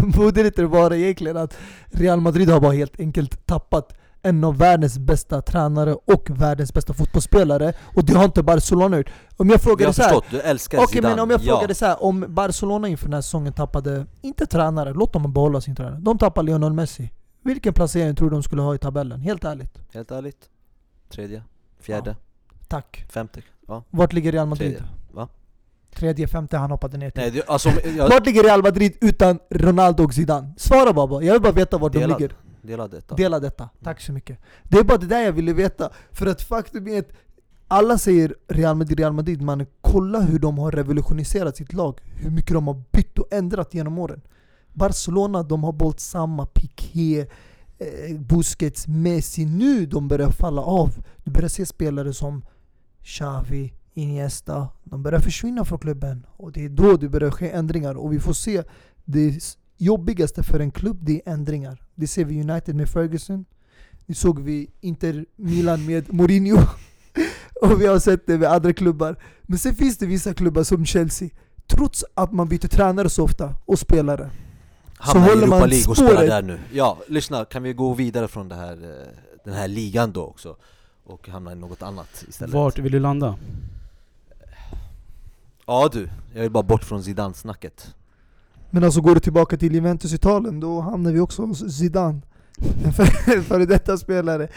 Borde 0.16 0.42
det 0.42 0.46
inte 0.46 0.64
vara 0.64 0.96
egentligen 0.96 1.36
att 1.36 1.58
Real 1.86 2.20
Madrid 2.20 2.48
har 2.48 2.60
bara 2.60 2.72
helt 2.72 3.00
enkelt 3.00 3.46
tappat 3.46 3.94
en 4.22 4.44
av 4.44 4.58
världens 4.58 4.98
bästa 4.98 5.42
tränare 5.42 5.94
och 5.94 6.30
världens 6.30 6.74
bästa 6.74 6.92
fotbollsspelare 6.94 7.72
och 7.96 8.04
det 8.04 8.14
har 8.14 8.24
inte 8.24 8.42
Barcelona 8.42 8.96
gjort. 8.96 9.10
Om 9.36 9.48
jag 9.48 9.54
Jag 9.54 9.62
frågade 9.62 9.88
har 9.88 9.92
så 9.92 10.02
här, 10.02 10.08
förstått, 10.08 10.24
du 10.30 10.40
älskar 10.40 10.78
Okej 10.78 10.88
Zidane, 10.88 11.14
men 11.14 11.22
om 11.22 11.30
jag 11.30 11.40
ja. 11.40 11.44
frågade 11.44 11.74
så 11.74 11.86
här, 11.86 12.02
om 12.02 12.24
Barcelona 12.28 12.88
inför 12.88 13.06
den 13.06 13.14
här 13.14 13.20
säsongen 13.20 13.52
tappade, 13.52 14.06
inte 14.22 14.46
tränare, 14.46 14.92
låt 14.92 15.12
dem 15.12 15.32
behålla 15.32 15.60
sin 15.60 15.76
tränare. 15.76 16.00
De 16.00 16.18
tappar 16.18 16.42
Lionel 16.42 16.72
Messi. 16.72 17.10
Vilken 17.44 17.74
placering 17.74 18.14
tror 18.16 18.30
du 18.30 18.36
de 18.36 18.42
skulle 18.42 18.62
ha 18.62 18.74
i 18.74 18.78
tabellen? 18.78 19.20
Helt 19.20 19.44
ärligt. 19.44 19.78
Helt 19.94 20.10
ärligt, 20.10 20.48
tredje, 21.08 21.42
fjärde, 21.80 22.16
Tack. 22.68 23.06
femte, 23.10 23.42
ja 23.68 23.84
Vart 23.90 24.12
ligger 24.12 24.32
Real 24.32 24.46
Madrid? 24.46 24.76
Tredje, 24.76 24.88
va? 25.12 25.28
Tredje, 25.94 26.28
femte, 26.28 26.56
han 26.56 26.70
hoppade 26.70 26.96
ner 26.98 27.10
till. 27.10 27.22
Nej 27.22 27.30
det, 27.30 27.48
alltså 27.48 27.68
jag 27.96 28.08
Vart 28.08 28.26
ligger 28.26 28.42
Real 28.42 28.62
Madrid 28.62 28.96
utan 29.00 29.38
Ronaldo 29.50 30.04
och 30.04 30.14
Zidane? 30.14 30.52
Svara 30.56 30.92
bara, 30.92 31.22
jag 31.22 31.32
vill 31.32 31.42
bara 31.42 31.52
veta 31.52 31.78
vart 31.78 31.92
de 31.92 31.98
Delad. 31.98 32.20
ligger. 32.20 32.36
Dela 32.62 32.88
detta 32.88 33.14
Dela 33.14 33.40
detta. 33.40 33.68
Tack 33.82 34.00
så 34.00 34.12
mycket. 34.12 34.38
Det 34.62 34.78
är 34.78 34.84
bara 34.84 34.98
det 34.98 35.06
där 35.06 35.20
jag 35.20 35.32
ville 35.32 35.52
veta. 35.52 35.90
För 36.12 36.26
att 36.26 36.42
faktum 36.42 36.88
är 36.88 36.98
att 36.98 37.10
alla 37.68 37.98
säger 37.98 38.34
Real 38.48 38.76
Madrid, 38.76 38.98
Real 38.98 39.12
Madrid, 39.12 39.42
men 39.42 39.66
kolla 39.80 40.20
hur 40.20 40.38
de 40.38 40.58
har 40.58 40.70
revolutioniserat 40.70 41.56
sitt 41.56 41.72
lag. 41.72 42.00
Hur 42.14 42.30
mycket 42.30 42.52
de 42.52 42.66
har 42.66 42.82
bytt 42.92 43.18
och 43.18 43.32
ändrat 43.32 43.74
genom 43.74 43.98
åren. 43.98 44.20
Barcelona, 44.72 45.42
de 45.42 45.64
har 45.64 45.72
bollt 45.72 46.00
samma 46.00 46.46
Piqué, 46.46 47.20
eh, 47.78 48.18
Busquets, 48.18 48.88
Messi. 48.88 49.44
Nu 49.44 49.86
de 49.86 50.08
börjar 50.08 50.30
falla 50.30 50.62
av. 50.62 50.90
Du 51.24 51.30
börjar 51.30 51.48
se 51.48 51.66
spelare 51.66 52.12
som 52.12 52.44
Xavi, 53.02 53.72
Iniesta. 53.94 54.68
De 54.84 55.02
börjar 55.02 55.20
försvinna 55.20 55.64
från 55.64 55.78
klubben. 55.78 56.26
Och 56.36 56.52
det 56.52 56.64
är 56.64 56.68
då 56.68 56.96
det 56.96 57.08
börjar 57.08 57.30
ske 57.30 57.50
ändringar. 57.50 57.94
Och 57.94 58.12
vi 58.12 58.20
får 58.20 58.32
se 58.32 58.62
det 59.04 59.40
jobbigaste 59.82 60.42
för 60.42 60.60
en 60.60 60.70
klubb, 60.70 60.98
det 61.00 61.22
är 61.24 61.32
ändringar. 61.32 61.82
Det 61.94 62.06
ser 62.06 62.24
vi 62.24 62.40
United 62.40 62.74
med 62.74 62.88
Ferguson. 62.88 63.44
Det 64.06 64.14
såg 64.14 64.40
vi 64.40 64.70
Inter 64.80 65.24
Milan 65.36 65.86
med 65.86 66.14
Mourinho. 66.14 66.56
och 67.62 67.80
vi 67.80 67.86
har 67.86 67.98
sett 67.98 68.26
det 68.26 68.38
med 68.38 68.52
andra 68.52 68.72
klubbar. 68.72 69.16
Men 69.42 69.58
sen 69.58 69.74
finns 69.74 69.98
det 69.98 70.06
vissa 70.06 70.34
klubbar 70.34 70.62
som 70.62 70.86
Chelsea. 70.86 71.28
Trots 71.66 72.04
att 72.14 72.32
man 72.32 72.48
byter 72.48 72.68
tränare 72.68 73.10
så 73.10 73.24
ofta 73.24 73.54
och 73.64 73.78
spelare. 73.78 74.30
Hamnar 74.98 75.26
i 75.26 75.28
håller 75.28 75.42
Europa 75.42 75.58
man 75.58 75.68
League 75.68 75.88
och 75.88 75.96
spelar 75.96 76.26
där 76.26 76.42
nu 76.42 76.58
Ja, 76.72 76.98
lyssna, 77.08 77.44
kan 77.44 77.62
vi 77.62 77.72
gå 77.72 77.94
vidare 77.94 78.28
från 78.28 78.48
det 78.48 78.54
här, 78.54 78.72
eh, 78.72 79.06
den 79.44 79.54
här 79.54 79.68
ligan 79.68 80.12
då 80.12 80.26
också? 80.26 80.56
Och 81.04 81.28
hamna 81.28 81.52
i 81.52 81.54
något 81.54 81.82
annat 81.82 82.24
istället 82.28 82.54
Vart 82.54 82.78
vill 82.78 82.92
du 82.92 82.98
landa? 82.98 83.38
Ja 85.66 85.88
du, 85.92 86.08
jag 86.34 86.42
vill 86.42 86.50
bara 86.50 86.62
bort 86.62 86.84
från 86.84 87.02
Zidane-snacket 87.02 87.94
Men 88.74 88.84
alltså 88.84 89.00
går 89.00 89.14
du 89.14 89.20
tillbaka 89.20 89.56
till 89.56 89.72
Juventus-Italien, 89.74 90.60
då 90.60 90.80
hamnar 90.80 91.12
vi 91.12 91.20
också 91.20 91.42
hos 91.46 91.76
Zidane. 91.78 92.20
En 93.34 93.42
före 93.44 93.66
detta 93.66 93.98
spelare. 93.98 94.48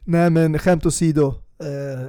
Nej 0.00 0.30
men 0.30 0.58
skämt 0.58 0.86
åsido. 0.86 1.26
Eh, 1.58 2.06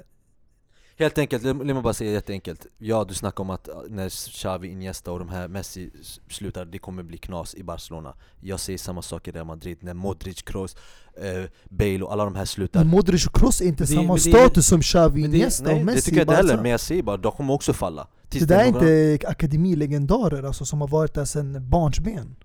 Helt 0.97 1.17
enkelt, 1.17 1.43
låt 1.43 1.57
mig 1.65 1.81
bara 1.81 1.93
säga 1.93 2.11
jätteenkelt 2.11 2.65
Ja, 2.77 3.05
du 3.07 3.13
snackar 3.13 3.41
om 3.43 3.49
att 3.49 3.67
eh, 3.67 3.75
när 3.89 4.09
Xavi, 4.09 4.67
Iniesta 4.67 5.11
och 5.11 5.19
de 5.19 5.29
här 5.29 5.47
Messi 5.47 5.89
slutar, 6.29 6.65
det 6.65 6.77
kommer 6.77 7.03
bli 7.03 7.17
knas 7.17 7.55
i 7.55 7.63
Barcelona 7.63 8.13
Jag 8.41 8.59
säger 8.59 8.79
samma 8.79 9.01
sak 9.01 9.27
i 9.27 9.31
Real 9.31 9.45
Madrid, 9.45 9.77
när 9.81 9.93
Modric, 9.93 10.41
Kroos, 10.41 10.75
eh, 11.21 11.43
Bale 11.69 12.01
och 12.03 12.13
alla 12.13 12.23
de 12.25 12.35
här 12.35 12.45
slutar 12.45 12.79
men 12.79 12.87
Modric 12.87 13.27
och 13.27 13.35
Kroos 13.35 13.61
är 13.61 13.65
inte 13.65 13.83
Det- 13.83 13.87
samma 13.87 14.13
det- 14.13 14.19
status 14.19 14.67
som 14.67 14.81
Xavi, 14.81 15.21
det- 15.21 15.27
Iniesta 15.27 15.63
Nej, 15.63 15.79
och 15.79 15.85
Messi 15.85 15.95
det 15.95 16.01
tycker 16.01 16.17
jag 16.17 16.23
inte 16.23 16.35
heller, 16.35 16.61
men 16.61 16.71
jag 16.71 16.79
säger 16.79 17.03
bara, 17.03 17.17
de 17.17 17.31
kommer 17.31 17.53
också 17.53 17.73
falla 17.73 18.07
Tills 18.29 18.47
Det 18.47 18.53
där 18.55 18.63
är 18.63 18.67
annan- 18.67 19.11
inte 19.11 19.27
akademilegendarer 19.27 20.43
alltså, 20.43 20.65
som 20.65 20.81
har 20.81 20.87
varit 20.87 21.13
där 21.13 21.25
sedan 21.25 21.69
barnsben. 21.69 22.35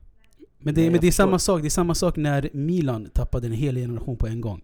Men 0.58 0.74
det, 0.74 0.80
Nej, 0.80 0.90
men 0.90 1.00
det 1.00 1.06
är 1.06 1.10
förstår. 1.10 1.24
samma 1.24 1.38
sak, 1.38 1.60
det 1.60 1.68
är 1.68 1.70
samma 1.70 1.94
sak 1.94 2.16
när 2.16 2.50
Milan 2.52 3.10
tappade 3.14 3.46
en 3.46 3.52
hel 3.52 3.74
generation 3.76 4.16
på 4.16 4.26
en 4.26 4.40
gång. 4.40 4.62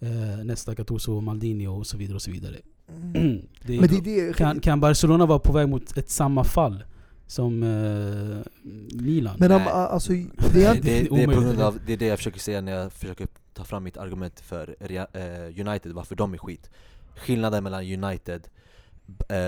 Eh, 0.00 0.44
nästa 0.44 0.74
Gattuso, 0.74 1.20
Maldini 1.20 1.66
och 1.66 1.86
så 1.86 1.96
vidare 1.96 2.14
och 2.14 2.22
så 2.22 2.30
vidare. 2.30 2.56
det 3.12 3.18
är, 3.18 3.22
Mm. 3.22 3.40
Men 3.66 3.88
det 3.88 3.96
är 3.96 4.26
det, 4.26 4.36
kan, 4.36 4.60
kan 4.60 4.80
Barcelona 4.80 5.26
vara 5.26 5.38
på 5.38 5.52
väg 5.52 5.68
mot 5.68 5.96
ett 5.96 6.10
samma 6.10 6.44
fall 6.44 6.84
som 7.26 7.62
eh, 7.62 8.62
Milan? 9.02 9.36
men 9.38 9.52
om, 9.52 9.62
Nej. 9.62 9.72
alltså, 9.72 10.12
det 10.12 10.26
Det, 10.52 10.64
är, 10.64 10.74
det, 10.74 10.80
det, 10.80 11.00
är 11.00 11.06
på 11.06 11.14
omöjligt. 11.14 11.38
grund 11.38 11.60
av, 11.60 11.78
det 11.86 11.92
är 11.92 11.96
det 11.96 12.06
jag 12.06 12.18
försöker 12.18 12.40
säga 12.40 12.60
när 12.60 12.72
jag 12.72 12.92
försöker 12.92 13.26
ta 13.54 13.64
fram 13.64 13.84
mitt 13.84 13.96
argument 13.96 14.40
för 14.40 14.76
eh, 14.80 15.66
United, 15.68 15.92
varför 15.92 16.16
de 16.16 16.34
är 16.34 16.38
skit 16.38 16.70
Skillnaden 17.16 17.64
mellan 17.64 17.84
United, 18.04 18.40
eh, 18.44 18.50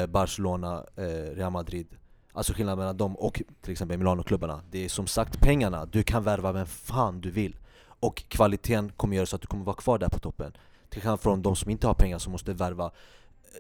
Barcelona, 0.09 0.85
eh, 0.97 1.03
Real 1.37 1.53
Madrid. 1.53 1.87
Alltså 2.33 2.53
skillnaden 2.53 2.79
mellan 2.79 2.97
dem 2.97 3.17
och 3.17 3.43
till 3.63 3.73
exempel 3.73 3.99
Milano-klubbarna. 3.99 4.61
Det 4.71 4.85
är 4.85 4.89
som 4.89 5.07
sagt 5.07 5.41
pengarna, 5.41 5.87
du 5.87 6.03
kan 6.03 6.23
värva 6.23 6.53
vem 6.53 6.67
fan 6.67 7.21
du 7.21 7.31
vill. 7.31 7.57
Och 8.01 8.25
kvaliteten 8.29 8.93
kommer 8.97 9.17
göra 9.17 9.27
så 9.27 9.37
att 9.37 9.43
du 9.43 9.47
kommer 9.49 9.65
vara 9.65 9.77
kvar 9.77 9.99
där 9.99 10.09
på 10.09 10.19
toppen. 10.19 10.53
Till 10.89 11.01
skillnad 11.01 11.21
från 11.21 11.43
de 11.43 11.57
som 11.57 11.71
inte 11.71 11.87
har 11.87 11.95
pengar 11.95 12.19
som 12.19 12.33
måste 12.33 12.53
värva 12.53 12.85
eh, 12.85 12.91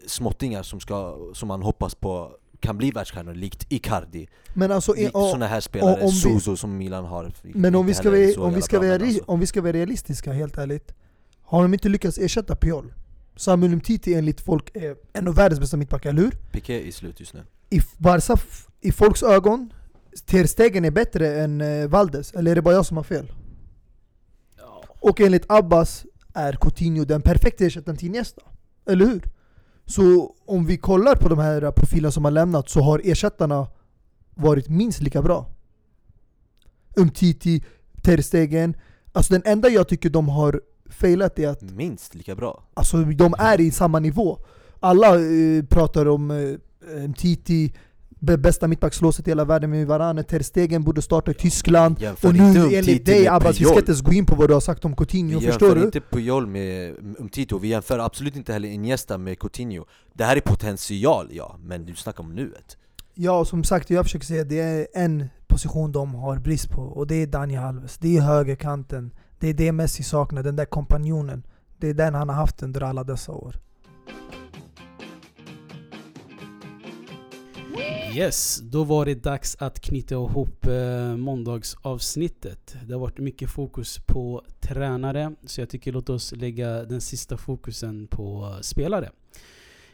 småttingar 0.06 0.62
som, 0.62 0.80
ska, 0.80 1.16
som 1.34 1.48
man 1.48 1.62
hoppas 1.62 1.94
på 1.94 2.36
kan 2.60 2.76
bli 2.78 2.90
världsstjärnor 2.90 3.34
likt 3.34 3.66
Icardi. 3.72 4.28
Men 4.54 4.72
alltså, 4.72 4.92
Likt 4.94 5.12
såna 5.12 5.46
här 5.46 5.60
spelare, 5.60 6.00
om 6.02 6.10
vi- 6.10 6.16
Suso 6.16 6.56
som 6.56 6.76
Milan 6.78 7.04
har. 7.04 7.32
Men 7.42 7.74
om 7.74 7.88
inte 7.88 7.88
vi, 7.88 7.94
ska 7.94 8.10
heller 8.10 8.24
vara, 8.24 8.34
så 8.34 8.40
om, 8.42 8.48
vi 8.48 8.52
jävla 8.52 8.62
ska 8.64 8.78
bra, 8.78 8.88
vara, 8.88 8.98
men 8.98 9.06
rea- 9.08 9.08
alltså. 9.08 9.24
om 9.32 9.40
vi 9.40 9.46
ska 9.46 9.62
vara 9.62 9.72
realistiska 9.72 10.32
helt 10.32 10.58
ärligt. 10.58 10.94
Har 11.42 11.62
de 11.62 11.72
inte 11.74 11.88
lyckats 11.88 12.18
ersätta 12.18 12.56
Piol? 12.56 12.92
Samuel 13.36 13.72
Umtiti 13.72 14.14
enligt 14.14 14.40
folk 14.40 14.76
är 14.76 14.96
en 15.12 15.28
av 15.28 15.34
världens 15.34 15.60
bästa 15.60 15.76
mittbackar, 15.76 16.10
eller 16.10 16.22
hur? 16.22 16.30
Piqué 16.30 16.88
är 16.88 16.92
slut 16.92 17.20
just 17.20 17.34
nu 17.34 17.42
I 17.70 17.80
Barca, 17.98 18.36
i 18.80 18.92
folks 18.92 19.22
ögon, 19.22 19.72
Ter 20.26 20.46
Stegen 20.46 20.84
är 20.84 20.90
bättre 20.90 21.40
än 21.42 21.60
eh, 21.60 21.88
Valdes, 21.88 22.32
eller 22.32 22.50
är 22.50 22.54
det 22.54 22.62
bara 22.62 22.74
jag 22.74 22.86
som 22.86 22.96
har 22.96 23.04
fel? 23.04 23.32
Och 25.00 25.20
enligt 25.20 25.44
Abbas 25.48 26.06
är 26.34 26.52
Coutinho 26.52 27.04
den 27.04 27.22
perfekta 27.22 27.64
ersättaren 27.64 27.96
till 27.96 28.08
Iniesta, 28.08 28.42
eller 28.86 29.06
hur? 29.06 29.22
Så 29.86 30.34
om 30.46 30.66
vi 30.66 30.76
kollar 30.76 31.14
på 31.14 31.28
de 31.28 31.38
här 31.38 31.70
profilerna 31.70 32.10
som 32.10 32.24
har 32.24 32.30
lämnat 32.30 32.68
så 32.68 32.80
har 32.80 33.00
ersättarna 33.04 33.66
varit 34.34 34.68
minst 34.68 35.00
lika 35.00 35.22
bra. 35.22 35.46
Umtiti, 36.96 37.64
Ter 38.02 38.22
Stegen, 38.22 38.76
alltså 39.12 39.32
den 39.32 39.42
enda 39.44 39.68
jag 39.68 39.88
tycker 39.88 40.10
de 40.10 40.28
har 40.28 40.60
failat 40.90 41.38
är 41.38 41.48
att 41.48 41.62
Minst 41.62 42.14
lika 42.14 42.34
bra 42.34 42.62
Alltså 42.74 42.96
de 42.96 43.34
är 43.38 43.60
i 43.60 43.70
samma 43.70 43.98
nivå. 44.00 44.38
Alla 44.80 45.08
eh, 45.08 45.64
pratar 45.64 46.08
om 46.08 46.30
eh, 46.30 47.12
Titi, 47.16 47.72
bästa 48.20 48.68
mittbackslåset 48.68 49.28
i 49.28 49.30
hela 49.30 49.44
världen 49.44 49.70
med 49.70 49.86
Varane. 49.86 50.22
Ter 50.22 50.40
Stegen 50.40 50.84
borde 50.84 51.02
starta 51.02 51.30
i 51.30 51.34
Tyskland. 51.34 52.00
Jämför 52.00 52.28
Och 52.28 52.34
nu 52.34 52.74
enligt 52.74 53.06
dig 53.06 53.28
Abbas, 53.28 53.60
vi 53.60 53.64
ska 53.64 53.78
inte 53.78 53.90
ens 53.90 54.02
gå 54.02 54.12
in 54.12 54.26
på 54.26 54.34
vad 54.34 54.48
du 54.48 54.54
har 54.54 54.60
sagt 54.60 54.84
om 54.84 54.96
Coutinho, 54.96 55.38
Vi 55.40 55.46
förstår 55.46 55.68
jämför 55.68 55.80
du? 55.80 55.86
inte 55.86 56.00
Puyol 56.00 56.46
med 56.46 56.94
Umtito, 57.18 57.58
vi 57.58 57.68
jämför 57.68 57.98
absolut 57.98 58.36
inte 58.36 58.52
heller 58.52 58.68
Iniesta 58.68 59.18
med 59.18 59.38
Coutinho 59.38 59.84
Det 60.12 60.24
här 60.24 60.36
är 60.36 60.40
potential, 60.40 61.28
ja, 61.30 61.58
men 61.64 61.86
du 61.86 61.94
snackar 61.94 62.24
om 62.24 62.34
nuet 62.34 62.76
Ja, 63.14 63.38
och 63.38 63.48
som 63.48 63.64
sagt, 63.64 63.90
jag 63.90 64.04
försöker 64.04 64.26
säga 64.26 64.44
det 64.44 64.60
är 64.60 64.86
en 64.94 65.24
position 65.46 65.92
de 65.92 66.14
har 66.14 66.38
brist 66.38 66.70
på 66.70 66.82
och 66.82 67.06
det 67.06 67.14
är 67.14 67.26
Daniel 67.26 67.62
Alves. 67.62 67.98
Det 67.98 68.16
är 68.16 68.20
högerkanten. 68.20 69.10
Det 69.44 69.50
är 69.50 69.54
det 69.54 69.72
Messi 69.72 70.02
saknar, 70.02 70.42
den 70.42 70.56
där 70.56 70.64
kompanjonen. 70.64 71.42
Det 71.78 71.88
är 71.88 71.94
den 71.94 72.14
han 72.14 72.28
har 72.28 72.36
haft 72.36 72.62
under 72.62 72.80
alla 72.80 73.04
dessa 73.04 73.32
år. 73.32 73.56
Yes, 78.14 78.60
då 78.62 78.84
var 78.84 79.06
det 79.06 79.14
dags 79.14 79.56
att 79.60 79.80
knyta 79.80 80.14
ihop 80.14 80.66
eh, 80.66 81.16
måndagsavsnittet. 81.16 82.76
Det 82.86 82.92
har 82.92 83.00
varit 83.00 83.18
mycket 83.18 83.50
fokus 83.50 83.98
på 84.06 84.42
tränare, 84.60 85.34
så 85.46 85.60
jag 85.60 85.70
tycker 85.70 85.92
låt 85.92 86.08
oss 86.08 86.32
lägga 86.32 86.84
den 86.84 87.00
sista 87.00 87.36
fokusen 87.36 88.06
på 88.06 88.58
spelare. 88.62 89.10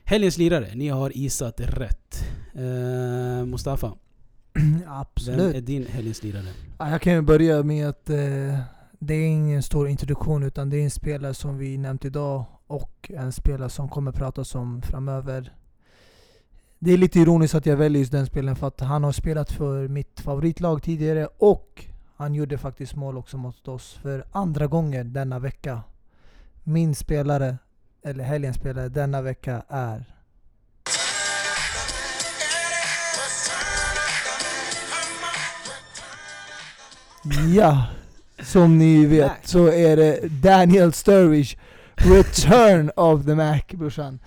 Helgens 0.04 0.38
lirare, 0.38 0.74
ni 0.74 0.88
har 0.88 1.16
isat 1.16 1.60
rätt. 1.60 2.24
Eh, 2.54 3.46
Mustafa, 3.46 3.92
vem 4.52 4.82
Absolut. 4.86 5.54
är 5.54 5.60
din 5.60 5.86
helgens 5.86 6.22
lirare? 6.22 6.48
Ja, 6.78 6.90
jag 6.90 7.02
kan 7.02 7.12
ju 7.12 7.20
börja 7.22 7.62
med 7.62 7.88
att 7.88 8.10
eh, 8.10 8.58
det 9.02 9.14
är 9.14 9.26
ingen 9.26 9.62
stor 9.62 9.88
introduktion 9.88 10.42
utan 10.42 10.70
det 10.70 10.76
är 10.76 10.84
en 10.84 10.90
spelare 10.90 11.34
som 11.34 11.58
vi 11.58 11.78
nämnt 11.78 12.04
idag 12.04 12.44
och 12.66 13.10
en 13.14 13.32
spelare 13.32 13.70
som 13.70 13.88
kommer 13.88 14.12
pratas 14.12 14.54
om 14.54 14.82
framöver. 14.82 15.52
Det 16.78 16.92
är 16.92 16.96
lite 16.96 17.20
ironiskt 17.20 17.54
att 17.54 17.66
jag 17.66 17.76
väljer 17.76 18.00
just 18.00 18.12
den 18.12 18.26
spelaren 18.26 18.56
för 18.56 18.66
att 18.66 18.80
han 18.80 19.04
har 19.04 19.12
spelat 19.12 19.52
för 19.52 19.88
mitt 19.88 20.20
favoritlag 20.20 20.82
tidigare 20.82 21.28
och 21.38 21.84
han 22.16 22.34
gjorde 22.34 22.58
faktiskt 22.58 22.94
mål 22.94 23.18
också 23.18 23.36
mot 23.36 23.68
oss 23.68 23.92
för 23.92 24.24
andra 24.32 24.66
gången 24.66 25.12
denna 25.12 25.38
vecka. 25.38 25.82
Min 26.64 26.94
spelare, 26.94 27.56
eller 28.02 28.24
helgens 28.24 28.56
spelare 28.56 28.88
denna 28.88 29.22
vecka 29.22 29.62
är 29.68 30.04
Ja, 37.54 37.86
som 38.42 38.78
ni 38.78 39.06
vet 39.06 39.32
så 39.44 39.68
är 39.68 39.96
det 39.96 40.20
Daniel 40.42 40.92
Sturridge 40.92 41.56
Return 41.96 42.90
of 42.96 43.24
the 43.24 43.34
Mac 43.34 43.60
brorsan. 43.72 44.18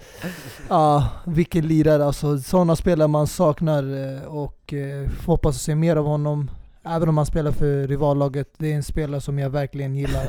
Ja, 0.70 1.10
vilken 1.26 1.68
lirare 1.68 2.06
alltså. 2.06 2.40
Sådana 2.40 2.76
spelare 2.76 3.08
man 3.08 3.28
saknar 3.28 3.84
eh, 3.84 4.24
och 4.24 4.74
eh, 4.74 5.10
får 5.10 5.34
hoppas 5.34 5.62
se 5.62 5.76
mer 5.76 5.96
av 5.96 6.06
honom. 6.06 6.52
Även 6.86 7.10
om 7.10 7.18
han 7.18 7.26
spelar 7.26 7.52
för 7.52 7.88
rivallaget. 7.88 8.54
Det 8.58 8.72
är 8.72 8.76
en 8.76 8.84
spelare 8.84 9.22
som 9.22 9.40
jag 9.40 9.50
verkligen 9.50 9.96
gillar. 9.96 10.28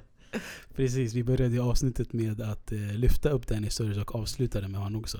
Precis, 0.76 1.14
vi 1.14 1.24
började 1.24 1.62
avsnittet 1.62 2.12
med 2.12 2.40
att 2.40 2.72
eh, 2.72 2.78
lyfta 2.78 3.30
upp 3.30 3.46
Danny 3.46 3.70
Sturridge 3.70 4.00
och 4.00 4.14
avslutade 4.14 4.68
med 4.68 4.80
honom 4.80 5.00
också. 5.00 5.18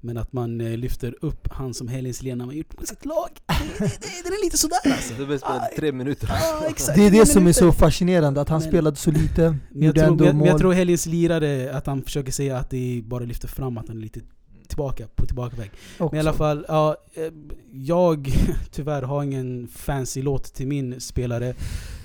Men 0.00 0.16
att 0.16 0.32
man 0.32 0.60
eh, 0.60 0.76
lyfter 0.76 1.14
upp 1.20 1.48
han 1.52 1.74
som 1.74 1.88
helgens 1.88 2.22
när 2.22 2.36
man 2.36 2.56
gjort 2.56 2.78
mot 2.78 2.88
sitt 2.88 3.04
lag, 3.04 3.28
det, 3.46 3.54
det, 3.78 3.84
det, 3.84 4.22
det 4.24 4.28
är 4.28 4.44
lite 4.44 4.58
sådär 4.58 4.78
alltså. 4.84 5.14
Du 5.14 5.38
spelade 5.38 5.68
tre 5.76 5.92
minuter 5.92 6.28
Ja, 6.30 6.62
exakt. 6.68 6.98
Det 6.98 7.06
är 7.06 7.10
det 7.10 7.26
som 7.26 7.36
är 7.36 7.40
minuter. 7.40 7.60
så 7.60 7.72
fascinerande, 7.72 8.40
att 8.40 8.48
han 8.48 8.60
Men- 8.60 8.68
spelade 8.68 8.96
så 8.96 9.10
lite. 9.10 9.56
Men 9.72 9.82
jag, 9.82 9.94
tror, 9.94 10.32
men, 10.32 10.44
jag 10.44 10.58
tror 10.58 10.72
helgens 10.72 11.06
lirare, 11.06 11.72
att 11.76 11.86
han 11.86 12.02
försöker 12.02 12.32
säga 12.32 12.56
att 12.58 12.70
det 12.70 13.02
bara 13.04 13.24
lyfter 13.24 13.48
fram 13.48 13.78
att 13.78 13.88
han 13.88 13.96
är 13.96 14.02
lite 14.02 14.20
tillbaka, 14.68 15.06
på 15.16 15.26
tillbakaväg. 15.26 15.70
Men 15.98 16.14
i 16.14 16.18
alla 16.18 16.32
fall, 16.32 16.64
ja, 16.68 16.96
eh, 17.14 17.32
jag 17.72 18.32
tyvärr 18.70 19.02
har 19.02 19.22
ingen 19.22 19.68
fancy 19.68 20.22
låt 20.22 20.54
till 20.54 20.66
min 20.66 21.00
spelare. 21.00 21.48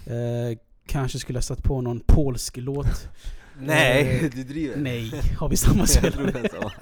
Eh, 0.05 0.57
kanske 0.85 1.19
skulle 1.19 1.37
ha 1.37 1.41
satt 1.43 1.63
på 1.63 1.81
någon 1.81 1.99
polsk 1.99 2.57
låt. 2.57 3.09
Nej, 3.59 4.19
Eh, 4.25 4.31
du 4.35 4.43
driver 4.43 4.77
Nej, 4.77 5.11
har 5.39 5.49
vi 5.49 5.57
samma 5.57 5.87
spelare? 5.87 6.31
det 6.31 6.39
är. 6.53 6.73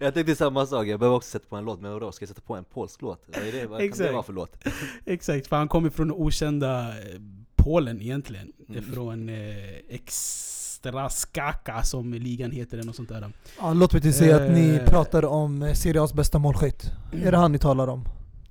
Jag 0.00 0.14
tänkte 0.14 0.36
samma 0.36 0.66
sak, 0.66 0.86
jag 0.86 1.00
behöver 1.00 1.16
också 1.16 1.30
sätta 1.30 1.48
på 1.48 1.56
en 1.56 1.64
låt, 1.64 1.80
men 1.80 1.92
vadå? 1.92 2.12
Ska 2.12 2.22
jag 2.22 2.28
sätta 2.28 2.40
på 2.40 2.54
en 2.56 2.64
polsk 2.64 3.02
låt? 3.02 3.24
Vad, 3.26 3.42
är 3.48 3.52
det? 3.52 3.66
Vad 3.66 3.68
kan 3.68 3.78
det 3.78 3.84
Exakt. 3.84 4.12
vara 4.12 4.22
för 4.22 4.32
låt? 4.32 4.56
Exakt, 5.06 5.46
för 5.46 5.56
han 5.56 5.68
kommer 5.68 5.90
från 5.90 6.12
okända 6.12 6.88
eh, 6.88 7.20
Polen 7.56 8.00
egentligen. 8.02 8.52
Mm. 8.68 8.84
Från 8.92 9.28
eh, 9.28 9.56
Ekstraskaka 9.88 11.82
som 11.82 12.14
ligan 12.14 12.50
heter 12.50 12.76
eller 12.76 12.86
något 12.86 12.96
sånt 12.96 13.08
där. 13.08 13.32
Ja, 13.58 13.72
låt 13.72 13.92
mig 13.92 14.02
till 14.02 14.14
säga 14.14 14.36
att 14.36 14.50
ni 14.50 14.68
Eh. 14.68 14.84
pratar 14.84 15.24
om 15.24 15.62
eh, 15.62 15.72
Serie 15.74 16.00
A's 16.02 16.14
bästa 16.16 16.38
målskytt. 16.38 16.90
Är 17.24 17.30
det 17.30 17.36
han 17.38 17.52
ni 17.52 17.58
talar 17.58 17.88
om? 17.88 18.04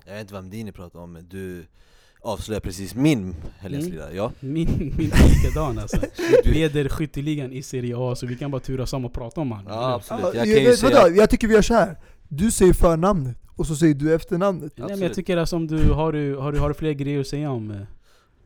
Jag 0.06 0.14
vet 0.14 0.22
inte 0.22 0.34
vem 0.34 0.50
din 0.50 0.66
ni 0.66 0.72
pratar 0.72 1.00
om, 1.00 1.18
du 1.30 1.66
avslöjar 2.26 2.60
precis 2.62 2.96
min 2.96 3.36
helgens 3.60 3.86
Mm. 3.86 3.96
lirare, 3.98 4.16
ja 4.16 4.32
Min, 4.40 4.94
min 4.98 5.12
likadan 5.34 5.80
alltså. 5.80 5.98
Du- 6.44 6.52
Leder 6.52 6.90
skytteligan 6.90 7.52
i 7.54 7.64
Serie 7.64 7.96
A, 7.98 8.16
så 8.16 8.26
vi 8.26 8.36
kan 8.38 8.52
bara 8.52 8.62
turas 8.62 8.94
om 8.94 9.06
och 9.06 9.14
prata 9.14 9.42
om 9.42 9.52
honom. 9.52 9.66
Ja 9.70 9.94
absolut, 9.94 10.22
Ja, 10.24 10.34
jag 10.34 10.56
kan 10.56 10.64
ju 10.64 10.78
säga 10.78 11.02
vadå? 11.04 11.16
jag 11.16 11.30
tycker 11.30 11.48
vi 11.48 11.54
gör 11.54 11.62
så 11.62 11.74
här. 11.74 11.98
Du 12.28 12.52
säger 12.52 12.74
förnamnet, 12.74 13.38
och 13.56 13.68
så 13.68 13.76
säger 13.76 13.94
du 13.94 14.14
efternamnet. 14.16 14.74
Nej, 14.76 14.88
men 14.90 15.02
jag 15.02 15.14
tycker 15.14 15.38
alltså 15.38 15.56
om 15.56 15.68
du 15.68 15.92
har, 15.92 16.12
du, 16.12 16.36
har, 16.36 16.52
du, 16.52 16.60
har 16.60 16.70
du 16.70 16.76
fler 16.76 16.92
grejer 16.92 17.20
att 17.22 17.28
säga 17.28 17.52
om... 17.52 17.72
eh, 17.72 17.78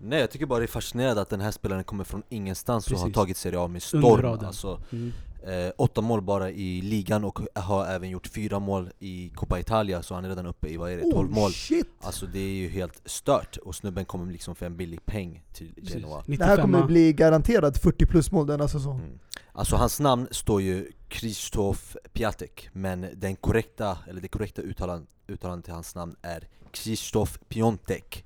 Nej 0.02 0.20
jag 0.20 0.32
tycker 0.32 0.46
bara 0.46 0.60
det 0.60 0.66
är 0.66 0.68
fascinerande 0.68 1.22
att 1.22 1.30
den 1.30 1.42
här 1.42 1.52
spelaren 1.52 1.84
kommer 1.84 2.04
från 2.04 2.24
ingenstans 2.30 2.88
och 2.88 2.98
har 2.98 3.06
Precis. 3.06 3.16
tagit 3.16 3.38
Serie 3.38 3.60
A 3.60 3.68
med 3.68 3.68
Under 3.94 4.08
storm 4.08 4.22
raden. 4.22 4.46
alltså, 4.46 4.80
Mm. 4.92 5.14
Eh, 5.44 5.72
Åtta 5.78 6.02
mål 6.02 6.22
bara 6.22 6.50
i 6.50 6.82
ligan 6.82 7.24
och 7.24 7.40
har 7.56 7.86
även 7.86 8.10
gjort 8.10 8.28
fyra 8.28 8.60
mål 8.60 8.90
i 9.00 9.30
Coppa 9.36 9.60
Italia 9.60 10.04
så 10.04 10.16
han 10.16 10.26
är 10.26 10.30
redan 10.30 10.46
uppe 10.46 10.68
i, 10.68 10.78
vad 10.78 10.92
är 10.92 10.98
det, 10.98 11.12
12 11.12 11.32
mål 11.32 11.52
shit! 11.54 11.88
Alltså 12.02 12.26
det 12.26 12.40
är 12.40 12.54
ju 12.54 12.70
helt 12.70 13.02
stört, 13.06 13.58
och 13.58 13.76
snubben 13.76 14.06
kommer 14.06 14.32
liksom 14.32 14.56
för 14.56 14.66
en 14.66 14.78
billig 14.78 15.06
peng 15.06 15.44
till. 15.54 15.74
Genoa 15.78 16.24
Det 16.28 16.44
här 16.44 16.56
kommer 16.56 16.78
95 16.78 16.88
bli 16.88 17.14
garanterat 17.14 17.78
40 17.78 18.06
plus 18.06 18.32
mål 18.32 18.48
denna 18.48 18.68
säsong. 18.68 19.00
mm. 19.00 19.20
Alltså 19.52 19.76
hans 19.76 20.00
namn 20.00 20.28
står 20.32 20.62
ju 20.62 20.92
Krzysztof 21.08 21.98
Piatek, 22.14 22.70
men 22.74 23.08
den 23.14 23.36
korrekta, 23.36 23.98
eller 24.08 24.22
det 24.22 24.28
korrekta 24.28 24.62
uttalan, 24.62 25.08
uttalandet 25.28 25.66
till 25.66 25.74
hans 25.74 25.96
namn 25.96 26.16
är 26.22 26.48
Krzysztof 26.72 27.40
Piontek 27.50 28.26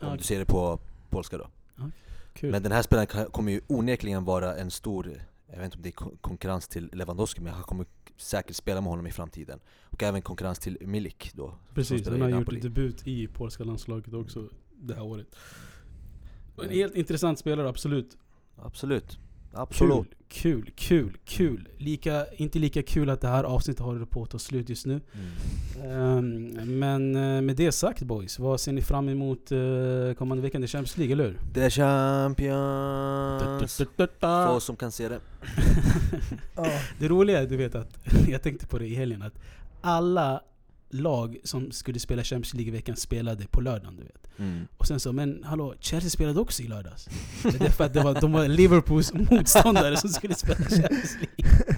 Om 0.00 0.08
Ja, 0.08 0.16
du 0.16 0.24
ser 0.24 0.38
det 0.38 0.44
på 0.44 0.78
polska 1.10 1.38
då 1.38 1.46
Kul. 2.36 2.50
Men 2.50 2.62
den 2.62 2.72
här 2.72 2.82
spelaren 2.82 3.30
kommer 3.30 3.52
ju 3.52 3.60
onekligen 3.66 4.24
vara 4.24 4.56
en 4.56 4.70
stor, 4.70 5.22
jag 5.46 5.56
vet 5.56 5.64
inte 5.64 5.76
om 5.76 5.82
det 5.82 5.88
är 5.88 5.92
kon- 5.92 6.18
konkurrens 6.20 6.68
till 6.68 6.90
Lewandowski 6.92 7.40
men 7.40 7.52
han 7.52 7.62
kommer 7.62 7.86
säkert 8.16 8.56
spela 8.56 8.80
med 8.80 8.90
honom 8.90 9.06
i 9.06 9.10
framtiden 9.10 9.60
Och 9.82 10.02
även 10.02 10.22
konkurrens 10.22 10.58
till 10.58 10.78
Milik 10.80 11.30
då 11.34 11.54
Precis, 11.74 12.08
han 12.08 12.20
har 12.20 12.28
gjort 12.28 12.62
debut 12.62 13.06
i 13.06 13.26
polska 13.26 13.64
landslaget 13.64 14.14
också 14.14 14.48
det 14.80 14.94
här 14.94 15.02
året. 15.02 15.26
Och 16.56 16.64
En 16.64 16.70
helt 16.70 16.94
intressant 16.94 17.38
spelare, 17.38 17.68
absolut. 17.68 18.16
Absolut, 18.56 19.18
absolut 19.52 20.16
Kul, 20.28 20.28
kul, 20.28 20.70
kul, 20.74 21.16
kul. 21.24 21.68
Lika, 21.78 22.26
inte 22.32 22.58
lika 22.58 22.82
kul 22.82 23.10
att 23.10 23.20
det 23.20 23.28
här 23.28 23.44
avsnittet 23.44 23.84
håller 23.84 24.04
på 24.04 24.22
att 24.22 24.30
ta 24.30 24.38
slut 24.38 24.68
just 24.68 24.86
nu. 24.86 25.00
mm. 25.12 25.26
Ehm, 25.90 26.78
men 26.78 27.16
eh, 27.16 27.42
med 27.42 27.56
det 27.56 27.72
sagt 27.72 28.02
boys, 28.02 28.38
vad 28.38 28.60
ser 28.60 28.72
ni 28.72 28.82
fram 28.82 29.08
emot 29.08 29.52
uh, 29.52 30.14
kommande 30.14 30.42
veckan? 30.42 30.60
Det 30.60 30.64
är 30.64 30.68
Champions 30.68 30.96
League, 30.96 31.12
eller 31.12 31.24
hur? 31.24 31.38
The 31.54 31.70
Champions 31.70 32.50
För 34.20 34.56
oss 34.56 34.64
som 34.64 34.76
kan 34.76 34.92
se 34.92 35.08
det. 35.08 35.20
Det 36.98 37.08
roliga 37.08 37.42
är, 37.42 37.46
du 37.46 37.56
vet 37.56 37.74
att, 37.74 37.98
jag 38.28 38.42
tänkte 38.42 38.66
på 38.66 38.78
det 38.78 38.86
i 38.86 38.94
helgen, 38.94 39.22
att 39.22 39.34
alla 39.80 40.40
lag 40.90 41.36
som 41.44 41.70
skulle 41.72 41.98
spela 42.00 42.24
Champions 42.24 42.54
League 42.54 42.68
i 42.68 42.76
veckan 42.76 42.96
spelade 42.96 43.46
på 43.50 43.60
lördagen, 43.60 43.96
du 43.96 44.02
vet. 44.02 44.28
mm. 44.38 44.66
Och 44.76 44.86
sen 44.86 45.00
så, 45.00 45.12
men 45.12 45.42
hallå, 45.44 45.74
Chelsea 45.80 46.10
spelade 46.10 46.40
också 46.40 46.62
i 46.62 46.68
lördags. 46.68 47.08
Det 47.42 47.60
är 47.66 47.70
för 47.70 47.84
att 47.84 47.94
det 47.94 48.00
var, 48.02 48.20
de 48.20 48.32
var 48.32 48.48
Liverpools 48.48 49.12
motståndare 49.30 49.96
som 49.96 50.10
skulle 50.10 50.34
spela 50.34 50.54
Champions 50.68 51.16
League. 51.20 51.56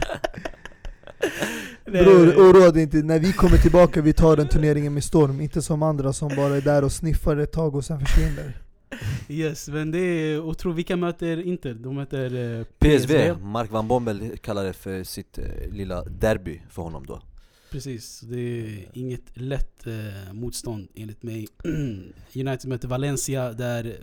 Det 1.84 1.98
är- 1.98 2.04
Bror, 2.04 2.26
oroa 2.50 2.70
dig 2.70 2.82
inte. 2.82 2.96
När 2.96 3.18
vi 3.18 3.32
kommer 3.32 3.56
tillbaka, 3.58 4.02
vi 4.02 4.12
tar 4.12 4.36
den 4.36 4.48
turneringen 4.48 4.94
med 4.94 5.04
storm. 5.04 5.40
Inte 5.40 5.62
som 5.62 5.82
andra 5.82 6.12
som 6.12 6.28
bara 6.36 6.56
är 6.56 6.60
där 6.60 6.84
och 6.84 6.92
sniffar 6.92 7.36
ett 7.36 7.52
tag 7.52 7.74
och 7.74 7.84
sen 7.84 8.00
försvinner. 8.00 8.56
Yes, 9.28 9.68
men 9.68 9.90
det 9.90 9.98
är 9.98 10.40
otroligt. 10.40 10.78
Vilka 10.78 10.96
möter 10.96 11.42
Inter? 11.46 11.74
De 11.74 11.94
möter 11.94 12.58
eh, 12.58 12.64
PSV, 12.64 13.34
Mark 13.42 13.70
van 13.70 13.88
Bommel 13.88 14.38
kallar 14.42 14.64
det 14.64 14.72
för 14.72 15.04
sitt 15.04 15.38
eh, 15.38 15.44
lilla 15.70 16.04
derby 16.04 16.60
för 16.70 16.82
honom 16.82 17.06
då 17.06 17.20
Precis, 17.70 18.20
det 18.20 18.40
är 18.40 18.88
inget 18.92 19.22
lätt 19.34 19.86
eh, 19.86 20.32
motstånd 20.32 20.88
enligt 20.94 21.22
mig. 21.22 21.48
United 22.34 22.64
möter 22.64 22.88
Valencia 22.88 23.52
där 23.52 23.96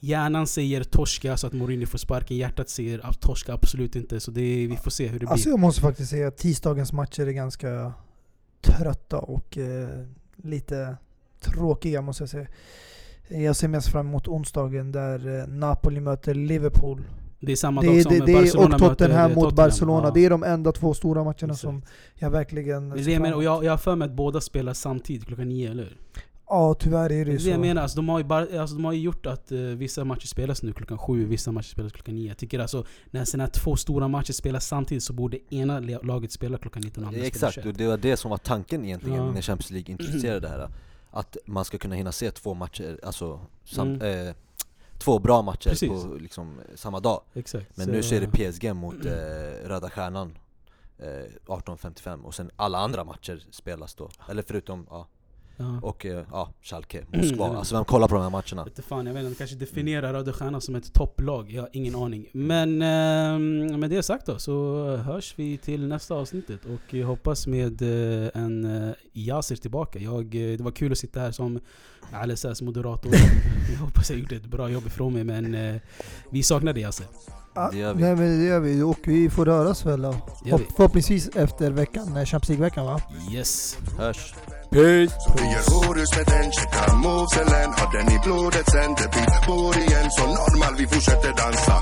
hjärnan 0.00 0.46
säger 0.46 0.84
torska 0.84 1.36
så 1.36 1.46
att 1.46 1.52
Mourinho 1.52 1.86
får 1.86 1.98
sparken. 1.98 2.36
Hjärtat 2.36 2.68
säger 2.68 3.06
att 3.06 3.20
torska 3.20 3.52
absolut 3.54 3.96
inte. 3.96 4.20
Så 4.20 4.30
det 4.30 4.66
vi 4.66 4.76
får 4.76 4.90
se 4.90 5.06
hur 5.06 5.18
det 5.20 5.26
Alltså 5.28 5.44
blir. 5.44 5.52
jag 5.52 5.60
måste 5.60 5.80
faktiskt 5.80 6.10
säga 6.10 6.28
att 6.28 6.36
tisdagens 6.36 6.92
matcher 6.92 7.26
är 7.26 7.32
ganska 7.32 7.92
trötta 8.60 9.18
och 9.18 9.58
eh, 9.58 9.88
lite 10.36 10.96
tråkiga 11.40 12.00
måste 12.02 12.22
jag 12.22 12.30
säga. 12.30 12.46
Jag 13.28 13.56
ser 13.56 13.68
mest 13.68 13.88
fram 13.88 14.06
emot 14.08 14.28
onsdagen 14.28 14.92
där 14.92 15.40
eh, 15.40 15.46
Napoli 15.46 16.00
möter 16.00 16.34
Liverpool. 16.34 17.02
Det 17.44 17.52
är 17.52 17.56
samma 17.56 17.80
Det 17.80 17.86
dag 17.86 18.02
som 18.02 18.12
det, 18.12 18.26
det 18.26 18.32
Barcelona 18.32 18.74
och 18.74 18.80
Tottenham 18.80 19.32
mot 19.34 19.56
Barcelona. 19.56 20.06
Ja. 20.08 20.10
Det 20.14 20.24
är 20.24 20.30
de 20.30 20.42
enda 20.42 20.72
två 20.72 20.94
stora 20.94 21.24
matcherna 21.24 21.34
Exakt. 21.34 21.58
som 21.60 21.82
jag 22.14 22.30
verkligen... 22.30 22.88
Det 22.88 23.00
är 23.00 23.04
det 23.04 23.12
jag 23.12 23.22
menar, 23.22 23.36
och 23.36 23.44
jag, 23.44 23.64
jag 23.64 23.72
har 23.72 23.78
för 23.78 23.96
mig 23.96 24.06
att 24.08 24.14
båda 24.14 24.40
spelar 24.40 24.72
samtidigt 24.72 25.26
klockan 25.26 25.48
nio, 25.48 25.70
eller 25.70 25.82
hur? 25.82 25.96
Ja, 26.48 26.74
tyvärr 26.74 27.04
är 27.04 27.08
det 27.08 27.14
Det 27.14 27.20
är 27.20 27.24
ju 27.32 27.38
det 27.38 27.44
jag 27.44 27.54
så. 27.54 27.60
menar, 27.60 27.82
alltså, 27.82 27.96
de, 27.96 28.08
har 28.08 28.18
ju 28.18 28.24
bara, 28.24 28.60
alltså, 28.60 28.76
de 28.76 28.84
har 28.84 28.92
ju 28.92 29.00
gjort 29.00 29.26
att 29.26 29.52
eh, 29.52 29.58
vissa 29.58 30.04
matcher 30.04 30.26
spelas 30.26 30.62
nu 30.62 30.72
klockan 30.72 30.98
sju, 30.98 31.24
vissa 31.24 31.52
matcher 31.52 31.66
spelas 31.68 31.92
klockan 31.92 32.14
nio. 32.14 32.28
Jag 32.28 32.38
tycker 32.38 32.58
alltså, 32.58 32.84
när 33.10 33.24
sina 33.24 33.46
två 33.46 33.76
stora 33.76 34.08
matcher 34.08 34.32
spelas 34.32 34.66
samtidigt 34.66 35.04
så 35.04 35.12
borde 35.12 35.54
ena 35.54 35.80
laget 35.80 36.32
spela 36.32 36.58
klockan 36.58 36.82
19 36.84 37.04
och 37.04 37.08
andra 37.08 37.18
spela 37.18 37.26
Exakt, 37.26 37.54
21. 37.54 37.66
och 37.66 37.72
det 37.74 37.86
var 37.86 37.96
det 37.96 38.16
som 38.16 38.30
var 38.30 38.38
tanken 38.38 38.84
egentligen 38.84 39.18
Ja. 39.18 39.32
när 39.32 39.42
Champions 39.42 39.70
League 39.70 39.92
introducerade 39.92 40.40
det 40.40 40.48
här 40.48 40.68
Att 41.10 41.36
man 41.46 41.64
ska 41.64 41.78
kunna 41.78 41.94
hinna 41.94 42.12
se 42.12 42.30
två 42.30 42.54
matcher, 42.54 42.98
alltså 43.02 43.40
sam, 43.64 44.00
eh, 44.00 44.34
Två 44.98 45.18
bra 45.18 45.42
matcher 45.42 45.70
Precis. 45.70 45.88
på 45.88 46.16
liksom, 46.20 46.60
samma 46.74 47.00
dag. 47.00 47.22
Exakt. 47.34 47.76
Men 47.76 47.86
så, 47.86 47.92
nu 47.92 48.02
så 48.02 48.14
är 48.14 48.20
det 48.20 48.52
PSG 48.52 48.74
mot 48.74 49.04
eh, 49.04 49.12
Röda 49.68 49.90
Stjärnan 49.90 50.38
eh, 50.98 51.06
18.55 51.46 52.22
och 52.22 52.34
sen 52.34 52.50
alla 52.56 52.78
andra 52.78 53.04
matcher 53.04 53.44
spelas 53.50 53.94
då. 53.94 54.10
Eller 54.28 54.42
förutom, 54.42 54.86
ja, 54.90 55.06
ja. 55.56 55.78
och 55.82 56.06
eh, 56.06 56.24
ja, 56.30 56.52
Schalke, 56.62 57.04
Moskva 57.12 57.44
Mm. 57.46 57.56
Alltså 57.56 57.74
vem 57.74 57.84
kollar 57.84 58.08
på 58.08 58.14
de 58.14 58.22
här 58.22 58.30
matcherna? 58.30 58.64
Vet 58.64 58.84
fan, 58.84 59.06
jag 59.06 59.14
vet 59.14 59.24
inte, 59.24 59.38
kanske 59.38 59.56
definierar 59.56 60.12
Röda 60.12 60.32
Stjärnan 60.32 60.60
som 60.60 60.74
ett 60.74 60.92
topplag, 60.92 61.50
jag 61.50 61.62
har 61.62 61.70
ingen 61.72 61.94
aning. 61.94 62.26
Men 62.32 62.82
eh, 62.82 63.78
med 63.78 63.90
det 63.90 64.02
sagt 64.02 64.26
då, 64.26 64.38
så 64.38 64.86
hörs 64.96 65.34
vi 65.36 65.58
till 65.58 65.86
nästa 65.86 66.14
avsnittet 66.14 66.60
och 66.64 66.94
jag 66.94 67.06
hoppas 67.06 67.46
med 67.46 67.82
eh, 67.82 68.30
en 68.34 68.88
eh, 68.88 68.94
Yasir 69.12 69.56
tillbaka. 69.56 69.98
Jag, 69.98 70.24
eh, 70.34 70.56
det 70.56 70.60
var 70.60 70.70
kul 70.70 70.92
att 70.92 70.98
sitta 70.98 71.20
här 71.20 71.32
som 71.32 71.60
Alessas 72.12 72.62
moderator. 72.62 73.12
jag 73.72 73.78
hoppas 73.78 74.10
jag 74.10 74.18
gjorde 74.18 74.36
ett 74.36 74.46
bra 74.46 74.68
jobb 74.70 74.86
ifrån 74.86 75.12
mig 75.12 75.24
men 75.24 75.54
eh, 75.54 75.80
vi 76.30 76.42
saknade 76.42 76.80
Yasir. 76.80 77.06
Ja, 77.54 77.68
Det 77.72 77.78
gör 77.78 77.94
vi. 77.94 78.02
Nej 78.02 78.16
men 78.16 78.38
det 78.38 78.44
gör 78.44 78.60
vi, 78.60 78.82
och 78.82 78.98
vi 79.04 79.30
får 79.30 79.44
röras 79.44 79.86
väl 79.86 80.02
då. 80.02 80.12
Hopp- 80.50 80.72
Förhoppningsvis 80.76 81.28
efter 81.28 81.70
veckan, 81.70 82.06
Champions 82.06 82.48
League-veckan 82.48 82.84
va? 82.86 83.00
Yes. 83.32 83.78
Hörs! 83.98 84.34
Peace! 84.74 85.14
Vi 85.36 85.44
gör 85.52 85.64
horus 85.74 86.10
med 86.16 86.26
den, 86.26 86.46
checkar 86.52 86.94
moveselen 87.04 87.70
Har 87.78 87.88
den 87.96 88.08
i 88.16 88.18
blodet 88.24 88.66
sen 88.72 88.90
det 88.98 89.08
blir 89.12 89.28
bor 89.46 89.76
igen 89.84 90.08
Så 90.16 90.24
normal, 90.38 90.74
vi 90.80 90.86
fortsätter 90.92 91.32
dansa 91.42 91.76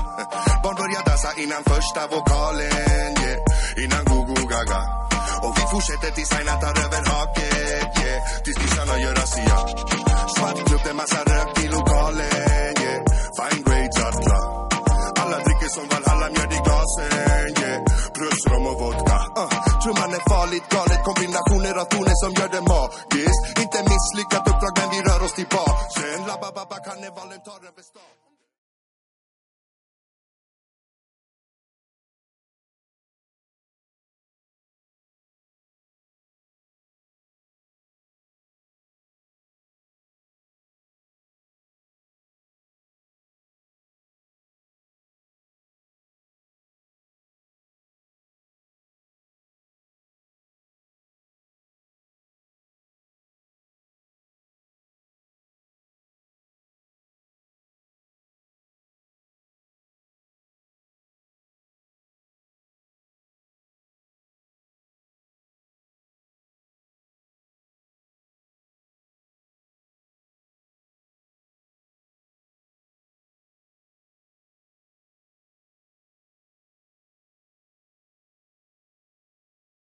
Barn 0.63 0.75
börjar 0.81 1.03
dansa 1.09 1.29
innan 1.43 1.63
första 1.73 2.01
vokalen 2.13 3.11
yeah. 3.23 3.83
Innan 3.83 4.03
go-go 4.09 4.41
gaga 4.53 4.81
Och 5.45 5.53
vi 5.57 5.63
fortsätter 5.73 6.11
tills 6.15 6.31
Aina 6.37 6.55
tar 6.61 6.73
över 6.85 7.01
haket 7.11 7.91
yeah. 8.03 8.19
Tills 8.43 8.59
nissarna 8.63 8.95
gör 9.03 9.13
razzia 9.21 9.57
Svart 10.35 10.59
klubb, 10.67 10.83
det 10.87 10.93
massa 11.01 11.21
rök 11.31 11.51
i 11.63 11.67
lokalen 11.75 12.73
yeah. 12.83 12.99
Fine 13.37 13.61
grades 13.67 13.97
alla 14.07 14.39
Alla 15.21 15.37
dricker 15.45 15.69
som 15.75 15.85
Valhalla, 15.91 16.27
mjöd 16.33 16.51
i 16.57 16.59
glasen 16.65 17.11
yeah. 17.61 17.79
Plus 18.15 18.39
rom 18.49 18.65
och 18.71 18.77
vodka 18.81 19.19
uh. 19.43 19.72
Trumman 19.83 20.13
är 20.19 20.23
farligt 20.33 20.67
galet, 20.75 21.01
kombinationer 21.09 21.75
av 21.81 21.87
toner 21.93 22.15
som 22.23 22.31
gör 22.39 22.49
det 22.55 22.63
magiskt. 22.73 23.43
Inte 23.63 23.79
misslyckat 23.91 24.43
uppdrag 24.51 24.73
men 24.79 24.89
vi 24.93 24.99
rör 25.07 25.21
oss 25.25 25.35
tillbaka. 25.39 25.83
Sen 25.95 26.21
la 26.29 26.35
ba 26.41 26.49
ba 26.57 26.63
ba 26.71 26.77
karnevalen 26.87 27.39
tar 27.47 27.61
över 27.69 27.83